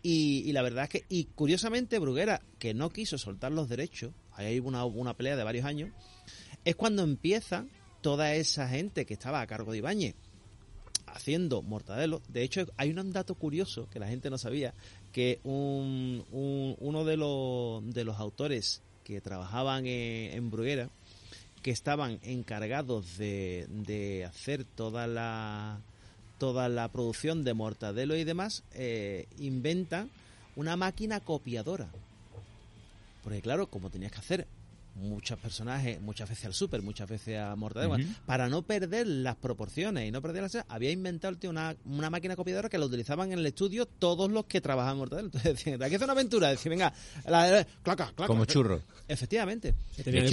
y, 0.04 0.44
y 0.48 0.52
la 0.54 0.62
verdad 0.62 0.84
es 0.86 0.90
que 0.90 1.06
y 1.10 1.26
curiosamente 1.26 2.00
Bruguera 2.00 2.42
que 2.60 2.74
no 2.74 2.90
quiso 2.90 3.18
soltar 3.18 3.52
los 3.52 3.68
derechos, 3.70 4.14
ahí 4.34 4.46
hay 4.46 4.60
una, 4.60 4.86
una 4.86 5.14
pelea 5.16 5.36
de 5.36 5.44
varios 5.44 5.66
años, 5.66 5.90
es 6.66 6.76
cuando 6.76 7.04
empieza 7.04 7.66
toda 8.02 8.36
esa 8.36 8.70
gente 8.70 9.06
que 9.06 9.14
estaba 9.16 9.42
a 9.42 9.48
cargo 9.48 9.72
de 9.72 9.80
Ibáñez 9.80 10.16
haciendo 11.18 11.62
Mortadelo. 11.62 12.22
De 12.30 12.44
hecho, 12.44 12.66
hay 12.78 12.92
un 12.92 13.12
dato 13.12 13.36
curioso 13.36 13.88
que 13.92 14.00
la 14.00 14.08
gente 14.08 14.30
no 14.30 14.38
sabía, 14.38 14.74
que 15.12 15.40
un, 15.44 16.24
un- 16.32 16.76
uno 16.80 17.04
de 17.04 17.18
los, 17.18 17.94
de 17.94 18.04
los 18.06 18.18
autores 18.18 18.82
que 19.04 19.20
trabajaban 19.22 19.86
en, 19.88 20.34
en 20.34 20.50
Bruguera, 20.52 20.90
que 21.62 21.72
estaban 21.72 22.20
encargados 22.24 23.18
de, 23.18 23.66
de 23.70 24.26
hacer 24.26 24.64
toda 24.64 25.08
la 25.08 25.80
toda 26.38 26.70
la 26.70 26.88
producción 26.90 27.44
de 27.44 27.56
Mortadelo 27.56 28.16
y 28.16 28.24
demás, 28.24 28.64
eh, 28.76 29.26
inventan 29.40 30.12
una 30.56 30.76
máquina 30.78 31.20
copiadora. 31.20 31.90
Porque 33.24 33.42
claro, 33.42 33.68
como 33.72 33.90
tenías 33.90 34.12
que 34.12 34.20
hacer 34.20 34.48
muchos 34.98 35.38
personajes, 35.40 36.02
muchas 36.02 36.28
veces 36.28 36.46
al 36.46 36.54
Super, 36.54 36.82
muchas 36.82 37.08
veces 37.08 37.38
a 37.40 37.56
Mortadelo, 37.56 37.96
para 38.26 38.50
no 38.50 38.64
perder 38.64 39.08
las 39.08 39.36
proporciones 39.36 40.08
y 40.08 40.12
no 40.12 40.22
perder 40.22 40.44
las... 40.44 40.58
Había 40.68 40.92
inventado 40.92 41.32
el 41.32 41.38
tío 41.38 41.50
una, 41.50 41.76
una 41.86 42.10
máquina 42.10 42.36
copiadora 42.36 42.68
que 42.68 42.78
la 42.78 42.86
utilizaban 42.86 43.32
en 43.32 43.40
el 43.40 43.46
estudio 43.46 43.86
todos 43.86 44.32
los 44.32 44.46
que 44.46 44.60
trabajaban 44.60 44.96
en 44.96 45.00
Mortadelo. 45.00 45.28
Entonces 45.28 45.54
decían, 45.56 45.82
hay 45.82 45.90
que 45.90 45.96
hacer 45.98 46.06
una 46.06 46.14
aventura. 46.14 46.50
Decían, 46.50 46.72
venga, 46.72 46.94
la, 47.26 47.48
la- 47.50 47.64
claca, 47.84 48.08
claca. 48.16 48.28
Como 48.28 48.46
churro. 48.46 48.82
Efectivamente. 49.08 49.74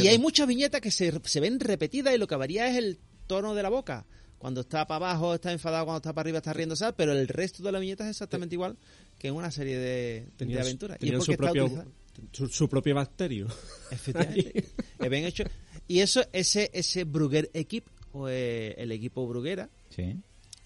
Y 0.05 0.09
hay 0.09 0.19
muchas 0.19 0.47
viñetas 0.49 0.81
que 0.81 0.91
se, 0.91 1.13
se 1.25 1.41
ven 1.41 1.61
repetidas 1.61 2.15
y 2.15 2.19
lo 2.19 2.27
que 2.27 2.37
varía 2.37 2.69
es 2.69 2.77
el 2.77 2.99
tono 3.27 3.55
de 3.55 3.63
la 3.63 3.69
boca. 3.69 4.07
Cuando 4.39 4.61
está 4.63 4.87
para 4.87 5.11
abajo 5.11 5.35
está 5.35 5.53
enfadado, 5.53 5.85
cuando 5.87 5.99
está 5.99 6.13
para 6.13 6.25
arriba 6.27 6.39
está 6.39 6.53
riendo, 6.53 6.77
¿sabes? 6.77 6.95
Pero 6.99 7.13
el 7.13 7.29
resto 7.29 7.63
de 7.63 7.73
la 7.73 7.79
viñeta 7.79 8.05
es 8.05 8.11
exactamente 8.11 8.55
igual 8.55 8.77
que 9.19 9.29
en 9.29 9.35
una 9.35 9.51
serie 9.51 9.79
de, 9.79 9.85
de 10.27 10.33
Tenían, 10.37 10.61
aventuras. 10.63 10.99
Y 11.01 11.07
es 11.07 11.13
porque 11.13 11.25
su 11.25 11.33
está 11.33 11.45
propio, 11.45 11.65
utilizado- 11.67 11.91
su, 12.33 12.49
su 12.49 12.69
propio 12.69 12.95
bacterio. 12.95 13.47
Efectivamente. 13.91 14.65
Bien 15.09 15.25
hecho. 15.25 15.45
Y 15.89 16.01
eso, 16.01 16.23
ese, 16.33 16.71
ese 16.73 17.05
Bruguer 17.05 17.51
Equip, 17.55 17.87
o 18.13 18.29
eh, 18.29 18.75
el 18.79 18.93
equipo 18.93 19.27
Bruguera, 19.27 19.69
Sí. 19.91 20.17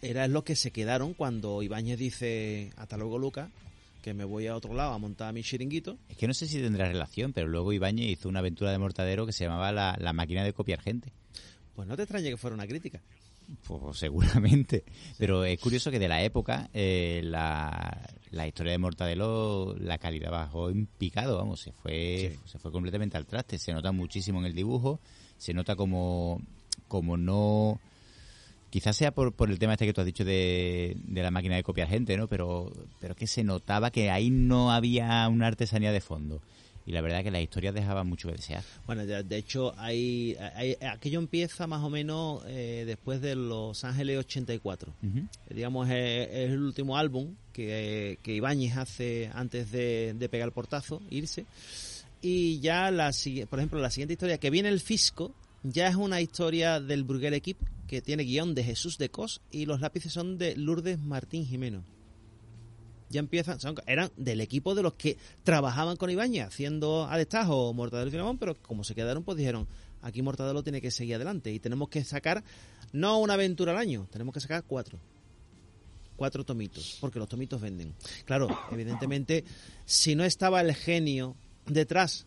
era 0.03 0.28
lo 0.28 0.44
que 0.44 0.55
se 0.57 0.70
quedaron 0.70 1.14
cuando 1.14 1.62
Ibáñez 1.62 1.99
dice, 1.99 2.70
hasta 2.76 2.96
luego 2.96 3.18
Lucas, 3.18 3.51
que 4.03 4.14
me 4.14 4.24
voy 4.24 4.46
a 4.46 4.55
otro 4.57 4.74
lado 4.74 4.92
a 4.92 4.99
montar 4.99 5.32
mi 5.34 5.42
chiringuito. 5.42 5.99
Es 6.09 6.16
que 6.16 6.28
no 6.28 6.34
sé 6.34 6.46
si 6.46 6.61
tendrá 6.61 6.86
relación, 6.88 7.32
pero 7.32 7.49
luego 7.49 7.72
Ibáñez 7.72 8.07
hizo 8.11 8.28
una 8.28 8.38
aventura 8.38 8.70
de 8.70 8.78
Mortadero 8.78 9.26
que 9.26 9.32
se 9.32 9.44
llamaba 9.44 9.72
La, 9.72 9.96
la 10.01 10.12
máquina 10.12 10.44
de 10.44 10.53
copiar 10.53 10.80
gente. 10.80 11.11
Pues 11.74 11.86
no 11.88 11.96
te 11.96 12.03
extrañe 12.03 12.30
que 12.30 12.36
fuera 12.36 12.55
una 12.55 12.66
crítica. 12.66 13.01
Pues 13.66 13.99
seguramente. 13.99 14.84
Pero 15.18 15.44
es 15.44 15.59
curioso 15.59 15.90
que 15.90 15.99
de 15.99 16.09
la 16.09 16.22
época 16.22 16.68
eh, 16.74 17.22
la, 17.24 18.09
la 18.30 18.46
historia 18.46 18.72
de 18.72 18.78
Mortadelo, 18.78 19.74
la 19.78 19.99
calidad 19.99 20.30
bajó 20.30 20.70
en 20.70 20.86
picado, 20.86 21.38
vamos, 21.38 21.61
se 21.61 21.72
fue, 21.72 22.36
se 22.44 22.59
fue 22.59 22.70
completamente 22.72 23.16
al 23.16 23.26
traste. 23.26 23.59
Se 23.59 23.72
nota 23.72 23.92
muchísimo 23.92 24.40
en 24.40 24.46
el 24.46 24.55
dibujo, 24.55 25.01
se 25.36 25.55
nota 25.55 25.76
como, 25.76 26.40
como 26.88 27.16
no... 27.16 27.80
Quizás 28.70 28.96
sea 28.96 29.12
por, 29.12 29.32
por 29.32 29.51
el 29.51 29.59
tema 29.59 29.72
este 29.72 29.86
que 29.86 29.94
tú 29.94 30.03
has 30.03 30.07
dicho 30.07 30.26
de, 30.26 30.94
de 31.03 31.22
la 31.22 31.30
máquina 31.30 31.57
de 31.57 31.62
copiar 31.62 31.88
gente, 31.88 32.18
¿no? 32.18 32.28
Pero, 32.28 32.70
pero 33.01 33.14
que 33.14 33.26
se 33.26 33.42
notaba 33.42 33.90
que 33.90 34.11
ahí 34.11 34.28
no 34.28 34.70
había 34.70 35.26
una 35.28 35.46
artesanía 35.46 35.90
de 35.90 36.03
fondo. 36.03 36.42
Y 36.89 36.93
la 36.93 37.03
verdad 37.03 37.22
que 37.22 37.30
las 37.30 37.43
historias 37.43 37.74
dejaban 37.74 38.07
mucho 38.09 38.28
que 38.30 38.36
desear. 38.36 38.64
Bueno, 38.86 39.05
de, 39.05 39.22
de 39.22 39.36
hecho, 39.36 39.74
hay, 39.76 40.34
hay- 40.55 40.74
aquello 40.80 41.18
empieza 41.18 41.66
más 41.66 41.84
o 41.84 41.91
menos 41.91 42.43
eh, 42.47 42.84
después 42.86 43.20
de 43.20 43.34
Los 43.34 43.84
Ángeles 43.84 44.18
84. 44.20 44.95
Ujú. 45.03 45.18
Eh, 45.18 45.55
Digamos, 45.55 45.86
es, 45.91 46.28
es 46.30 46.51
el 46.51 46.62
último 46.62 46.97
álbum 46.97 47.34
que, 47.53 48.18
que 48.22 48.34
Ibáñez 48.34 48.78
hace 48.78 49.30
antes 49.34 49.70
de, 49.70 50.14
de 50.18 50.28
pegar 50.30 50.49
el 50.49 50.53
portazo, 50.55 51.03
irse. 51.11 51.45
Y 52.22 52.59
ya, 52.61 52.91
la, 52.91 53.12
por 53.51 53.59
ejemplo, 53.59 53.78
la 53.80 53.91
siguiente 53.91 54.14
historia, 54.14 54.39
que 54.39 54.49
viene 54.49 54.70
el 54.70 54.80
Fisco, 54.80 55.34
ya 55.64 55.89
es 55.89 55.95
una 55.97 56.22
historia 56.22 56.80
del 56.80 57.05
Bruguer 57.05 57.34
Equip 57.34 57.59
que 57.86 58.01
tiene 58.01 58.22
guion 58.24 58.55
de 58.55 58.64
Jesús 58.64 58.97
de 58.97 59.11
Cos 59.11 59.43
y 59.51 59.66
los 59.66 59.80
lápices 59.82 60.12
son 60.12 60.39
de 60.39 60.57
Lourdes 60.57 60.99
Martín 60.99 61.45
Jimeno. 61.47 61.84
Ya 63.11 63.21
empiezan, 63.21 63.59
eran 63.87 64.11
del 64.17 64.41
equipo 64.41 64.75
de 64.75 64.83
los 64.83 64.95
que 64.95 65.17
trabajaban 65.43 65.97
con 65.97 66.11
Ibáñez 66.11 66.47
haciendo 66.47 67.09
a 67.09 67.17
destajo 67.17 67.73
Mortadelo 67.73 68.09
y 68.09 68.11
Filemón, 68.11 68.39
pero 68.39 68.55
como 68.57 68.85
se 68.85 68.95
quedaron, 68.95 69.25
pues 69.25 69.39
dijeron, 69.39 69.67
aquí 70.03 70.23
Mortadelo 70.23 70.63
tiene 70.63 70.81
que 70.81 70.91
seguir 70.91 71.15
adelante 71.17 71.53
y 71.53 71.59
tenemos 71.59 71.89
que 71.89 72.05
sacar 72.05 72.45
no 72.93 73.19
una 73.19 73.35
aventura 73.35 73.73
al 73.73 73.79
año, 73.79 74.07
tenemos 74.11 74.35
que 74.35 74.41
sacar 74.41 74.65
cuatro. 74.67 74.99
Cuatro 76.17 76.45
tomitos, 76.45 76.99
porque 77.01 77.19
los 77.19 77.29
tomitos 77.29 77.61
venden. 77.61 77.95
Claro, 78.25 78.49
evidentemente, 78.73 79.45
si 79.85 80.17
no 80.17 80.25
estaba 80.25 80.61
el 80.61 80.75
genio 80.75 81.37
detrás 81.67 82.27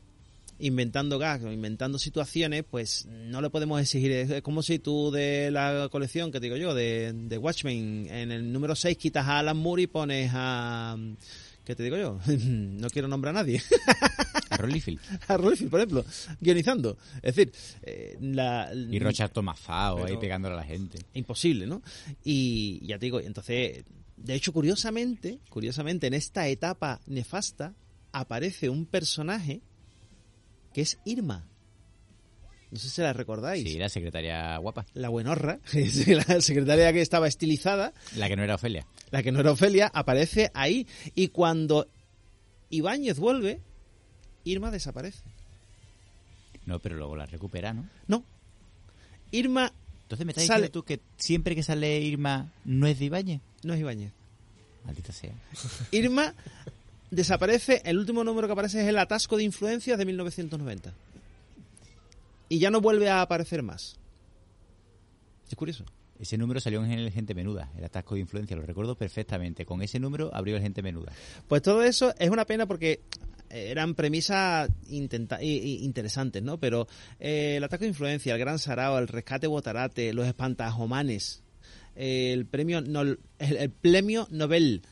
inventando 0.62 1.20
gags 1.20 1.44
o 1.44 1.52
inventando 1.52 2.00
situaciones, 2.00 2.64
pues 2.70 3.06
no 3.06 3.42
le 3.42 3.50
podemos 3.50 3.82
exigir. 3.82 4.12
Es 4.12 4.42
como 4.42 4.64
si 4.64 4.80
tú 4.80 5.12
de 5.12 5.52
la 5.52 5.90
colección, 5.92 6.32
que 6.32 6.40
te 6.40 6.46
digo 6.46 6.58
yo, 6.58 6.74
de, 6.74 7.12
de 7.14 7.38
Watchmen, 7.38 8.08
en 8.10 8.32
el 8.32 8.52
número 8.52 8.76
6 8.76 8.98
quitas 8.98 9.28
a 9.28 9.40
Alan 9.40 9.58
Moore 9.58 9.84
y 9.84 9.88
pones 9.88 10.32
a... 10.34 10.98
¿Qué 11.66 11.76
te 11.76 11.84
digo 11.84 11.98
yo? 11.98 12.20
no 12.28 12.90
quiero 12.90 13.08
nombrar 13.08 13.36
a 13.36 13.40
nadie. 13.40 13.62
A 14.50 14.58
Ron 14.58 14.72
Liefeld. 14.72 15.00
a 15.28 15.38
Rolfield, 15.38 15.70
por 15.70 15.80
ejemplo, 15.80 16.06
guionizando. 16.40 16.98
Es 17.22 17.36
decir, 17.36 17.54
eh, 17.84 18.18
la, 18.20 18.72
Y 18.74 19.00
Rocha 19.00 19.28
Tomazao 19.28 20.06
ahí 20.06 20.18
pegándole 20.18 20.56
a 20.56 20.58
la 20.58 20.64
gente. 20.64 21.00
imposible, 21.14 21.68
¿no? 21.68 21.82
Y 22.24 22.86
ya 22.86 22.98
te 22.98 23.06
digo, 23.06 23.20
entonces, 23.20 23.84
de 24.18 24.34
hecho, 24.34 24.52
curiosamente, 24.52 25.40
curiosamente, 25.50 26.08
en 26.08 26.16
esta 26.16 26.48
etapa 26.48 27.00
nefasta 27.06 27.74
aparece 28.12 28.70
un 28.70 28.86
personaje 28.86 29.62
que 30.74 30.82
es 30.82 31.00
Irma. 31.06 31.46
No 32.72 32.80
sé 32.80 32.90
si 32.90 33.02
la 33.02 33.12
recordáis. 33.12 33.68
Sí, 33.70 33.78
la 33.78 33.90
secretaria 33.90 34.56
guapa. 34.58 34.86
La 34.94 35.10
buenorra, 35.10 35.60
la 35.74 36.40
secretaria 36.42 36.94
que 36.94 37.02
estaba 37.02 37.28
estilizada, 37.28 37.94
La 38.16 38.30
que 38.30 38.38
no 38.38 38.44
era 38.44 38.56
Ofelia. 38.56 38.86
la 39.12 39.22
que 39.24 39.32
no 39.34 39.42
era 39.42 39.52
Ofelia, 39.52 39.92
aparece 39.94 40.52
ahí. 40.54 40.88
Y 41.14 41.28
cuando 41.30 41.88
Ibáñez 42.70 43.20
vuelve, 43.20 43.60
Irma 44.46 44.72
desaparece. 44.72 45.24
No, 46.66 46.80
pero 46.80 46.96
luego 46.96 47.16
la 47.18 47.26
recupera, 47.26 47.74
¿no? 47.74 47.90
No. 48.08 48.24
Irma 49.32 49.74
Entonces 50.04 50.26
me 50.26 50.32
estás 50.32 50.46
Sale- 50.46 50.62
diciendo 50.68 50.72
tú 50.72 50.84
que 50.84 51.02
siempre 51.18 51.56
que 51.56 51.64
sale 51.64 52.00
Irma 52.00 52.52
no 52.64 52.88
es 52.88 53.00
de 53.00 53.06
Ibáñez. 53.06 53.42
no 53.64 53.74
es 53.74 53.80
Ibáñez. 53.82 54.14
Maldita 54.86 55.12
sea. 55.12 55.34
Irma 55.92 56.34
desaparece, 57.12 57.82
el 57.86 57.98
último 58.00 58.24
número 58.24 58.48
que 58.48 58.54
aparece 58.54 58.82
es 58.82 58.88
el 58.88 58.98
atasco 58.98 59.38
de 59.38 59.44
influencias 59.44 59.98
de 59.98 60.06
1990. 60.06 60.94
Y 62.50 62.60
ya 62.60 62.72
no 62.72 62.82
vuelve 62.82 63.10
a 63.10 63.22
aparecer 63.22 63.62
más. 63.64 63.98
Es 65.48 65.56
curioso. 65.56 65.86
Ese 66.20 66.38
número 66.38 66.60
salió 66.60 66.84
en 66.84 66.92
el 66.92 67.12
Gente 67.12 67.34
Menuda, 67.34 67.72
el 67.78 67.84
atasco 67.84 68.14
de 68.16 68.22
influencia, 68.22 68.56
lo 68.56 68.62
recuerdo 68.64 68.96
perfectamente. 68.96 69.66
Con 69.66 69.82
ese 69.82 70.00
número 70.00 70.30
abrió 70.34 70.56
el 70.56 70.62
Gente 70.62 70.82
Menuda. 70.84 71.12
Pues 71.48 71.62
todo 71.62 71.84
eso 71.84 72.14
es 72.20 72.30
una 72.30 72.46
pena 72.46 72.68
porque 72.68 73.02
eran 73.50 73.96
premisas 73.96 74.70
intenta- 74.88 75.42
interesantes, 75.42 76.44
¿no? 76.44 76.58
Pero 76.60 76.88
eh, 77.20 77.56
el 77.58 77.64
ataque 77.64 77.86
de 77.86 77.90
influencia, 77.90 78.34
el 78.34 78.40
gran 78.40 78.60
sarao, 78.60 79.00
el 79.00 79.08
rescate 79.08 79.48
botarate, 79.48 80.14
los 80.14 80.28
espantajomanes, 80.28 81.42
eh, 81.96 82.32
el 82.34 82.46
premio 82.46 82.78
el, 82.78 83.20
el 83.40 83.70
premio 83.72 84.28
Nobel, 84.30 84.84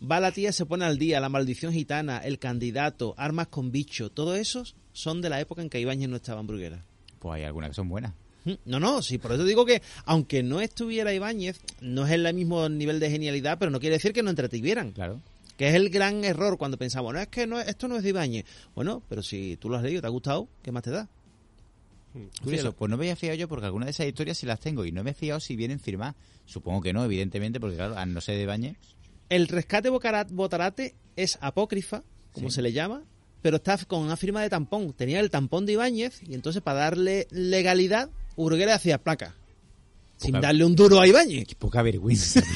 va 0.00 0.20
la 0.20 0.32
tía 0.32 0.52
se 0.52 0.66
pone 0.66 0.84
al 0.84 0.98
día, 0.98 1.20
la 1.20 1.28
maldición 1.28 1.72
gitana, 1.72 2.18
el 2.18 2.38
candidato, 2.38 3.14
armas 3.16 3.48
con 3.48 3.70
bicho, 3.70 4.10
todos 4.10 4.38
esos 4.38 4.74
son 4.92 5.20
de 5.20 5.28
la 5.28 5.40
época 5.40 5.62
en 5.62 5.70
que 5.70 5.80
Ibáñez 5.80 6.08
no 6.08 6.16
estaba 6.16 6.40
en 6.40 6.46
Bruguera. 6.46 6.84
Pues 7.18 7.36
hay 7.36 7.44
algunas 7.44 7.70
que 7.70 7.74
son 7.74 7.88
buenas. 7.88 8.12
No, 8.66 8.78
no, 8.78 9.00
sí, 9.00 9.16
por 9.16 9.32
eso 9.32 9.44
digo 9.44 9.64
que 9.64 9.80
aunque 10.04 10.42
no 10.42 10.60
estuviera 10.60 11.14
Ibáñez, 11.14 11.60
no 11.80 12.06
es 12.06 12.12
el 12.12 12.32
mismo 12.34 12.68
nivel 12.68 13.00
de 13.00 13.10
genialidad, 13.10 13.58
pero 13.58 13.70
no 13.70 13.80
quiere 13.80 13.96
decir 13.96 14.12
que 14.12 14.22
no 14.22 14.30
entretuvieran. 14.30 14.92
Claro. 14.92 15.20
Que 15.56 15.68
es 15.68 15.74
el 15.74 15.88
gran 15.88 16.24
error 16.24 16.58
cuando 16.58 16.76
pensamos, 16.76 17.14
no 17.14 17.20
es 17.20 17.28
que 17.28 17.46
no, 17.46 17.60
esto 17.60 17.88
no 17.88 17.96
es 17.96 18.02
de 18.02 18.10
Ibáñez. 18.10 18.44
Bueno, 18.74 19.02
pero 19.08 19.22
si 19.22 19.56
tú 19.56 19.68
lo 19.68 19.76
has 19.76 19.82
leído, 19.82 20.00
te 20.00 20.06
ha 20.08 20.10
gustado, 20.10 20.48
¿qué 20.62 20.72
más 20.72 20.82
te 20.82 20.90
da? 20.90 21.08
Curioso, 22.42 22.72
pues 22.72 22.90
no 22.90 22.96
me 22.96 23.04
había 23.04 23.16
fijado 23.16 23.36
yo 23.36 23.48
porque 23.48 23.66
algunas 23.66 23.86
de 23.86 23.90
esas 23.90 24.06
historias 24.06 24.38
sí 24.38 24.46
las 24.46 24.60
tengo 24.60 24.84
y 24.84 24.92
no 24.92 25.02
me 25.02 25.10
he 25.10 25.14
fijado 25.14 25.40
si 25.40 25.56
vienen 25.56 25.80
firmadas. 25.80 26.14
Supongo 26.46 26.80
que 26.80 26.92
no, 26.92 27.04
evidentemente, 27.04 27.58
porque 27.58 27.76
claro, 27.76 27.96
al 27.96 28.12
no 28.12 28.20
ser 28.20 28.36
de 28.36 28.42
Ibáñez, 28.42 28.76
El 29.28 29.48
rescate 29.48 29.88
Botarate 29.90 30.94
es 31.16 31.38
apócrifa, 31.40 32.02
como 32.32 32.50
Sí. 32.50 32.56
se 32.56 32.62
le 32.62 32.72
llama, 32.72 33.02
pero 33.42 33.56
está 33.56 33.76
con 33.84 34.00
una 34.00 34.16
firma 34.16 34.42
de 34.42 34.50
tampón. 34.50 34.92
Tenía 34.92 35.20
el 35.20 35.30
tampón 35.30 35.66
de 35.66 35.72
Ibáñez 35.74 36.20
y 36.28 36.34
entonces 36.34 36.62
para 36.62 36.80
darle 36.80 37.26
legalidad, 37.30 38.10
Urguera 38.36 38.74
hacía 38.74 38.98
placa. 38.98 39.34
Sin 40.16 40.40
darle 40.40 40.64
un 40.64 40.76
duro 40.76 41.00
a 41.00 41.06
Ibáñez. 41.08 41.46
qué 41.46 41.54
poca 41.56 41.82
vergüenza. 41.82 42.40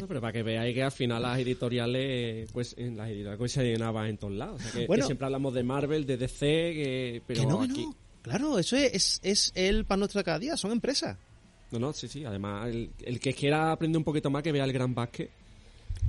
No, 0.00 0.06
pero 0.06 0.20
para 0.20 0.32
que 0.32 0.42
veáis 0.42 0.74
que 0.74 0.82
al 0.82 0.92
final 0.92 1.22
las 1.22 1.38
editoriales, 1.38 2.48
pues 2.52 2.74
en 2.78 2.96
las 2.96 3.08
editoriales 3.08 3.38
pues, 3.38 3.52
se 3.52 3.64
llenaban 3.64 4.06
en 4.06 4.18
todos 4.18 4.32
lados. 4.34 4.60
O 4.60 4.62
sea, 4.62 4.72
que, 4.72 4.78
que 4.80 4.86
Bueno. 4.86 5.04
siempre 5.06 5.26
hablamos 5.26 5.52
de 5.54 5.62
Marvel, 5.62 6.06
de 6.06 6.16
DC, 6.16 6.38
que, 6.40 7.22
pero 7.26 7.40
que 7.40 7.46
no, 7.46 7.58
que 7.60 7.64
aquí... 7.66 7.84
no. 7.86 7.94
Claro, 8.22 8.58
eso 8.58 8.76
es, 8.76 8.92
es, 8.94 9.20
es 9.22 9.52
el 9.54 9.84
pan 9.84 9.98
nuestro 10.00 10.20
de 10.20 10.24
cada 10.24 10.38
día, 10.38 10.56
son 10.56 10.72
empresas. 10.72 11.16
No, 11.72 11.78
no, 11.78 11.92
sí, 11.92 12.08
sí. 12.08 12.24
Además, 12.24 12.68
el, 12.68 12.90
el 13.02 13.20
que 13.20 13.32
quiera 13.32 13.72
aprender 13.72 13.98
un 13.98 14.04
poquito 14.04 14.30
más, 14.30 14.42
que 14.42 14.52
vea 14.52 14.64
el 14.64 14.72
Gran 14.72 14.94
Basket. 14.94 15.28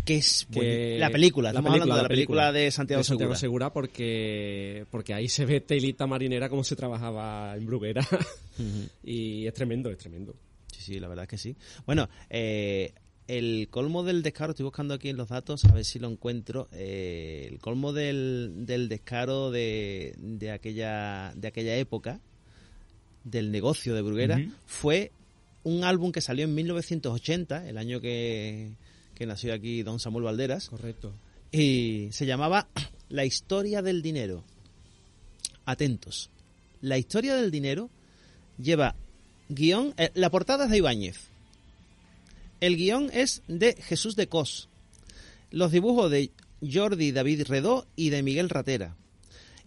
Que 0.05 0.15
es 0.17 0.47
Que- 0.51 0.97
la 0.99 1.09
película, 1.09 1.49
la 1.51 1.59
estamos 1.59 1.71
película, 1.73 1.93
hablando 1.93 1.95
de 1.95 1.97
la 1.97 2.03
la 2.03 2.07
película, 2.09 2.41
película. 2.43 2.51
de 2.65 2.71
Santiago, 2.71 2.99
de 2.99 3.03
Santiago 3.03 3.35
Segura. 3.35 3.69
Segura 3.69 3.73
porque, 3.73 4.85
porque 4.89 5.13
ahí 5.13 5.27
se 5.27 5.45
ve 5.45 5.59
telita 5.61 6.07
marinera 6.07 6.49
cómo 6.49 6.63
se 6.63 6.75
trabajaba 6.75 7.55
en 7.55 7.65
Bruguera. 7.65 8.07
y 9.03 9.45
es 9.45 9.53
tremendo, 9.53 9.89
es 9.91 9.97
tremendo. 9.97 10.33
Sí, 10.71 10.81
sí, 10.93 10.99
la 10.99 11.07
verdad 11.07 11.23
es 11.23 11.29
que 11.29 11.37
sí. 11.37 11.55
Bueno, 11.85 12.09
eh, 12.29 12.93
el 13.27 13.67
colmo 13.69 14.03
del 14.03 14.23
descaro, 14.23 14.51
estoy 14.51 14.63
buscando 14.63 14.93
aquí 14.93 15.09
en 15.09 15.17
los 15.17 15.29
datos, 15.29 15.65
a 15.65 15.73
ver 15.73 15.85
si 15.85 15.99
lo 15.99 16.09
encuentro. 16.09 16.67
eh, 16.71 17.47
el 17.51 17.59
colmo 17.59 17.93
del, 17.93 18.65
del 18.65 18.89
descaro 18.89 19.51
de, 19.51 20.15
de, 20.17 20.51
aquella, 20.51 21.33
de 21.35 21.47
aquella 21.47 21.75
época, 21.75 22.19
del 23.23 23.51
negocio 23.51 23.93
de 23.93 24.01
Bruguera, 24.01 24.41
fue 24.65 25.11
un 25.63 25.83
álbum 25.83 26.11
que 26.11 26.21
salió 26.21 26.45
en 26.45 26.55
1980, 26.55 27.67
el 27.69 27.77
año 27.77 27.99
que, 28.01 28.71
que 29.15 29.25
nació 29.25 29.53
aquí 29.53 29.83
don 29.83 29.99
Samuel 29.99 30.25
Valderas, 30.25 30.69
Correcto. 30.69 31.13
y 31.51 32.09
se 32.11 32.25
llamaba 32.25 32.67
La 33.09 33.25
historia 33.25 33.81
del 33.81 34.01
dinero. 34.01 34.43
atentos. 35.65 36.29
La 36.81 36.97
historia 36.97 37.35
del 37.35 37.51
dinero 37.51 37.89
lleva 38.57 38.95
guion. 39.49 39.93
eh, 39.97 40.11
la 40.15 40.29
portada 40.29 40.65
es 40.65 40.71
de 40.71 40.77
Ibáñez. 40.77 41.17
El 42.61 42.77
guion 42.77 43.09
es 43.13 43.41
de 43.47 43.73
Jesús 43.73 44.15
de 44.15 44.27
Cos. 44.27 44.69
Los 45.51 45.71
dibujos 45.71 46.09
de 46.09 46.31
Jordi 46.61 47.11
David 47.11 47.43
Redó 47.47 47.85
y 47.95 48.09
de 48.09 48.23
Miguel 48.23 48.49
Ratera. 48.49 48.95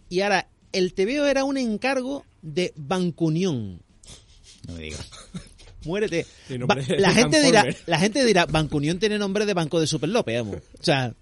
Y 0.09 0.21
ahora, 0.21 0.47
el 0.71 0.93
TVO 0.93 1.25
era 1.25 1.43
un 1.43 1.57
encargo 1.57 2.25
de 2.41 2.73
Bancunión. 2.75 3.81
No 4.67 4.73
me 4.73 4.81
digas. 4.83 5.09
Muérete. 5.85 6.25
Sí, 6.47 6.57
la, 6.57 7.11
gente 7.13 7.41
dirá, 7.41 7.65
la 7.85 7.99
gente 7.99 8.25
dirá, 8.25 8.45
Bancunión 8.45 8.99
tiene 8.99 9.17
nombre 9.17 9.45
de 9.45 9.53
Banco 9.53 9.79
de 9.79 9.87
Super 9.87 10.09
López, 10.09 10.37
vamos. 10.39 10.57
O 10.79 10.83
sea, 10.83 11.13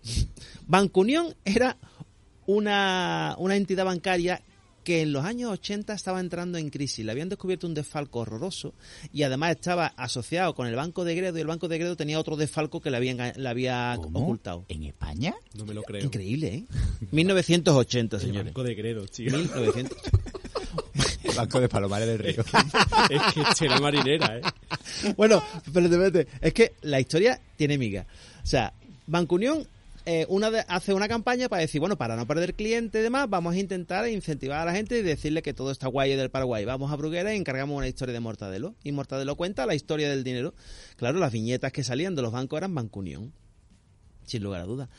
Bancunión 0.67 1.35
era 1.45 1.77
una, 2.45 3.35
una 3.37 3.55
entidad 3.55 3.85
bancaria 3.85 4.41
que 4.83 5.01
en 5.01 5.13
los 5.13 5.23
años 5.23 5.49
80 5.49 5.93
estaba 5.93 6.19
entrando 6.19 6.57
en 6.57 6.69
crisis. 6.69 7.05
Le 7.05 7.11
habían 7.13 7.29
descubierto 7.29 7.65
un 7.67 7.73
desfalco 7.73 8.19
horroroso 8.19 8.73
y 9.13 9.23
además 9.23 9.51
estaba 9.51 9.87
asociado 9.95 10.53
con 10.55 10.67
el 10.67 10.75
Banco 10.75 11.05
de 11.05 11.15
Gredo 11.15 11.37
y 11.37 11.41
el 11.41 11.47
Banco 11.47 11.69
de 11.69 11.77
Gredo 11.77 11.95
tenía 11.95 12.19
otro 12.19 12.35
desfalco 12.35 12.81
que 12.81 12.91
le 12.91 12.97
había, 12.97 13.13
enga- 13.13 13.33
le 13.35 13.47
había 13.47 13.93
¿Cómo? 13.95 14.19
ocultado. 14.19 14.65
¿En 14.67 14.83
España? 14.83 15.35
No 15.53 15.63
me 15.65 15.73
lo 15.73 15.83
creo. 15.83 16.03
Increíble, 16.03 16.47
¿eh? 16.53 16.65
1980, 17.11 18.17
El 18.17 18.21
señores. 18.21 18.45
banco 18.47 18.63
de 18.63 18.75
Gredo, 18.75 19.05
tío. 19.07 19.31
1900. 19.31 19.97
Banco 21.35 21.59
de 21.59 21.69
Palomares 21.69 22.07
del 22.07 22.19
Río. 22.19 22.43
es 23.09 23.21
que 23.33 23.43
chela 23.55 23.79
marinera, 23.79 24.37
¿eh? 24.37 24.41
Bueno, 25.17 25.41
espérate, 25.65 25.95
espérate. 25.95 26.27
Es 26.41 26.53
que 26.53 26.73
la 26.81 26.99
historia 26.99 27.39
tiene 27.55 27.77
miga. 27.77 28.05
O 28.43 28.47
sea, 28.47 28.73
Banco 29.07 29.35
Unión 29.35 29.67
eh, 30.05 30.25
una 30.27 30.51
de- 30.51 30.65
hace 30.67 30.93
una 30.93 31.07
campaña 31.07 31.47
para 31.47 31.61
decir, 31.61 31.79
bueno, 31.79 31.97
para 31.97 32.17
no 32.17 32.27
perder 32.27 32.55
clientes 32.55 32.99
y 32.99 33.03
demás, 33.03 33.29
vamos 33.29 33.53
a 33.55 33.57
intentar 33.57 34.05
incentivar 34.09 34.59
a 34.59 34.65
la 34.65 34.73
gente 34.73 34.99
y 34.99 35.01
decirle 35.01 35.41
que 35.41 35.53
todo 35.53 35.71
está 35.71 35.87
guay 35.87 36.13
del 36.17 36.29
Paraguay. 36.29 36.65
Vamos 36.65 36.91
a 36.91 36.97
Bruguera 36.97 37.33
y 37.33 37.37
encargamos 37.37 37.77
una 37.77 37.87
historia 37.87 38.11
de 38.13 38.19
Mortadelo. 38.19 38.75
Y 38.83 38.91
Mortadelo 38.91 39.37
cuenta 39.37 39.65
la 39.65 39.75
historia 39.75 40.09
del 40.09 40.25
dinero. 40.25 40.53
Claro, 40.97 41.19
las 41.19 41.31
viñetas 41.31 41.71
que 41.71 41.85
salían 41.85 42.15
de 42.15 42.21
los 42.21 42.33
bancos 42.33 42.57
eran 42.57 42.75
Banco 42.75 42.99
Unión. 42.99 43.31
Sin 44.25 44.43
lugar 44.43 44.59
a 44.61 44.65
dudas. 44.65 44.89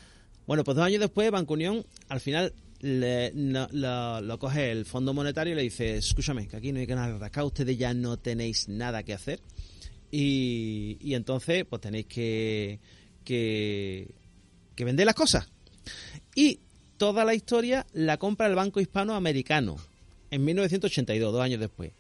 Bueno, 0.47 0.65
pues 0.65 0.75
dos 0.77 0.87
años 0.87 1.01
después, 1.01 1.31
Banco 1.31 1.53
Unión, 1.53 1.85
al 2.09 2.21
final, 2.21 2.55
lo, 2.81 4.39
coge 4.39 4.71
el 4.71 4.85
Fondo 4.85 5.15
Monetario 5.15 5.53
y 5.53 5.57
le 5.57 5.63
dice, 5.63 5.97
escúchame, 5.97 6.47
que 6.49 6.57
aquí 6.57 6.73
no 6.73 6.81
hay 6.81 6.87
que 6.87 6.95
nada 6.95 7.17
rascar, 7.19 7.45
ustedes 7.45 7.77
ya 7.79 7.95
no 7.95 8.17
tenéis 8.19 8.69
nada 8.69 9.03
que 9.03 9.15
hacer. 9.15 9.41
Y, 10.11 10.99
entonces, 11.15 11.65
pues 11.69 11.83
tenéis 11.83 12.07
que, 12.07 12.79
que, 13.25 14.09
que 14.77 14.85
vender 14.85 15.07
las 15.07 15.15
cosas. 15.15 15.49
Y 16.35 16.61
toda 16.97 17.25
la 17.25 17.35
historia 17.35 17.87
la 17.93 18.17
compra 18.19 18.47
el 18.47 18.55
Banco 18.55 18.81
Hispanoamericano 18.81 19.77
en 20.31 20.45
1982, 20.45 21.33
dos 21.33 21.43
años 21.43 21.61
después. 21.61 21.93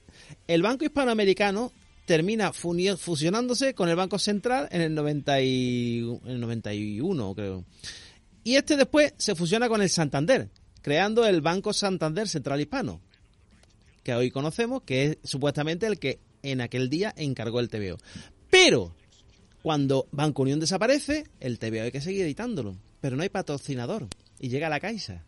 El 0.46 0.62
Banco 0.62 0.84
Hispanoamericano 0.84 1.72
termina 2.06 2.52
fusionándose 2.52 3.74
con 3.74 3.88
el 3.88 3.96
Banco 3.96 4.18
Central 4.18 4.68
en 4.70 4.80
el, 4.82 4.94
90 4.94 5.40
y- 5.42 5.98
en 6.24 6.30
el 6.30 6.40
91, 6.40 7.34
creo. 7.34 7.64
Y 8.44 8.56
este 8.56 8.76
después 8.76 9.14
se 9.16 9.34
fusiona 9.34 9.68
con 9.68 9.80
el 9.82 9.88
Santander, 9.88 10.48
creando 10.84 11.24
el 11.26 11.40
Banco 11.40 11.72
Santander 11.72 12.28
Central 12.28 12.60
Hispano, 12.60 13.00
que 14.02 14.12
hoy 14.14 14.30
conocemos, 14.30 14.82
que 14.82 15.04
es 15.06 15.18
supuestamente 15.24 15.86
el 15.86 15.98
que 15.98 16.18
en 16.42 16.60
aquel 16.60 16.90
día 16.90 17.14
encargó 17.16 17.58
el 17.60 17.70
TVO. 17.70 17.96
Pero 18.50 18.94
cuando 19.62 20.06
Banco 20.12 20.42
Unión 20.42 20.60
desaparece, 20.60 21.24
el 21.40 21.58
TVO 21.58 21.84
hay 21.84 21.90
que 21.90 22.02
seguir 22.02 22.20
editándolo, 22.26 22.76
pero 23.00 23.16
no 23.16 23.22
hay 23.22 23.30
patrocinador. 23.30 24.08
Y 24.38 24.50
llega 24.50 24.68
la 24.68 24.78
Caixa 24.78 25.24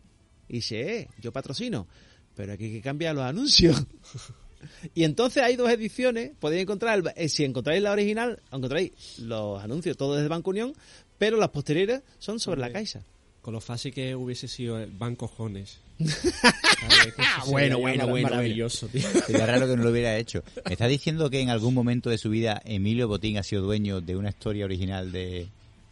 y 0.47 0.57
dice, 0.57 0.99
eh, 0.99 1.07
yo 1.19 1.31
patrocino, 1.33 1.87
pero 2.35 2.53
aquí 2.53 2.65
hay 2.65 2.71
que 2.73 2.81
cambiar 2.83 3.15
los 3.15 3.25
anuncios. 3.25 3.83
Y 4.95 5.03
entonces 5.03 5.43
hay 5.43 5.55
dos 5.55 5.69
ediciones, 5.69 6.31
podéis 6.39 6.63
encontrar, 6.63 6.97
el- 6.97 7.11
eh, 7.15 7.29
si 7.29 7.43
encontráis 7.45 7.79
la 7.81 7.91
original, 7.91 8.41
encontráis 8.51 9.19
los 9.19 9.63
anuncios 9.63 9.95
todos 9.95 10.15
desde 10.17 10.29
Banco 10.29 10.49
Unión, 10.49 10.73
pero 11.19 11.37
las 11.37 11.49
posteriores 11.49 12.01
son 12.17 12.39
sobre 12.39 12.61
la. 12.61 12.71
Caixa. 12.71 13.03
Con 13.47 13.53
lo 13.53 13.61
fácil 13.61 13.93
que 13.93 14.13
hubiese 14.13 14.45
sido 14.45 14.77
el 14.77 14.91
Banco 14.91 15.25
Jones. 15.25 15.77
¿Sabes? 15.99 16.33
Que 17.15 17.21
eso 17.21 17.49
Bueno, 17.49 17.79
bueno, 17.79 18.05
bueno, 18.05 18.27
Maravilloso, 18.29 18.89
tío. 18.89 19.07
Sería 19.25 19.45
raro 19.45 19.67
que 19.69 19.77
no 19.77 19.83
lo 19.85 19.91
hubiera 19.91 20.17
hecho. 20.17 20.43
¿Me 20.65 20.73
estás 20.73 20.89
diciendo 20.89 21.29
que 21.29 21.39
en 21.39 21.49
algún 21.49 21.73
momento 21.73 22.09
de 22.09 22.17
su 22.17 22.29
vida 22.29 22.61
Emilio 22.65 23.07
Botín 23.07 23.37
ha 23.37 23.43
sido 23.43 23.61
dueño 23.61 24.01
de 24.01 24.17
una 24.17 24.31
historia 24.31 24.65
original 24.65 25.13
de, 25.13 25.47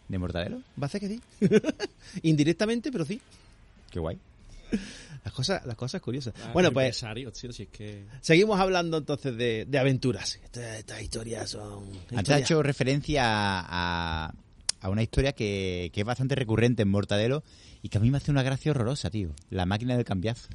de 0.10 0.18
Mortadelo? 0.18 0.64
Va 0.84 0.88
a 0.88 0.90
ser 0.90 1.00
que 1.00 1.08
sí. 1.08 1.22
Indirectamente, 2.24 2.92
pero 2.92 3.06
sí. 3.06 3.22
Qué 3.90 4.00
guay. 4.02 4.18
Las 5.24 5.34
cosas, 5.34 5.66
las 5.66 5.78
cosas 5.78 6.02
curiosas. 6.02 6.34
Ah, 6.44 6.52
bueno, 6.52 6.74
pues 6.74 6.88
empresario, 6.88 7.32
tío, 7.32 7.54
si 7.54 7.64
es 7.64 7.70
que... 7.70 8.04
seguimos 8.20 8.60
hablando 8.60 8.98
entonces 8.98 9.38
de, 9.38 9.64
de 9.66 9.80
aventuras. 9.80 10.38
Estas, 10.44 10.80
estas 10.80 11.02
historias 11.02 11.52
son... 11.52 11.86
Antes 11.86 12.18
ha 12.18 12.22
historias- 12.22 12.42
hecho 12.42 12.62
referencia 12.62 13.24
a, 13.24 14.26
a 14.28 14.34
una 14.90 15.04
historia 15.04 15.34
que, 15.34 15.92
que 15.94 16.02
es 16.02 16.06
bastante 16.06 16.36
recurrente 16.36 16.84
en 16.84 16.90
Mortadelo 16.90 17.44
y 17.82 17.90
que 17.90 17.98
a 17.98 18.02
mí 18.02 18.12
me 18.12 18.18
hace 18.18 18.32
una 18.32 18.44
gracia 18.44 18.72
horrorosa, 18.72 19.10
tío. 19.10 19.30
La 19.50 19.66
máquina 19.66 19.96
del 19.96 20.06
cambiazo. 20.06 20.50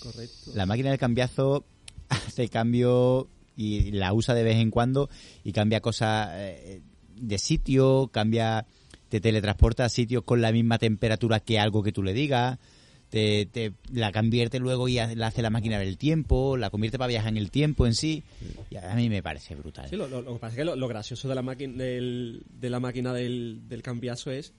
Correcto. 0.00 0.52
La 0.54 0.66
máquina 0.66 0.90
del 0.90 0.98
cambiazo 0.98 1.64
hace 2.08 2.48
cambio 2.48 3.28
y 3.56 3.90
la 3.90 4.12
usa 4.12 4.34
de 4.34 4.44
vez 4.44 4.56
en 4.56 4.70
cuando 4.70 5.10
y 5.42 5.52
cambia 5.52 5.80
cosas 5.80 6.28
eh, 6.34 6.80
de 7.16 7.38
sitio, 7.38 8.08
cambia, 8.12 8.66
te 9.08 9.20
teletransporta 9.20 9.84
a 9.84 9.88
sitios 9.88 10.22
con 10.22 10.40
la 10.40 10.52
misma 10.52 10.78
temperatura 10.78 11.40
que 11.40 11.58
algo 11.58 11.82
que 11.82 11.92
tú 11.92 12.02
le 12.02 12.12
digas, 12.12 12.58
te, 13.10 13.46
te 13.46 13.72
la 13.92 14.12
convierte 14.12 14.58
luego 14.58 14.88
y 14.88 14.94
la 14.94 15.26
hace 15.26 15.42
la 15.42 15.50
máquina 15.50 15.78
del 15.78 15.96
tiempo, 15.96 16.56
la 16.56 16.70
convierte 16.70 16.98
para 16.98 17.08
viajar 17.08 17.30
en 17.30 17.38
el 17.38 17.50
tiempo 17.50 17.86
en 17.86 17.94
sí 17.94 18.22
y 18.70 18.76
a 18.76 18.94
mí 18.94 19.08
me 19.08 19.22
parece 19.22 19.54
brutal. 19.54 19.88
Sí, 19.88 19.96
lo, 19.96 20.08
que 20.08 20.40
pasa 20.40 20.48
es 20.48 20.56
que 20.56 20.64
lo, 20.64 20.88
gracioso 20.88 21.28
de 21.28 21.34
la, 21.34 21.42
del, 21.42 22.42
de 22.48 22.70
la 22.70 22.80
máquina 22.80 23.12
del 23.12 23.80
cambiazo 23.82 24.30
es 24.30 24.54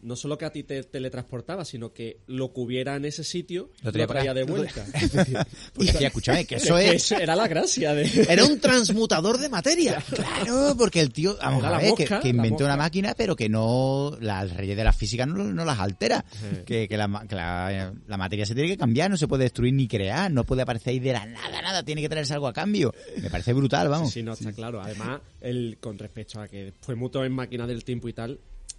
no 0.00 0.14
solo 0.16 0.38
que 0.38 0.44
a 0.44 0.52
ti 0.52 0.62
te 0.62 0.82
teletransportaba, 0.84 1.64
sino 1.64 1.92
que 1.92 2.18
lo 2.26 2.52
que 2.52 2.60
hubiera 2.60 2.96
en 2.96 3.04
ese 3.04 3.24
sitio 3.24 3.70
Lo 3.82 3.90
lo, 3.90 4.06
traía 4.06 4.32
de 4.34 4.42
vuelta. 4.44 4.84
Pues, 5.74 5.96
tía, 5.96 6.08
escúchame, 6.08 6.44
que 6.44 6.54
eso 6.56 6.76
Es 6.78 7.08
que 7.08 7.22
era 7.22 7.34
la 7.36 7.46
gracia 7.48 7.94
de... 7.94 8.26
Era 8.28 8.44
un 8.44 8.58
transmutador 8.60 9.38
de 9.38 9.48
materia. 9.48 10.02
Claro, 10.14 10.74
porque 10.76 11.00
el 11.00 11.12
tío, 11.12 11.36
vamos 11.40 11.64
a 11.64 11.70
la 11.70 11.78
ver, 11.78 11.94
que- 11.94 12.02
mosca, 12.04 12.20
que, 12.20 12.28
la 12.32 12.36
inventó 12.36 12.64
una 12.64 12.76
máquina, 12.76 13.14
pero 13.16 13.34
que 13.36 13.48
no, 13.48 14.16
las 14.20 14.54
leyes 14.56 14.76
de 14.76 14.84
la 14.84 14.92
física 14.92 15.26
no, 15.26 15.44
no 15.44 15.64
las 15.64 15.78
altera. 15.78 16.24
Que, 16.64 16.88
que 16.88 16.96
la, 16.96 17.24
que 17.28 17.34
la- 17.34 17.92
la 18.06 18.16
materia 18.16 18.46
se 18.46 18.54
tiene 18.54 18.68
que 18.70 18.76
cambiar, 18.76 19.10
no 19.10 19.16
se 19.16 19.28
puede 19.28 19.44
destruir 19.44 19.72
ni 19.74 19.86
crear, 19.88 20.30
no 20.30 20.44
puede 20.44 20.62
aparecer 20.62 20.90
ahí 20.92 20.98
de 21.00 21.12
la 21.12 21.26
nada, 21.26 21.62
nada, 21.62 21.82
tiene 21.82 22.00
que 22.02 22.08
traerse 22.08 22.34
algo 22.34 22.46
a 22.48 22.52
cambio. 22.52 22.94
Me 23.20 23.30
parece 23.30 23.52
brutal, 23.52 23.88
vamos. 23.88 24.12
Sí, 24.12 24.22
no, 24.22 24.32
está 24.32 24.52
claro. 24.52 24.80
Además, 24.80 25.20
el, 25.40 25.78
con 25.80 25.98
respecto 25.98 26.40
a 26.40 26.48
que 26.48 26.72
fue 26.80 26.94
mucho 26.94 27.24
en 27.24 27.32
máquina 27.32 27.66
del 27.66 27.84
tiempo 27.84 28.08
y 28.08 28.12
tal, 28.12 28.38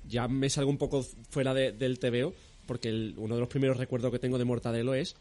ya 0.09 0.27
me 0.27 0.49
salgo 0.49 0.69
un 0.71 0.77
poco 0.77 1.05
fuera 1.29 1.53
de- 1.53 1.71
del 1.71 1.99
TVO, 1.99 2.33
porque 2.65 2.89
el- 2.89 3.13
uno 3.17 3.35
de 3.35 3.39
los 3.41 3.49
primeros 3.49 3.77
recuerdos 3.77 4.11
que 4.11 4.19
tengo 4.19 4.37
de 4.37 4.45
Mortadelo 4.45 4.93
es 4.93 5.15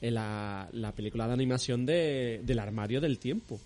en 0.00 0.14
la, 0.14 0.68
la 0.72 0.92
película 0.92 1.26
de 1.28 1.32
animación 1.34 1.86
de, 1.86 2.40
del 2.44 2.58
armario 2.58 3.00
del 3.00 3.18
tiempo, 3.18 3.60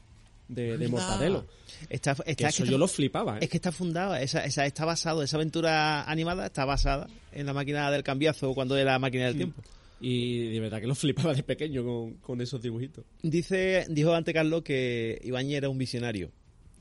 de, 0.48 0.76
de 0.78 0.88
Mortadelo. 0.88 1.46
Está, 1.90 2.14
Que 2.14 2.30
está, 2.32 2.48
eso 2.48 2.62
que 2.62 2.68
yo 2.70 2.76
está- 2.76 2.78
lo 2.78 2.88
flipaba, 2.88 3.36
¿eh? 3.36 3.40
es 3.42 3.48
que 3.50 3.56
está 3.56 3.72
fundada, 3.72 4.20
esa, 4.22 4.44
esa 4.44 4.64
está 4.66 4.84
basado, 4.84 5.22
esa 5.22 5.36
aventura 5.38 6.04
animada 6.08 6.46
está 6.46 6.64
basada 6.64 7.08
en 7.32 7.46
la 7.46 7.52
máquina 7.52 7.90
del 7.90 8.02
cambiazo 8.04 8.54
cuando 8.54 8.76
era 8.76 8.92
la 8.92 8.98
máquina 8.98 9.24
del 9.26 9.36
tiempo. 9.36 9.62
Y 9.98 10.48
de 10.50 10.60
verdad 10.60 10.80
que 10.82 10.86
lo 10.86 10.94
flipaba 10.94 11.32
de 11.32 11.42
pequeño 11.42 11.82
con, 11.82 12.14
con 12.18 12.40
esos 12.42 12.60
dibujitos. 12.60 13.02
Dice, 13.22 13.86
dijo 13.88 14.12
ante 14.14 14.34
Carlos 14.34 14.62
que 14.62 15.18
Ibañez 15.24 15.56
era 15.56 15.68
un 15.70 15.78
visionario. 15.78 16.30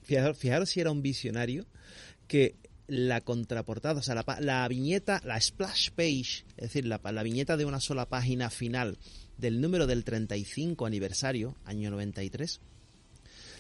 Fijaros, 0.04 0.38
fijaros 0.38 0.70
si 0.70 0.82
era 0.82 0.92
un 0.92 1.02
visionario 1.02 1.66
que 2.28 2.56
la 2.88 3.22
contraportada, 3.22 4.00
o 4.00 4.04
sea, 4.04 4.16
la, 4.16 4.38
la 4.40 4.68
viñeta, 4.68 5.22
la 5.26 5.40
splash 5.40 5.92
page, 5.92 6.46
es 6.58 6.64
decir, 6.64 6.86
la, 6.86 7.00
la 7.04 7.24
viñeta 7.24 7.58
de 7.58 7.66
una 7.66 7.80
sola 7.80 8.08
página 8.08 8.50
final 8.50 8.98
del 9.38 9.62
número 9.62 9.88
del 9.88 10.04
35 10.04 10.86
aniversario, 10.86 11.56
año 11.66 11.90
93, 11.92 12.60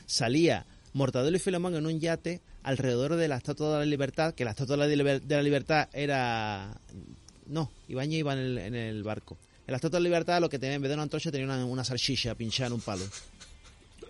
salía 0.05 0.65
Mortadelo 0.93 1.35
y 1.35 1.39
Filemón 1.39 1.75
en 1.75 1.85
un 1.85 1.99
yate 1.99 2.41
alrededor 2.63 3.15
de 3.15 3.27
la 3.27 3.37
Estatua 3.37 3.73
de 3.73 3.79
la 3.79 3.85
Libertad, 3.85 4.33
que 4.33 4.45
la 4.45 4.51
Estatua 4.51 4.87
de 4.87 4.95
la, 4.95 5.41
Libertad 5.41 5.89
era... 5.93 6.79
No, 7.47 7.71
iba 7.87 8.03
en 8.03 8.39
el, 8.39 8.57
en 8.57 8.75
el 8.75 9.03
barco. 9.03 9.37
En 9.67 9.73
la 9.73 9.75
Estatua 9.75 9.99
de 9.99 10.03
la 10.03 10.09
Libertad 10.09 10.39
lo 10.39 10.49
que 10.49 10.57
tenía 10.57 10.75
en 10.75 10.81
vez 10.81 10.89
de 10.89 10.95
una 10.95 11.03
antorcha 11.03 11.31
tenía 11.31 11.45
una, 11.45 11.65
una 11.65 11.83
salchicha 11.83 12.33
pinchada 12.35 12.67
en 12.67 12.73
un 12.73 12.81
palo. 12.81 13.03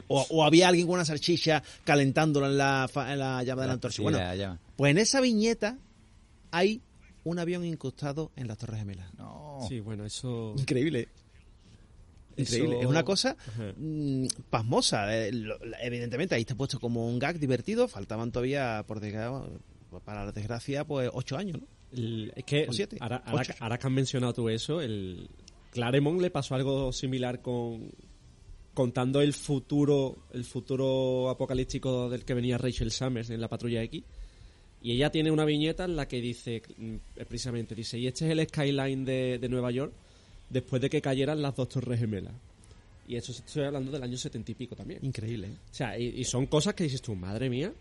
O, 0.07 0.25
o 0.29 0.43
había 0.43 0.67
alguien 0.67 0.85
con 0.87 0.95
una 0.95 1.05
salchicha 1.05 1.63
calentándolo 1.83 2.45
en 2.47 2.57
la, 2.57 2.87
fa- 2.91 3.11
en 3.11 3.19
la 3.19 3.43
llama 3.43 3.63
de 3.63 3.67
la 3.67 3.73
antorcha. 3.73 3.95
Sí, 3.97 4.01
bueno, 4.03 4.17
la 4.19 4.59
pues 4.75 4.91
en 4.91 4.97
esa 4.99 5.19
viñeta 5.21 5.77
hay 6.51 6.81
un 7.23 7.39
avión 7.39 7.65
incrustado 7.65 8.31
en 8.35 8.47
las 8.47 8.57
Torres 8.57 8.79
Gemelas. 8.79 9.11
No. 9.15 9.59
Sí, 9.67 9.79
bueno, 9.79 10.05
eso... 10.05 10.53
Increíble. 10.57 11.07
Increíble. 12.37 12.71
Eso- 12.75 12.81
Es 12.81 12.87
una 12.87 13.03
cosa 13.03 13.35
mm, 13.77 14.25
pasmosa. 14.49 15.15
Eh, 15.17 15.31
lo- 15.31 15.57
evidentemente 15.81 16.35
ahí 16.35 16.41
está 16.41 16.55
puesto 16.55 16.79
como 16.79 17.07
un 17.07 17.17
gag 17.17 17.39
divertido. 17.39 17.87
Faltaban 17.87 18.31
todavía, 18.31 18.83
por 18.87 18.99
desgracia, 18.99 19.49
para 20.03 20.25
la 20.25 20.31
desgracia, 20.31 20.83
pues 20.85 21.09
ocho 21.13 21.37
años, 21.37 21.61
¿no? 21.61 21.67
El- 21.93 22.31
es 22.35 22.43
que 22.43 22.67
O 22.67 22.73
siete, 22.73 22.97
ahora, 22.99 23.23
ahora- 23.25 23.55
ahora 23.59 23.77
que 23.77 23.87
has 23.87 23.93
mencionado 23.93 24.33
tú 24.33 24.49
eso, 24.49 24.81
el, 24.81 25.29
Claremont 25.71 26.19
le 26.21 26.29
pasó 26.29 26.55
algo 26.55 26.91
similar 26.91 27.41
con 27.41 27.89
contando 28.75 29.21
el 29.21 29.33
futuro 29.33 30.17
el 30.33 30.43
futuro 30.43 31.29
apocalíptico 31.29 32.09
del 32.09 32.23
que 32.23 32.35
venía 32.35 32.59
Rachel 32.59 32.91
Summers 32.91 33.31
en 33.31 33.41
la 33.41 33.47
Patrulla 33.47 33.81
X 33.83 34.03
y 34.83 34.91
ella 34.91 35.09
tiene 35.09 35.31
una 35.31 35.45
viñeta 35.45 35.85
en 35.85 35.95
la 35.95 36.07
que 36.07 36.21
dice 36.21 36.61
mm, 36.77 36.95
precisamente 37.27 37.73
dice 37.73 37.97
y 37.97 38.05
este 38.05 38.25
es 38.25 38.31
el 38.31 38.47
skyline 38.47 39.03
de, 39.03 39.39
de 39.39 39.49
Nueva 39.49 39.71
York 39.71 39.93
después 40.49 40.79
de 40.81 40.89
que 40.91 41.01
cayeran 41.01 41.41
las 41.41 41.55
dos 41.55 41.69
torres 41.69 41.99
gemelas 41.99 42.33
y 43.07 43.15
eso 43.15 43.31
estoy 43.31 43.63
hablando 43.63 43.91
del 43.91 44.03
año 44.03 44.17
setenta 44.17 44.51
y 44.51 44.55
pico 44.55 44.75
también 44.75 44.99
Increíble. 45.03 45.47
¿eh? 45.47 45.57
o 45.71 45.73
sea 45.73 45.97
y, 45.97 46.07
y 46.19 46.23
son 46.25 46.45
cosas 46.45 46.75
que 46.75 46.83
dices 46.83 47.01
tú 47.01 47.15
madre 47.15 47.49
mía 47.49 47.73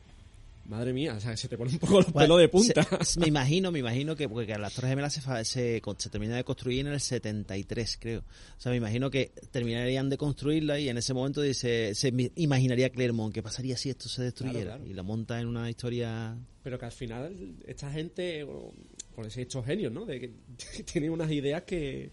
madre 0.66 0.92
mía 0.92 1.14
o 1.14 1.20
sea 1.20 1.36
se 1.36 1.48
te 1.48 1.58
pone 1.58 1.70
un 1.72 1.78
poco 1.78 1.98
los 2.00 2.12
Bueno, 2.12 2.36
pelos 2.36 2.38
de 2.40 2.48
punta 2.48 3.04
se- 3.04 3.20
me 3.20 3.26
imagino, 3.28 3.70
me 3.70 3.78
imagino 3.80 4.16
que 4.16 4.28
porque 4.28 4.56
las 4.58 4.72
Torres 4.74 4.90
Gemelas 4.90 5.12
se, 5.12 5.20
se, 5.44 5.82
se 5.98 6.10
termina 6.10 6.36
de 6.36 6.44
construir 6.44 6.80
en 6.86 6.92
el 6.92 7.00
73, 7.00 7.98
creo. 8.00 8.20
O 8.20 8.60
sea, 8.60 8.70
me 8.70 8.76
imagino 8.76 9.10
que 9.10 9.32
terminarían 9.50 10.08
de 10.08 10.16
construirla 10.16 10.78
y 10.78 10.88
en 10.88 10.96
ese 10.98 11.12
momento 11.14 11.42
dice, 11.42 11.94
se 11.94 12.12
imaginaría 12.36 12.90
Clermont, 12.90 13.34
¿qué 13.34 13.42
pasaría 13.42 13.76
si 13.76 13.90
esto 13.90 14.08
se 14.08 14.22
destruyera? 14.22 14.60
Claro, 14.64 14.76
claro. 14.78 14.90
Y 14.90 14.94
la 14.94 15.02
monta 15.02 15.40
en 15.40 15.46
una 15.48 15.68
historia... 15.70 16.36
Pero 16.62 16.78
que 16.78 16.84
al 16.86 16.92
final 16.92 17.56
esta 17.66 17.90
gente, 17.92 18.46
por 19.14 19.26
ese 19.26 19.42
estos 19.42 19.66
genios, 19.66 19.92
¿no? 19.92 20.06
De 20.06 20.18
que 20.18 20.32
tienen 20.92 21.10
unas 21.10 21.30
ideas 21.30 21.62
que, 21.64 22.10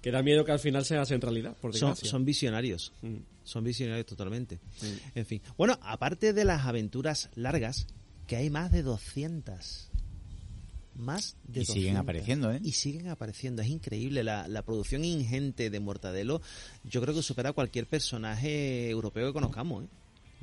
que 0.00 0.10
da 0.10 0.22
miedo 0.22 0.44
que 0.44 0.52
al 0.52 0.58
final 0.58 0.84
se 0.84 0.96
hacen 0.96 1.20
realidad, 1.20 1.56
por 1.60 1.74
Son, 1.76 2.24
visionarios. 2.24 2.92
Mm. 3.02 3.16
Son 3.44 3.64
visionarios 3.64 4.06
totalmente. 4.06 4.56
Mm. 4.56 5.18
En 5.18 5.26
fin. 5.26 5.42
Bueno, 5.56 5.78
aparte 5.82 6.32
de 6.32 6.44
las 6.44 6.66
aventuras 6.66 7.30
largas, 7.34 7.86
que 8.26 8.36
hay 8.36 8.50
más 8.50 8.72
de 8.72 8.82
200. 8.82 9.90
Más 10.94 11.36
de 11.44 11.62
Y 11.62 11.64
siguen 11.64 11.94
200. 11.94 12.02
apareciendo, 12.02 12.52
¿eh? 12.52 12.60
Y 12.62 12.72
siguen 12.72 13.08
apareciendo. 13.08 13.62
Es 13.62 13.68
increíble. 13.68 14.22
La, 14.22 14.48
la 14.48 14.62
producción 14.62 15.04
ingente 15.04 15.70
de 15.70 15.80
Mortadelo, 15.80 16.42
yo 16.84 17.00
creo 17.00 17.14
que 17.14 17.22
supera 17.22 17.50
a 17.50 17.52
cualquier 17.52 17.86
personaje 17.86 18.90
europeo 18.90 19.28
que 19.28 19.32
conozcamos, 19.32 19.84
¿eh? 19.84 19.88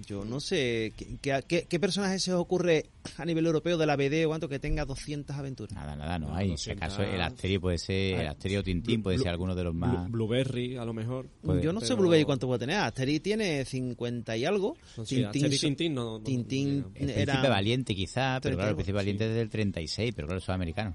Yo 0.06 0.24
no 0.24 0.40
sé, 0.40 0.94
¿qué, 1.22 1.66
qué, 1.68 1.80
personaje 1.80 2.20
se 2.20 2.32
os 2.32 2.40
ocurre 2.40 2.86
a 3.18 3.26
nivel 3.26 3.48
europeo 3.48 3.78
de 3.78 3.86
la 3.88 3.96
BD 3.96 4.26
o 4.26 4.28
cuanto 4.30 4.48
que 4.48 4.60
tenga 4.60 4.86
200 4.86 5.36
aventuras? 5.36 5.74
Nada, 5.74 5.96
nada, 5.96 6.20
no 6.20 6.28
No, 6.30 6.36
hay. 6.36 6.50
200. 6.50 6.62
Si 6.62 6.72
acaso 6.72 7.02
el 7.02 7.20
Asterio 7.20 7.60
puede 7.60 7.80
ser, 7.80 8.20
el 8.20 8.28
Asterio 8.28 8.64
Tintín 8.64 9.02
puede 9.02 9.18
ser 9.18 9.30
alguno 9.30 9.56
de 9.56 9.64
los 9.64 9.74
más... 9.74 10.08
Blu- 10.08 10.12
Blueberry, 10.12 10.78
a 10.78 10.86
lo 10.86 10.94
mejor. 10.94 11.28
Puede- 11.42 11.64
yo 11.64 11.74
no 11.74 11.82
sé 11.82 11.96
Blueberry 11.96 12.26
cuánto 12.26 12.46
puede 12.46 12.60
tener. 12.60 12.78
Asterix 12.78 13.24
tiene 13.24 13.66
50 13.66 14.38
y 14.38 14.46
algo. 14.46 14.78
Sí, 15.04 15.26
Tintín 15.32 15.52
so- 15.54 15.60
Tintín 15.68 15.94
no- 15.96 16.04
no- 16.20 16.24
Tintín 16.24 16.80
no 16.82 16.92
El 16.94 17.10
era- 17.10 17.34
Príncipe 17.34 17.50
Valiente 17.50 17.96
quizá, 17.96 18.40
pero 18.40 18.56
claro, 18.56 18.70
el 18.70 18.76
Príncipe 18.76 18.96
Valiente 18.98 19.24
sí. 19.26 19.30
es 19.32 19.36
del 19.36 19.50
36, 19.50 20.14
pero 20.16 20.28
claro, 20.28 20.42
son 20.42 20.54
americanos. 20.56 20.94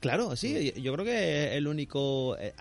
Claro, 0.00 0.34
sí, 0.34 0.72
yo 0.82 0.92
creo 0.94 1.04
que 1.04 1.44
es 1.46 1.52
el 1.52 1.68
único. 1.68 2.36
eh, 2.38 2.52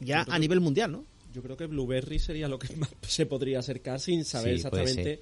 ya 0.00 0.24
a 0.28 0.38
nivel 0.38 0.60
mundial, 0.60 0.92
¿no? 0.92 1.04
Yo 1.38 1.42
creo 1.44 1.56
que 1.56 1.66
Blueberry 1.66 2.18
sería 2.18 2.48
lo 2.48 2.58
que 2.58 2.66
más 2.76 2.90
se 3.02 3.24
podría 3.26 3.60
acercar 3.60 4.00
sin 4.00 4.24
saber 4.24 4.54
Sí, 4.54 4.56
exactamente 4.56 5.20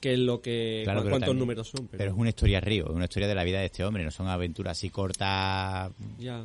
qué 0.00 0.14
es 0.14 0.18
lo 0.18 0.42
que 0.42 0.80
Claro, 0.82 1.02
cuántos 1.02 1.20
también- 1.20 1.38
números 1.38 1.68
son. 1.68 1.86
Pero, 1.86 1.98
Pero 1.98 2.10
es 2.10 2.16
una 2.18 2.28
historia 2.30 2.60
río, 2.60 2.86
es 2.86 2.90
una 2.90 3.04
historia 3.04 3.28
de 3.28 3.34
la 3.36 3.44
vida 3.44 3.60
de 3.60 3.66
este 3.66 3.84
hombre, 3.84 4.02
no 4.04 4.10
son 4.10 4.26
aventuras 4.26 4.76
así 4.76 4.90
cortas, 4.90 5.92
ya. 6.18 6.44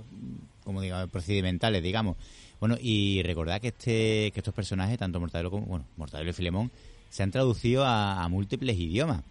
como 0.63 0.79
digamos, 0.79 1.09
procedimentales, 1.09 1.81
digamos. 1.81 2.17
Bueno, 2.59 2.77
y 2.79 3.23
recordad 3.23 3.59
que 3.59 3.69
este 3.69 4.31
que 4.31 4.39
estos 4.39 4.53
personajes, 4.53 4.99
tanto 4.99 5.19
Mortadelo 5.19 5.49
como, 5.49 5.65
bueno, 5.65 5.85
Mortadelo 5.97 6.29
y 6.29 6.33
Filemón, 6.33 6.69
se 7.09 7.23
han 7.23 7.31
traducido 7.31 7.83
a, 7.83 8.23
a 8.23 8.27
múltiples 8.29 8.77
idiomas. 8.77 9.23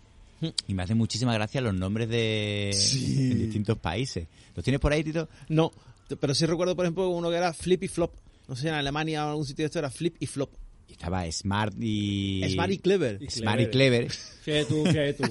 Y 0.66 0.74
me 0.74 0.82
hacen 0.82 0.98
muchísima 0.98 1.32
gracia 1.34 1.60
los 1.60 1.72
nombres 1.72 2.08
de 2.08 2.70
en 2.72 3.38
distintos 3.38 3.78
países. 3.78 4.26
¿Los 4.56 4.64
tienes 4.64 4.80
por 4.80 4.92
ahí, 4.92 5.04
Tito? 5.04 5.28
No, 5.48 5.70
pero 6.18 6.34
sí 6.34 6.46
recuerdo, 6.46 6.74
por 6.74 6.84
ejemplo, 6.84 7.08
uno 7.10 7.30
que 7.30 7.36
era 7.36 7.52
Flip 7.52 7.84
y 7.84 7.88
Flop. 7.88 8.10
No 8.52 8.56
sé, 8.56 8.68
en 8.68 8.74
Alemania 8.74 9.22
o 9.22 9.24
en 9.24 9.30
algún 9.30 9.46
sitio 9.46 9.62
de 9.62 9.66
esto 9.68 9.78
era 9.78 9.88
Flip 9.88 10.14
y 10.20 10.26
Flop. 10.26 10.52
Y 10.86 10.92
estaba 10.92 11.24
Smart 11.32 11.72
y... 11.80 12.42
Smart 12.52 12.70
y 12.70 12.78
Clever. 12.80 13.16
Y 13.22 13.30
Smart 13.30 13.58
y 13.62 13.66
Clever. 13.68 14.10
Fíjate 14.10 14.64
tú, 14.66 14.84
fíjate 14.84 15.14
tú. 15.14 15.24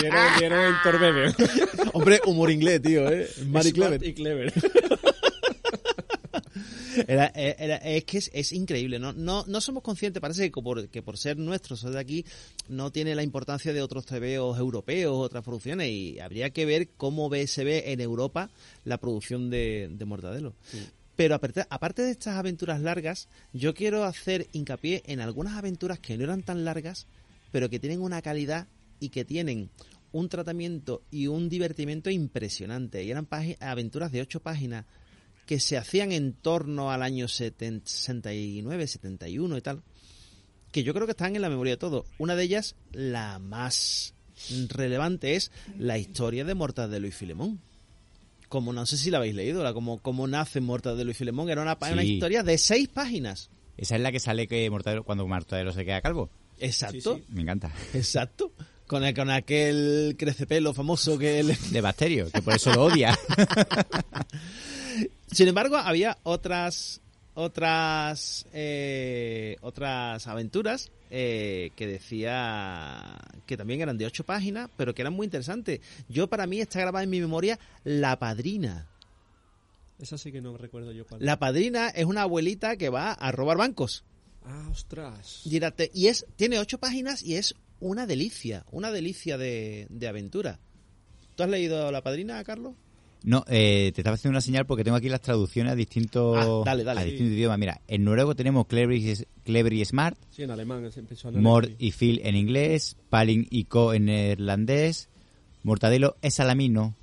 Quiero, 0.00 0.16
quiero 0.38 0.68
Héctor 0.70 0.98
Bebe. 0.98 1.34
Hombre, 1.92 2.20
humor 2.24 2.50
inglés, 2.50 2.80
tío, 2.80 3.06
¿eh? 3.10 3.26
Smart 3.26 3.66
y 3.66 3.72
Clever. 3.72 4.02
y 4.06 4.14
Clever. 4.14 4.54
Era, 7.06 7.26
era- 7.34 7.76
es 7.76 8.04
que 8.04 8.18
es, 8.18 8.30
es 8.34 8.52
increíble, 8.52 8.98
¿no? 8.98 9.12
No, 9.14 9.44
no 9.48 9.60
somos 9.62 9.82
conscientes, 9.82 10.20
parece 10.20 10.50
que 10.50 10.62
por, 10.62 10.88
que 10.88 11.02
por 11.02 11.16
ser 11.18 11.36
nuestros 11.38 11.82
de 11.82 11.98
aquí 11.98 12.24
no 12.68 12.90
tiene 12.92 13.14
la 13.14 13.22
importancia 13.22 13.72
de 13.72 13.80
otros 13.82 14.04
TVOs 14.06 14.58
europeos, 14.58 15.12
otras 15.14 15.42
producciones, 15.42 15.88
y 15.88 16.20
habría 16.20 16.50
que 16.50 16.66
ver 16.66 16.88
cómo 16.96 17.28
ve, 17.30 17.46
se 17.46 17.64
ve 17.64 17.92
en 17.92 18.00
Europa 18.02 18.50
la 18.84 18.98
producción 18.98 19.48
de, 19.50 19.88
de 19.90 20.04
Mortadelo. 20.04 20.54
Pero 21.16 21.34
aparte, 21.34 22.02
de 22.02 22.10
estas 22.10 22.36
aventuras 22.36 22.80
largas, 22.80 23.28
yo 23.52 23.74
quiero 23.74 24.04
hacer 24.04 24.48
hincapié 24.52 25.02
en 25.06 25.20
algunas 25.20 25.56
aventuras 25.56 25.98
que 25.98 26.16
no 26.16 26.24
eran 26.24 26.42
tan 26.42 26.64
largas, 26.64 27.06
pero 27.50 27.68
que 27.68 27.78
tienen 27.78 28.00
una 28.00 28.22
calidad 28.22 28.66
y 28.98 29.10
que 29.10 29.24
tienen 29.24 29.68
un 30.12 30.28
tratamiento 30.28 31.02
y 31.10 31.26
un 31.26 31.48
divertimiento 31.48 32.08
impresionante. 32.08 33.04
Y 33.04 33.10
eran 33.10 33.28
aventuras 33.60 34.10
de 34.10 34.22
ocho 34.22 34.40
páginas 34.40 34.86
que 35.46 35.60
se 35.60 35.76
hacían 35.76 36.12
en 36.12 36.32
torno 36.32 36.90
al 36.90 37.02
año 37.02 37.28
70 37.28 37.88
69, 37.88 38.86
71 38.86 39.56
y 39.56 39.60
tal, 39.60 39.82
que 40.70 40.82
yo 40.82 40.94
creo 40.94 41.06
que 41.06 41.12
están 41.12 41.36
en 41.36 41.42
la 41.42 41.50
memoria 41.50 41.74
de 41.74 41.78
todos. 41.78 42.06
Una 42.18 42.36
de 42.36 42.44
ellas, 42.44 42.74
la 42.92 43.38
más 43.38 44.14
relevante, 44.68 45.36
es 45.36 45.50
la 45.78 45.98
historia 45.98 46.44
de 46.44 46.54
Mortadelo 46.54 47.06
y 47.06 47.12
Filemón. 47.12 47.60
Como 48.52 48.74
no 48.74 48.84
sé 48.84 48.98
si 48.98 49.10
la 49.10 49.16
habéis 49.16 49.34
leído, 49.34 49.62
la, 49.64 49.72
como, 49.72 49.96
como 50.00 50.26
nace 50.26 50.60
Mortadelo 50.60 51.10
y 51.10 51.14
Filemón, 51.14 51.48
era 51.48 51.62
una, 51.62 51.78
una 51.90 52.04
historia 52.04 52.42
de 52.42 52.58
seis 52.58 52.86
páginas. 52.86 53.48
Esa 53.78 53.96
es 53.96 54.02
la 54.02 54.12
que 54.12 54.20
sale 54.20 54.46
que 54.46 54.68
Mortadelo, 54.68 55.04
cuando 55.04 55.26
Mortadelo 55.26 55.72
se 55.72 55.86
queda 55.86 56.02
calvo. 56.02 56.28
Exacto, 56.60 57.16
Sí, 57.16 57.24
Me 57.30 57.40
encanta. 57.40 57.72
exacto. 57.94 58.52
Con, 58.86 59.04
el- 59.04 59.14
con 59.14 59.30
aquel 59.30 60.16
crecepelo 60.18 60.74
famoso 60.74 61.16
que. 61.16 61.42
De 61.70 61.80
Bacterio, 61.80 62.30
que 62.30 62.42
por 62.42 62.52
eso 62.54 62.70
lo 62.74 62.84
odia. 62.84 63.18
Sin 65.32 65.48
embargo, 65.48 65.76
había 65.78 66.18
otras 66.24 67.00
otras 67.34 68.46
eh, 68.52 69.56
otras 69.60 70.26
aventuras 70.26 70.90
eh, 71.10 71.70
que 71.76 71.86
decía 71.86 73.18
que 73.46 73.56
también 73.56 73.80
eran 73.80 73.98
de 73.98 74.06
ocho 74.06 74.24
páginas, 74.24 74.70
pero 74.76 74.94
que 74.94 75.02
eran 75.02 75.14
muy 75.14 75.26
interesantes. 75.26 75.80
Yo 76.08 76.28
para 76.28 76.46
mí 76.46 76.60
está 76.60 76.80
grabada 76.80 77.04
en 77.04 77.10
mi 77.10 77.20
memoria 77.20 77.58
La 77.84 78.18
Padrina. 78.18 78.88
Esa 79.98 80.18
sí 80.18 80.32
que 80.32 80.40
no 80.40 80.56
recuerdo 80.56 80.92
yo 80.92 81.06
cuál. 81.06 81.24
La 81.24 81.38
Padrina 81.38 81.88
es 81.88 82.04
una 82.04 82.22
abuelita 82.22 82.76
que 82.76 82.88
va 82.88 83.12
a 83.12 83.30
robar 83.30 83.56
bancos. 83.56 84.04
Ah, 84.44 84.68
ostras. 84.70 85.42
Y 85.44 86.06
es 86.08 86.26
tiene 86.36 86.58
ocho 86.58 86.78
páginas 86.78 87.22
y 87.22 87.36
es 87.36 87.54
una 87.78 88.06
delicia, 88.06 88.64
una 88.70 88.90
delicia 88.90 89.38
de, 89.38 89.86
de 89.90 90.08
aventura. 90.08 90.58
¿Tú 91.36 91.44
has 91.44 91.48
leído 91.48 91.90
La 91.92 92.02
Padrina, 92.02 92.42
Carlos? 92.44 92.74
No, 93.24 93.44
eh, 93.48 93.92
te 93.94 94.00
estaba 94.00 94.14
haciendo 94.14 94.32
una 94.34 94.40
señal 94.40 94.66
porque 94.66 94.82
tengo 94.82 94.96
aquí 94.96 95.08
las 95.08 95.20
traducciones 95.20 95.72
a 95.72 95.76
distintos, 95.76 96.36
Ah, 96.38 96.62
dale, 96.64 96.82
dale. 96.82 97.00
a 97.00 97.04
distintos 97.04 97.34
idiomas. 97.36 97.58
Mira, 97.58 97.80
en 97.86 98.04
noruego 98.04 98.34
tenemos 98.34 98.66
Clever 98.66 98.96
y, 98.96 99.14
Clever 99.44 99.72
y 99.72 99.84
Smart, 99.84 100.16
Sí, 100.30 100.42
en 100.42 100.50
alemán 100.50 100.90
empezó 100.96 101.28
en 101.28 101.40
Mord 101.40 101.70
y 101.78 101.92
Phil 101.92 102.20
en 102.24 102.34
inglés, 102.34 102.96
Palin 103.10 103.46
y 103.50 103.64
Co 103.64 103.94
en 103.94 104.06
neerlandés, 104.06 105.08
Mortadelo 105.62 106.16
es 106.20 106.34
salamino 106.34 106.94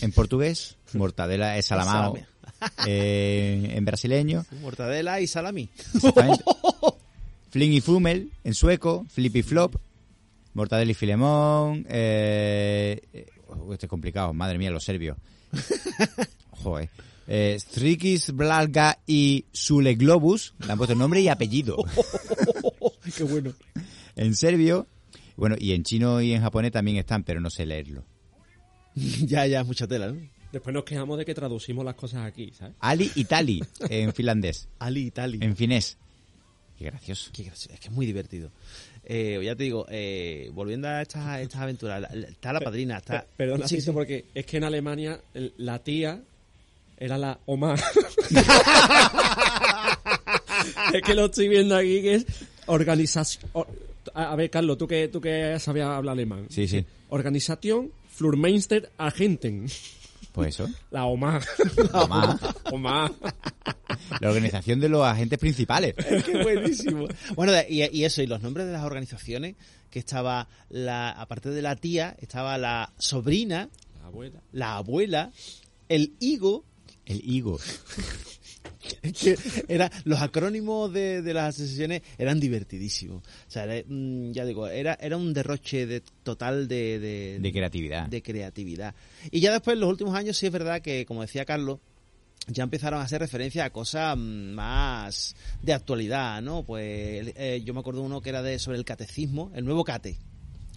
en 0.00 0.10
portugués, 0.12 0.76
Mortadela 0.94 1.56
es 1.56 1.66
salamao 1.66 2.18
eh, 2.86 3.74
en 3.76 3.84
brasileño, 3.84 4.44
Mortadela 4.60 5.20
y 5.20 5.26
salami. 5.28 5.68
Fling 7.50 7.72
y 7.72 7.80
Fumel 7.80 8.30
en 8.42 8.54
sueco, 8.54 9.06
Flip 9.08 9.36
y 9.36 9.42
Flop, 9.42 9.76
Mortadelo 10.54 10.90
y 10.90 10.94
Filemón, 10.94 11.86
eh, 11.88 13.00
este 13.70 13.86
es 13.86 13.90
complicado, 13.90 14.32
madre 14.32 14.58
mía, 14.58 14.70
los 14.72 14.82
serbios. 14.84 15.16
Joder. 16.50 16.90
Eh, 17.26 17.56
Strikis, 17.58 18.32
Blalga 18.32 18.98
y 19.06 19.46
Sule 19.52 19.94
Globus, 19.94 20.54
le 20.64 20.72
han 20.72 20.78
puesto 20.78 20.94
nombre 20.94 21.20
y 21.20 21.28
apellido. 21.28 21.76
Qué 23.16 23.24
bueno. 23.24 23.52
en 24.16 24.34
serbio, 24.34 24.86
bueno, 25.36 25.56
y 25.58 25.72
en 25.72 25.84
chino 25.84 26.20
y 26.20 26.32
en 26.32 26.42
japonés 26.42 26.72
también 26.72 26.98
están, 26.98 27.24
pero 27.24 27.40
no 27.40 27.50
sé 27.50 27.64
leerlo. 27.66 28.04
ya, 28.94 29.46
ya, 29.46 29.64
mucha 29.64 29.86
tela, 29.86 30.08
¿no? 30.08 30.20
Después 30.52 30.72
nos 30.72 30.84
quejamos 30.84 31.18
de 31.18 31.24
que 31.24 31.34
traducimos 31.34 31.84
las 31.84 31.94
cosas 31.96 32.26
aquí, 32.26 32.52
¿sabes? 32.56 32.76
Ali 32.78 33.10
y 33.16 33.24
Tali 33.24 33.60
en 33.88 34.12
finlandés, 34.12 34.68
Ali, 34.78 35.10
Tali. 35.10 35.38
en 35.42 35.56
finés. 35.56 35.98
Qué 36.78 36.84
gracioso. 36.84 37.30
Qué 37.32 37.44
gracioso, 37.44 37.74
es 37.74 37.80
que 37.80 37.88
es 37.88 37.92
muy 37.92 38.06
divertido. 38.06 38.50
Eh, 39.06 39.40
ya 39.44 39.54
te 39.54 39.64
digo, 39.64 39.86
eh, 39.90 40.50
volviendo 40.54 40.88
a 40.88 41.02
estas, 41.02 41.40
estas 41.40 41.60
aventuras, 41.60 42.10
está 42.14 42.52
la 42.52 42.60
padrina, 42.60 42.98
está... 42.98 43.22
Pe- 43.22 43.26
Perdona, 43.36 43.68
Sí, 43.68 43.80
sí. 43.80 43.90
porque 43.90 44.24
es 44.34 44.46
que 44.46 44.56
en 44.56 44.64
Alemania 44.64 45.20
la 45.58 45.78
tía 45.80 46.20
era 46.98 47.18
la 47.18 47.38
Oma. 47.46 47.74
es 50.94 51.02
que 51.02 51.14
lo 51.14 51.26
estoy 51.26 51.48
viendo 51.48 51.76
aquí 51.76 52.02
que 52.02 52.14
es 52.16 52.26
organización. 52.66 53.50
or- 53.52 53.68
a, 54.14 54.32
a 54.32 54.36
ver, 54.36 54.50
Carlos, 54.50 54.76
tú 54.78 54.86
que 54.86 55.08
tú 55.08 55.20
que 55.20 55.58
sabías 55.58 55.88
hablar 55.88 56.12
alemán. 56.12 56.46
Sí, 56.50 56.68
sí. 56.68 56.84
Organización 57.08 57.90
Flurmeister 58.10 58.90
Agenten. 58.98 59.66
Pues 60.34 60.48
eso. 60.48 60.68
La 60.90 61.04
OMA. 61.04 61.40
Mamá. 61.92 62.38
OMA. 62.72 63.12
La 64.20 64.28
organización 64.28 64.80
de 64.80 64.88
los 64.88 65.06
agentes 65.06 65.38
principales. 65.38 65.94
Qué 66.26 66.42
buenísimo. 66.42 67.06
Bueno, 67.36 67.52
y 67.68 68.04
eso, 68.04 68.20
y 68.20 68.26
los 68.26 68.42
nombres 68.42 68.66
de 68.66 68.72
las 68.72 68.82
organizaciones, 68.82 69.54
que 69.90 70.00
estaba 70.00 70.48
la, 70.70 71.10
aparte 71.12 71.50
de 71.50 71.62
la 71.62 71.76
tía, 71.76 72.16
estaba 72.18 72.58
la 72.58 72.92
sobrina, 72.98 73.68
La 74.00 74.06
abuela. 74.08 74.40
la 74.50 74.76
abuela, 74.76 75.30
el 75.88 76.14
higo, 76.18 76.64
El 77.06 77.20
higo. 77.24 77.60
que 79.20 79.36
era 79.68 79.90
los 80.04 80.20
acrónimos 80.20 80.92
de, 80.92 81.22
de 81.22 81.34
las 81.34 81.54
asociaciones 81.54 82.02
eran 82.18 82.40
divertidísimos. 82.40 83.22
O 83.22 83.50
sea, 83.50 83.64
era, 83.64 83.84
mm, 83.86 84.32
ya 84.32 84.44
digo, 84.44 84.68
era, 84.68 84.94
era 85.00 85.16
un 85.16 85.32
derroche 85.32 85.86
de, 85.86 86.02
total 86.22 86.68
de, 86.68 86.98
de, 86.98 87.38
De 87.40 87.52
creatividad. 87.52 88.08
de 88.08 88.22
creatividad. 88.22 88.94
Y 89.30 89.40
ya 89.40 89.52
después, 89.52 89.74
en 89.74 89.80
los 89.80 89.90
últimos 89.90 90.14
años, 90.14 90.36
sí 90.36 90.46
es 90.46 90.52
verdad 90.52 90.82
que, 90.82 91.06
como 91.06 91.22
decía 91.22 91.44
Carlos, 91.44 91.80
ya 92.46 92.64
empezaron 92.64 93.00
a 93.00 93.04
hacer 93.04 93.20
referencia 93.20 93.64
a 93.64 93.70
cosas 93.70 94.16
mm, 94.16 94.52
más 94.52 95.34
de 95.62 95.72
actualidad, 95.72 96.42
¿no? 96.42 96.64
Pues 96.64 97.32
eh, 97.36 97.62
yo 97.64 97.74
me 97.74 97.80
acuerdo 97.80 98.02
uno 98.02 98.20
que 98.20 98.30
era 98.30 98.42
de 98.42 98.58
sobre 98.58 98.78
el 98.78 98.84
catecismo, 98.84 99.50
el 99.54 99.64
nuevo 99.64 99.84
cate. 99.84 100.18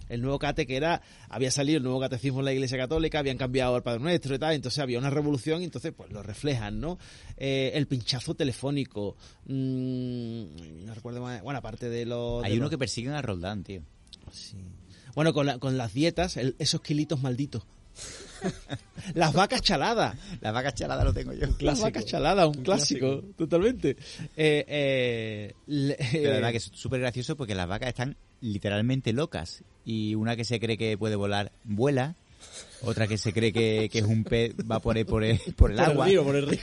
El 0.08 0.22
nuevo 0.22 0.38
cate 0.38 0.66
que 0.66 0.76
era, 0.76 1.02
había 1.28 1.50
salido 1.50 1.78
el 1.78 1.82
nuevo 1.84 2.00
catecismo 2.00 2.38
en 2.40 2.44
la 2.46 2.52
Iglesia 2.52 2.78
Católica, 2.78 3.18
habían 3.18 3.36
cambiado 3.38 3.76
el 3.76 3.82
Padre 3.82 4.00
Nuestro 4.00 4.34
y 4.34 4.38
tal, 4.38 4.54
entonces 4.54 4.78
había 4.80 4.98
una 4.98 5.10
revolución 5.10 5.62
y 5.62 5.64
entonces 5.64 5.92
pues 5.96 6.10
lo 6.12 6.22
reflejan, 6.22 6.80
¿no? 6.80 6.98
Eh, 7.36 7.72
el 7.74 7.86
pinchazo 7.86 8.34
telefónico, 8.34 9.16
mm, 9.46 10.84
no 10.86 10.94
recuerdo 10.94 11.20
más, 11.22 11.42
bueno, 11.42 11.58
aparte 11.58 11.88
de 11.88 12.06
los... 12.06 12.44
Hay 12.44 12.52
de 12.52 12.56
uno 12.56 12.64
los- 12.64 12.70
que 12.70 12.78
persigue 12.78 13.10
a 13.10 13.22
Roldán, 13.22 13.64
tío. 13.64 13.82
Sí. 14.32 14.56
Bueno, 15.14 15.32
con, 15.32 15.46
la- 15.46 15.58
con 15.58 15.76
las 15.76 15.92
dietas, 15.94 16.36
el- 16.36 16.54
esos 16.58 16.80
kilitos 16.80 17.20
malditos. 17.22 17.64
las 19.14 19.32
vacas 19.32 19.62
chaladas. 19.62 20.16
La 20.40 20.52
vaca 20.52 20.72
chalada 20.72 21.02
lo 21.04 21.12
tengo 21.12 21.32
yo. 21.32 21.46
Las 21.60 21.80
vacas 21.80 22.04
chaladas, 22.06 22.46
un, 22.48 22.58
Un 22.58 22.62
clásico, 22.62 23.00
clásico. 23.20 23.34
totalmente. 23.36 23.96
Eh, 24.36 24.64
eh, 24.68 25.54
le- 25.66 25.96
Pero 26.12 26.32
además 26.32 26.52
que 26.52 26.56
es 26.58 26.70
súper 26.72 27.00
gracioso 27.00 27.36
porque 27.36 27.54
las 27.56 27.66
vacas 27.66 27.88
están 27.88 28.16
literalmente 28.40 29.12
locas. 29.12 29.62
Y 29.84 30.14
una 30.14 30.36
que 30.36 30.44
se 30.44 30.60
cree 30.60 30.76
que 30.76 30.96
puede 30.98 31.16
volar, 31.16 31.52
vuela. 31.64 32.14
Otra 32.82 33.06
que 33.08 33.18
se 33.18 33.32
cree 33.32 33.52
que, 33.52 33.88
que 33.90 33.98
es 33.98 34.04
un 34.04 34.22
pez, 34.24 34.54
va 34.70 34.78
por 34.80 34.96
el, 34.96 35.06
por 35.06 35.24
el, 35.24 35.38
por 35.56 35.70
el 35.72 35.76
Por 35.78 35.84
agua. 35.86 36.04
el 36.06 36.10
río, 36.12 36.24
por 36.24 36.36
el 36.36 36.46
río. 36.50 36.60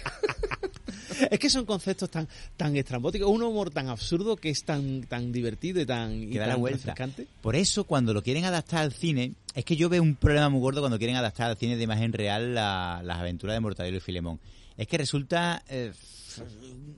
es 1.32 1.40
que 1.40 1.50
son 1.50 1.66
conceptos 1.66 2.10
tan 2.10 2.28
tan 2.56 2.76
estrambóticos, 2.76 3.30
un 3.30 3.42
humor 3.44 3.70
tan 3.72 3.88
absurdo 3.90 4.36
que 4.38 4.50
es 4.50 4.64
tan 4.64 5.02
tan 5.04 5.32
divertido 5.32 5.82
y 5.82 5.86
tan, 5.86 6.14
y 6.14 6.34
la 6.36 6.48
tan 6.48 6.60
vuelta. 6.60 6.78
refrescante. 6.78 7.28
Por 7.42 7.56
eso, 7.56 7.84
cuando 7.84 8.14
lo 8.14 8.22
quieren 8.24 8.46
adaptar 8.46 8.82
al 8.84 8.94
cine, 8.94 9.34
es 9.54 9.66
que 9.66 9.76
yo 9.76 9.90
veo 9.90 10.02
un 10.02 10.16
problema 10.16 10.48
muy 10.50 10.62
gordo 10.62 10.80
cuando 10.82 10.98
quieren 10.98 11.16
adaptar 11.18 11.50
al 11.52 11.58
cine 11.58 11.76
de 11.76 11.84
imagen 11.84 12.14
real 12.14 12.56
la- 12.56 13.02
las 13.04 13.18
aventuras 13.20 13.56
de 13.56 13.60
Mortadelo 13.60 13.98
y 13.98 14.02
Filemón. 14.02 14.40
Es 14.78 14.88
que 14.88 14.98
resulta 14.98 15.64
eh, 15.70 15.92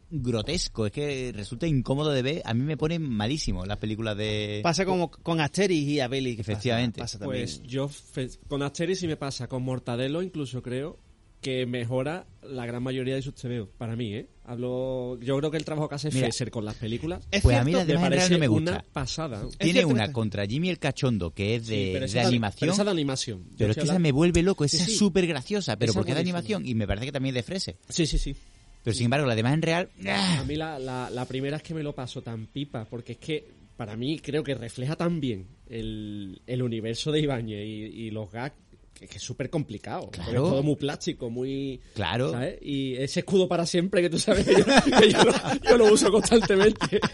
grotesco, 0.10 0.86
es 0.86 0.92
que 0.92 1.32
resulta 1.36 1.68
incómodo 1.68 2.12
de 2.12 2.22
ver. 2.22 2.42
A 2.46 2.54
mí 2.54 2.64
me 2.64 2.78
ponen 2.78 3.02
malísimo 3.04 3.66
las 3.66 3.78
películas 3.78 4.18
de... 4.18 4.62
Pasa 4.64 4.86
como 4.86 5.12
con 5.12 5.40
Asterix 5.42 5.88
y 5.88 6.00
Abeli. 6.00 6.36
que 6.36 6.44
pasa- 6.44 6.52
Efectivamente. 6.54 7.00
Pasa, 7.00 7.20
también. 7.20 7.44
Pues 7.44 7.62
yo, 7.64 7.88
fe- 7.88 8.30
con 8.48 8.62
Asterix 8.64 9.00
sí 9.00 9.08
me 9.08 9.18
pasa, 9.18 9.48
con 9.48 9.64
Mortadelo 9.64 10.22
incluso 10.22 10.62
creo 10.62 10.98
que 11.42 11.66
mejora 11.68 12.26
la 12.42 12.66
gran 12.66 12.82
mayoría 12.82 13.16
de 13.16 13.22
sus 13.22 13.36
tebeos, 13.36 13.70
para 13.78 13.96
mí, 13.96 14.14
¿eh? 14.16 14.28
Hablo, 14.48 15.20
yo 15.20 15.38
creo 15.38 15.52
que 15.52 15.58
el 15.58 15.66
trabajo 15.66 15.90
que 15.90 15.96
hace 15.96 16.10
Mira, 16.10 16.28
Fesser 16.28 16.50
con 16.50 16.64
las 16.64 16.76
películas 16.76 17.28
es 17.32 17.42
pues 17.42 17.58
a 17.58 17.66
mí 17.66 17.74
las 17.74 17.86
de 17.86 17.96
me 17.96 18.00
parece 18.00 18.34
no 18.34 18.40
me 18.40 18.48
gusta. 18.48 18.72
una 18.72 18.86
pasada. 18.94 19.46
Tiene 19.60 19.74
cierto, 19.74 19.90
una 19.90 20.14
contra 20.14 20.46
Jimmy 20.48 20.70
el 20.70 20.80
Cachondo, 20.80 21.32
que 21.32 21.56
es 21.56 21.68
de, 21.68 21.76
Sí, 21.76 21.90
pero 21.92 22.00
de 22.00 22.06
esa 22.06 22.22
es 22.22 22.28
animación. 22.28 22.60
Pero 22.62 22.72
esa 22.72 22.84
de 22.86 22.92
animación. 22.92 23.44
Pero 23.58 23.72
es 23.72 23.78
que 23.78 23.84
esa 23.84 24.00
me 24.00 24.12
vuelve 24.14 24.42
loco, 24.44 24.64
esa 24.64 24.78
Sí, 24.78 24.92
es 24.92 24.98
súper 24.98 25.28
graciosa, 25.28 25.76
pero 25.78 25.92
Esa 25.92 26.00
porque 26.00 26.12
es 26.12 26.16
de 26.16 26.22
animación 26.22 26.66
y 26.66 26.76
me 26.76 26.88
parece 26.88 27.08
que 27.08 27.12
también 27.12 27.36
es 27.36 27.40
de 27.40 27.44
Frese. 27.44 27.76
Sí, 27.90 28.08
sí, 28.08 28.18
sí. 28.18 28.36
Pero 28.84 28.96
sin 28.96 29.06
embargo, 29.06 29.28
la 29.28 29.36
de 29.36 29.42
imagen 29.42 29.62
real... 29.62 29.90
¡ah! 30.08 30.40
A 30.40 30.44
mí 30.46 30.56
la, 30.56 30.80
la, 30.80 31.10
la 31.10 31.26
primera 31.26 31.58
es 31.58 31.64
que 31.64 31.74
me 31.74 31.84
lo 31.84 31.94
paso 31.94 32.22
tan 32.22 32.46
pipa, 32.48 32.86
porque 32.86 33.14
es 33.14 33.18
que 33.18 33.46
para 33.76 33.98
mí 33.98 34.18
creo 34.20 34.44
que 34.44 34.56
refleja 34.56 34.96
tan 34.96 35.20
bien 35.20 35.46
el, 35.70 36.42
el 36.48 36.62
universo 36.64 37.12
de 37.12 37.20
Ibáñez 37.20 37.66
y, 37.66 37.84
y 38.06 38.12
los 38.12 38.32
gags, 38.32 38.56
que, 39.00 39.08
que 39.08 39.18
es 39.18 39.24
súper 39.24 39.50
complicado. 39.50 40.10
Claro. 40.12 40.32
Es 40.32 40.36
todo 40.52 40.64
muy 40.64 40.76
plástico, 40.76 41.30
muy... 41.30 41.80
Claro. 41.94 42.32
¿sabes? 42.32 42.58
Y 42.62 42.96
ese 42.96 43.20
escudo 43.22 43.48
para 43.48 43.66
siempre 43.66 44.02
que 44.02 44.10
tú 44.10 44.18
sabes 44.20 44.46
que 44.46 44.56
yo, 44.56 44.66
que 45.00 45.12
yo 45.12 45.24
lo, 45.24 45.34
yo 45.70 45.78
lo 45.78 45.94
uso 45.94 46.12
constantemente. 46.12 47.00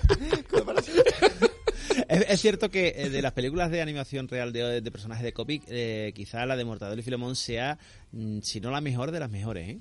Es, 2.09 2.25
es 2.27 2.41
cierto 2.41 2.69
que 2.69 2.93
eh, 2.95 3.09
de 3.09 3.21
las 3.21 3.33
películas 3.33 3.71
de 3.71 3.81
animación 3.81 4.27
real 4.27 4.51
de, 4.51 4.81
de 4.81 4.91
personajes 4.91 5.23
de 5.23 5.33
cómic, 5.33 5.63
eh, 5.67 6.11
quizá 6.15 6.45
la 6.45 6.55
de 6.55 6.65
Mortadelo 6.65 6.99
y 6.99 7.03
Filemón 7.03 7.35
sea, 7.35 7.77
mm, 8.11 8.39
si 8.41 8.59
no 8.59 8.71
la 8.71 8.81
mejor, 8.81 9.11
de 9.11 9.19
las 9.19 9.29
mejores, 9.29 9.69
¿eh? 9.69 9.79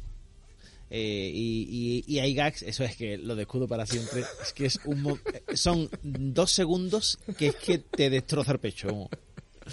Eh, 0.90 1.30
y, 1.32 2.04
y- 2.06 2.14
y 2.14 2.18
hay 2.18 2.34
gags, 2.34 2.62
eso 2.62 2.84
es 2.84 2.96
que 2.96 3.16
lo 3.16 3.34
de 3.34 3.42
escudo 3.42 3.66
para 3.66 3.86
siempre, 3.86 4.24
es 4.42 4.52
que 4.52 4.66
es 4.66 4.78
un 4.84 5.00
mo- 5.02 5.18
son 5.54 5.88
dos 6.02 6.52
segundos 6.52 7.18
que 7.38 7.48
es 7.48 7.56
que 7.56 7.78
te 7.78 8.10
destroza 8.10 8.52
el 8.52 8.58
pecho. 8.58 9.08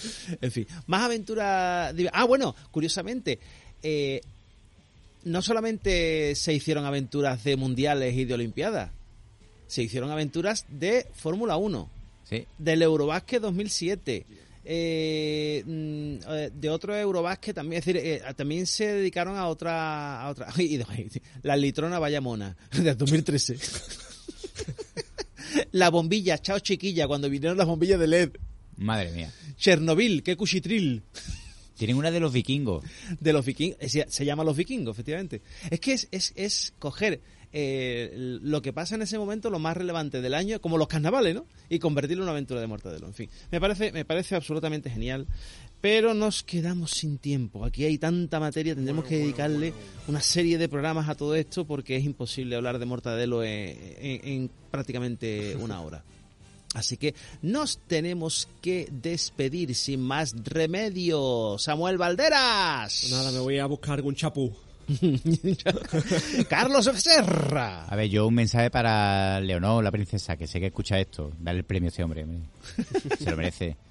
En 0.41 0.51
fin, 0.51 0.67
más 0.87 1.03
aventuras. 1.03 1.93
Ah, 2.13 2.23
bueno, 2.25 2.55
curiosamente, 2.71 3.39
eh, 3.83 4.21
no 5.23 5.41
solamente 5.41 6.33
se 6.35 6.53
hicieron 6.53 6.85
aventuras 6.85 7.43
de 7.43 7.55
mundiales 7.55 8.15
y 8.15 8.25
de 8.25 8.33
olimpiadas, 8.33 8.91
se 9.67 9.83
hicieron 9.83 10.11
aventuras 10.11 10.65
de 10.69 11.07
Fórmula 11.13 11.57
1 11.57 11.89
Sí. 12.29 12.45
del 12.57 12.81
Eurobásquet 12.83 13.41
2007. 13.41 14.25
eh, 14.71 15.63
mm, 15.65 16.31
eh, 16.31 16.51
de 16.53 16.69
otro 16.69 16.95
Eurobásquet 16.95 17.55
también, 17.55 17.79
es 17.79 17.85
decir, 17.85 18.01
eh, 18.05 18.21
también 18.35 18.67
se 18.67 18.85
dedicaron 18.85 19.35
a 19.35 19.47
otra, 19.47 20.21
a 20.21 20.29
otra, 20.29 20.47
la 21.43 21.55
litrona 21.55 21.97
vaya 21.97 22.21
mona, 22.21 22.55
de 22.71 22.93
2013. 22.93 23.57
la 25.71 25.89
bombilla, 25.89 26.37
chao 26.37 26.59
chiquilla, 26.59 27.07
cuando 27.07 27.29
vinieron 27.29 27.57
las 27.57 27.65
bombillas 27.67 27.99
de 27.99 28.07
LED. 28.07 28.29
Madre 28.79 29.11
mía. 29.11 29.31
Chernobyl, 29.57 30.23
qué 30.23 30.35
cuchitril. 30.35 31.03
Tienen 31.77 31.95
una 31.95 32.11
de 32.11 32.19
los 32.19 32.33
vikingos. 32.33 32.83
de 33.19 33.33
los 33.33 33.45
vikingos. 33.45 33.77
Se, 33.89 34.05
se 34.09 34.25
llama 34.25 34.43
Los 34.43 34.57
Vikingos, 34.57 34.95
efectivamente. 34.95 35.41
Es 35.69 35.79
que 35.79 35.93
es, 35.93 36.07
es, 36.11 36.33
es 36.35 36.73
coger 36.77 37.21
eh, 37.53 38.11
lo 38.41 38.61
que 38.61 38.73
pasa 38.73 38.95
en 38.95 39.01
ese 39.01 39.17
momento, 39.17 39.49
lo 39.49 39.59
más 39.59 39.77
relevante 39.77 40.21
del 40.21 40.33
año, 40.33 40.59
como 40.59 40.77
los 40.77 40.89
carnavales, 40.89 41.35
¿no? 41.35 41.45
Y 41.69 41.79
convertirlo 41.79 42.23
en 42.23 42.25
una 42.25 42.31
aventura 42.33 42.59
de 42.59 42.67
Mortadelo. 42.67 43.07
En 43.07 43.13
fin, 43.13 43.29
me 43.49 43.61
parece, 43.61 43.91
me 43.93 44.03
parece 44.03 44.35
absolutamente 44.35 44.89
genial. 44.89 45.25
Pero 45.79 46.13
nos 46.13 46.43
quedamos 46.43 46.91
sin 46.91 47.17
tiempo. 47.17 47.63
Aquí 47.63 47.85
hay 47.85 47.97
tanta 47.97 48.41
materia, 48.41 48.75
tendremos 48.75 49.05
que 49.05 49.17
dedicarle 49.17 49.73
una 50.09 50.19
serie 50.19 50.57
de 50.57 50.67
programas 50.67 51.07
a 51.07 51.15
todo 51.15 51.33
esto 51.35 51.65
porque 51.65 51.95
es 51.95 52.03
imposible 52.03 52.57
hablar 52.57 52.77
de 52.79 52.85
Mortadelo 52.85 53.41
en, 53.41 53.77
en- 54.01 54.27
en 54.27 54.51
prácticamente 54.69 55.55
una 55.55 55.79
hora. 55.79 56.03
Así 56.75 56.97
que 56.97 57.15
nos 57.41 57.79
tenemos 57.87 58.47
que 58.61 58.87
despedir 58.91 59.73
sin 59.73 60.01
más 60.01 60.35
remedio. 60.43 61.57
Samuel 61.57 61.97
Valderas. 61.97 62.99
Pues 63.01 63.11
nada, 63.11 63.31
me 63.31 63.39
voy 63.39 63.57
a 63.57 63.65
buscar 63.65 63.95
algún 63.95 64.15
chapú. 64.15 64.53
Carlos 66.49 66.85
Becerra. 66.85 67.85
A 67.85 67.95
ver, 67.95 68.09
yo 68.09 68.27
un 68.27 68.35
mensaje 68.35 68.69
para 68.71 69.39
Leonor, 69.39 69.83
la 69.83 69.91
princesa, 69.91 70.37
que 70.37 70.47
sé 70.47 70.59
que 70.59 70.67
escucha 70.67 70.99
esto. 70.99 71.31
Dale 71.39 71.59
el 71.59 71.65
premio 71.65 71.87
a 71.87 71.89
este 71.89 72.03
hombre. 72.03 72.25
Se 73.17 73.29
lo 73.29 73.37
merece. 73.37 73.77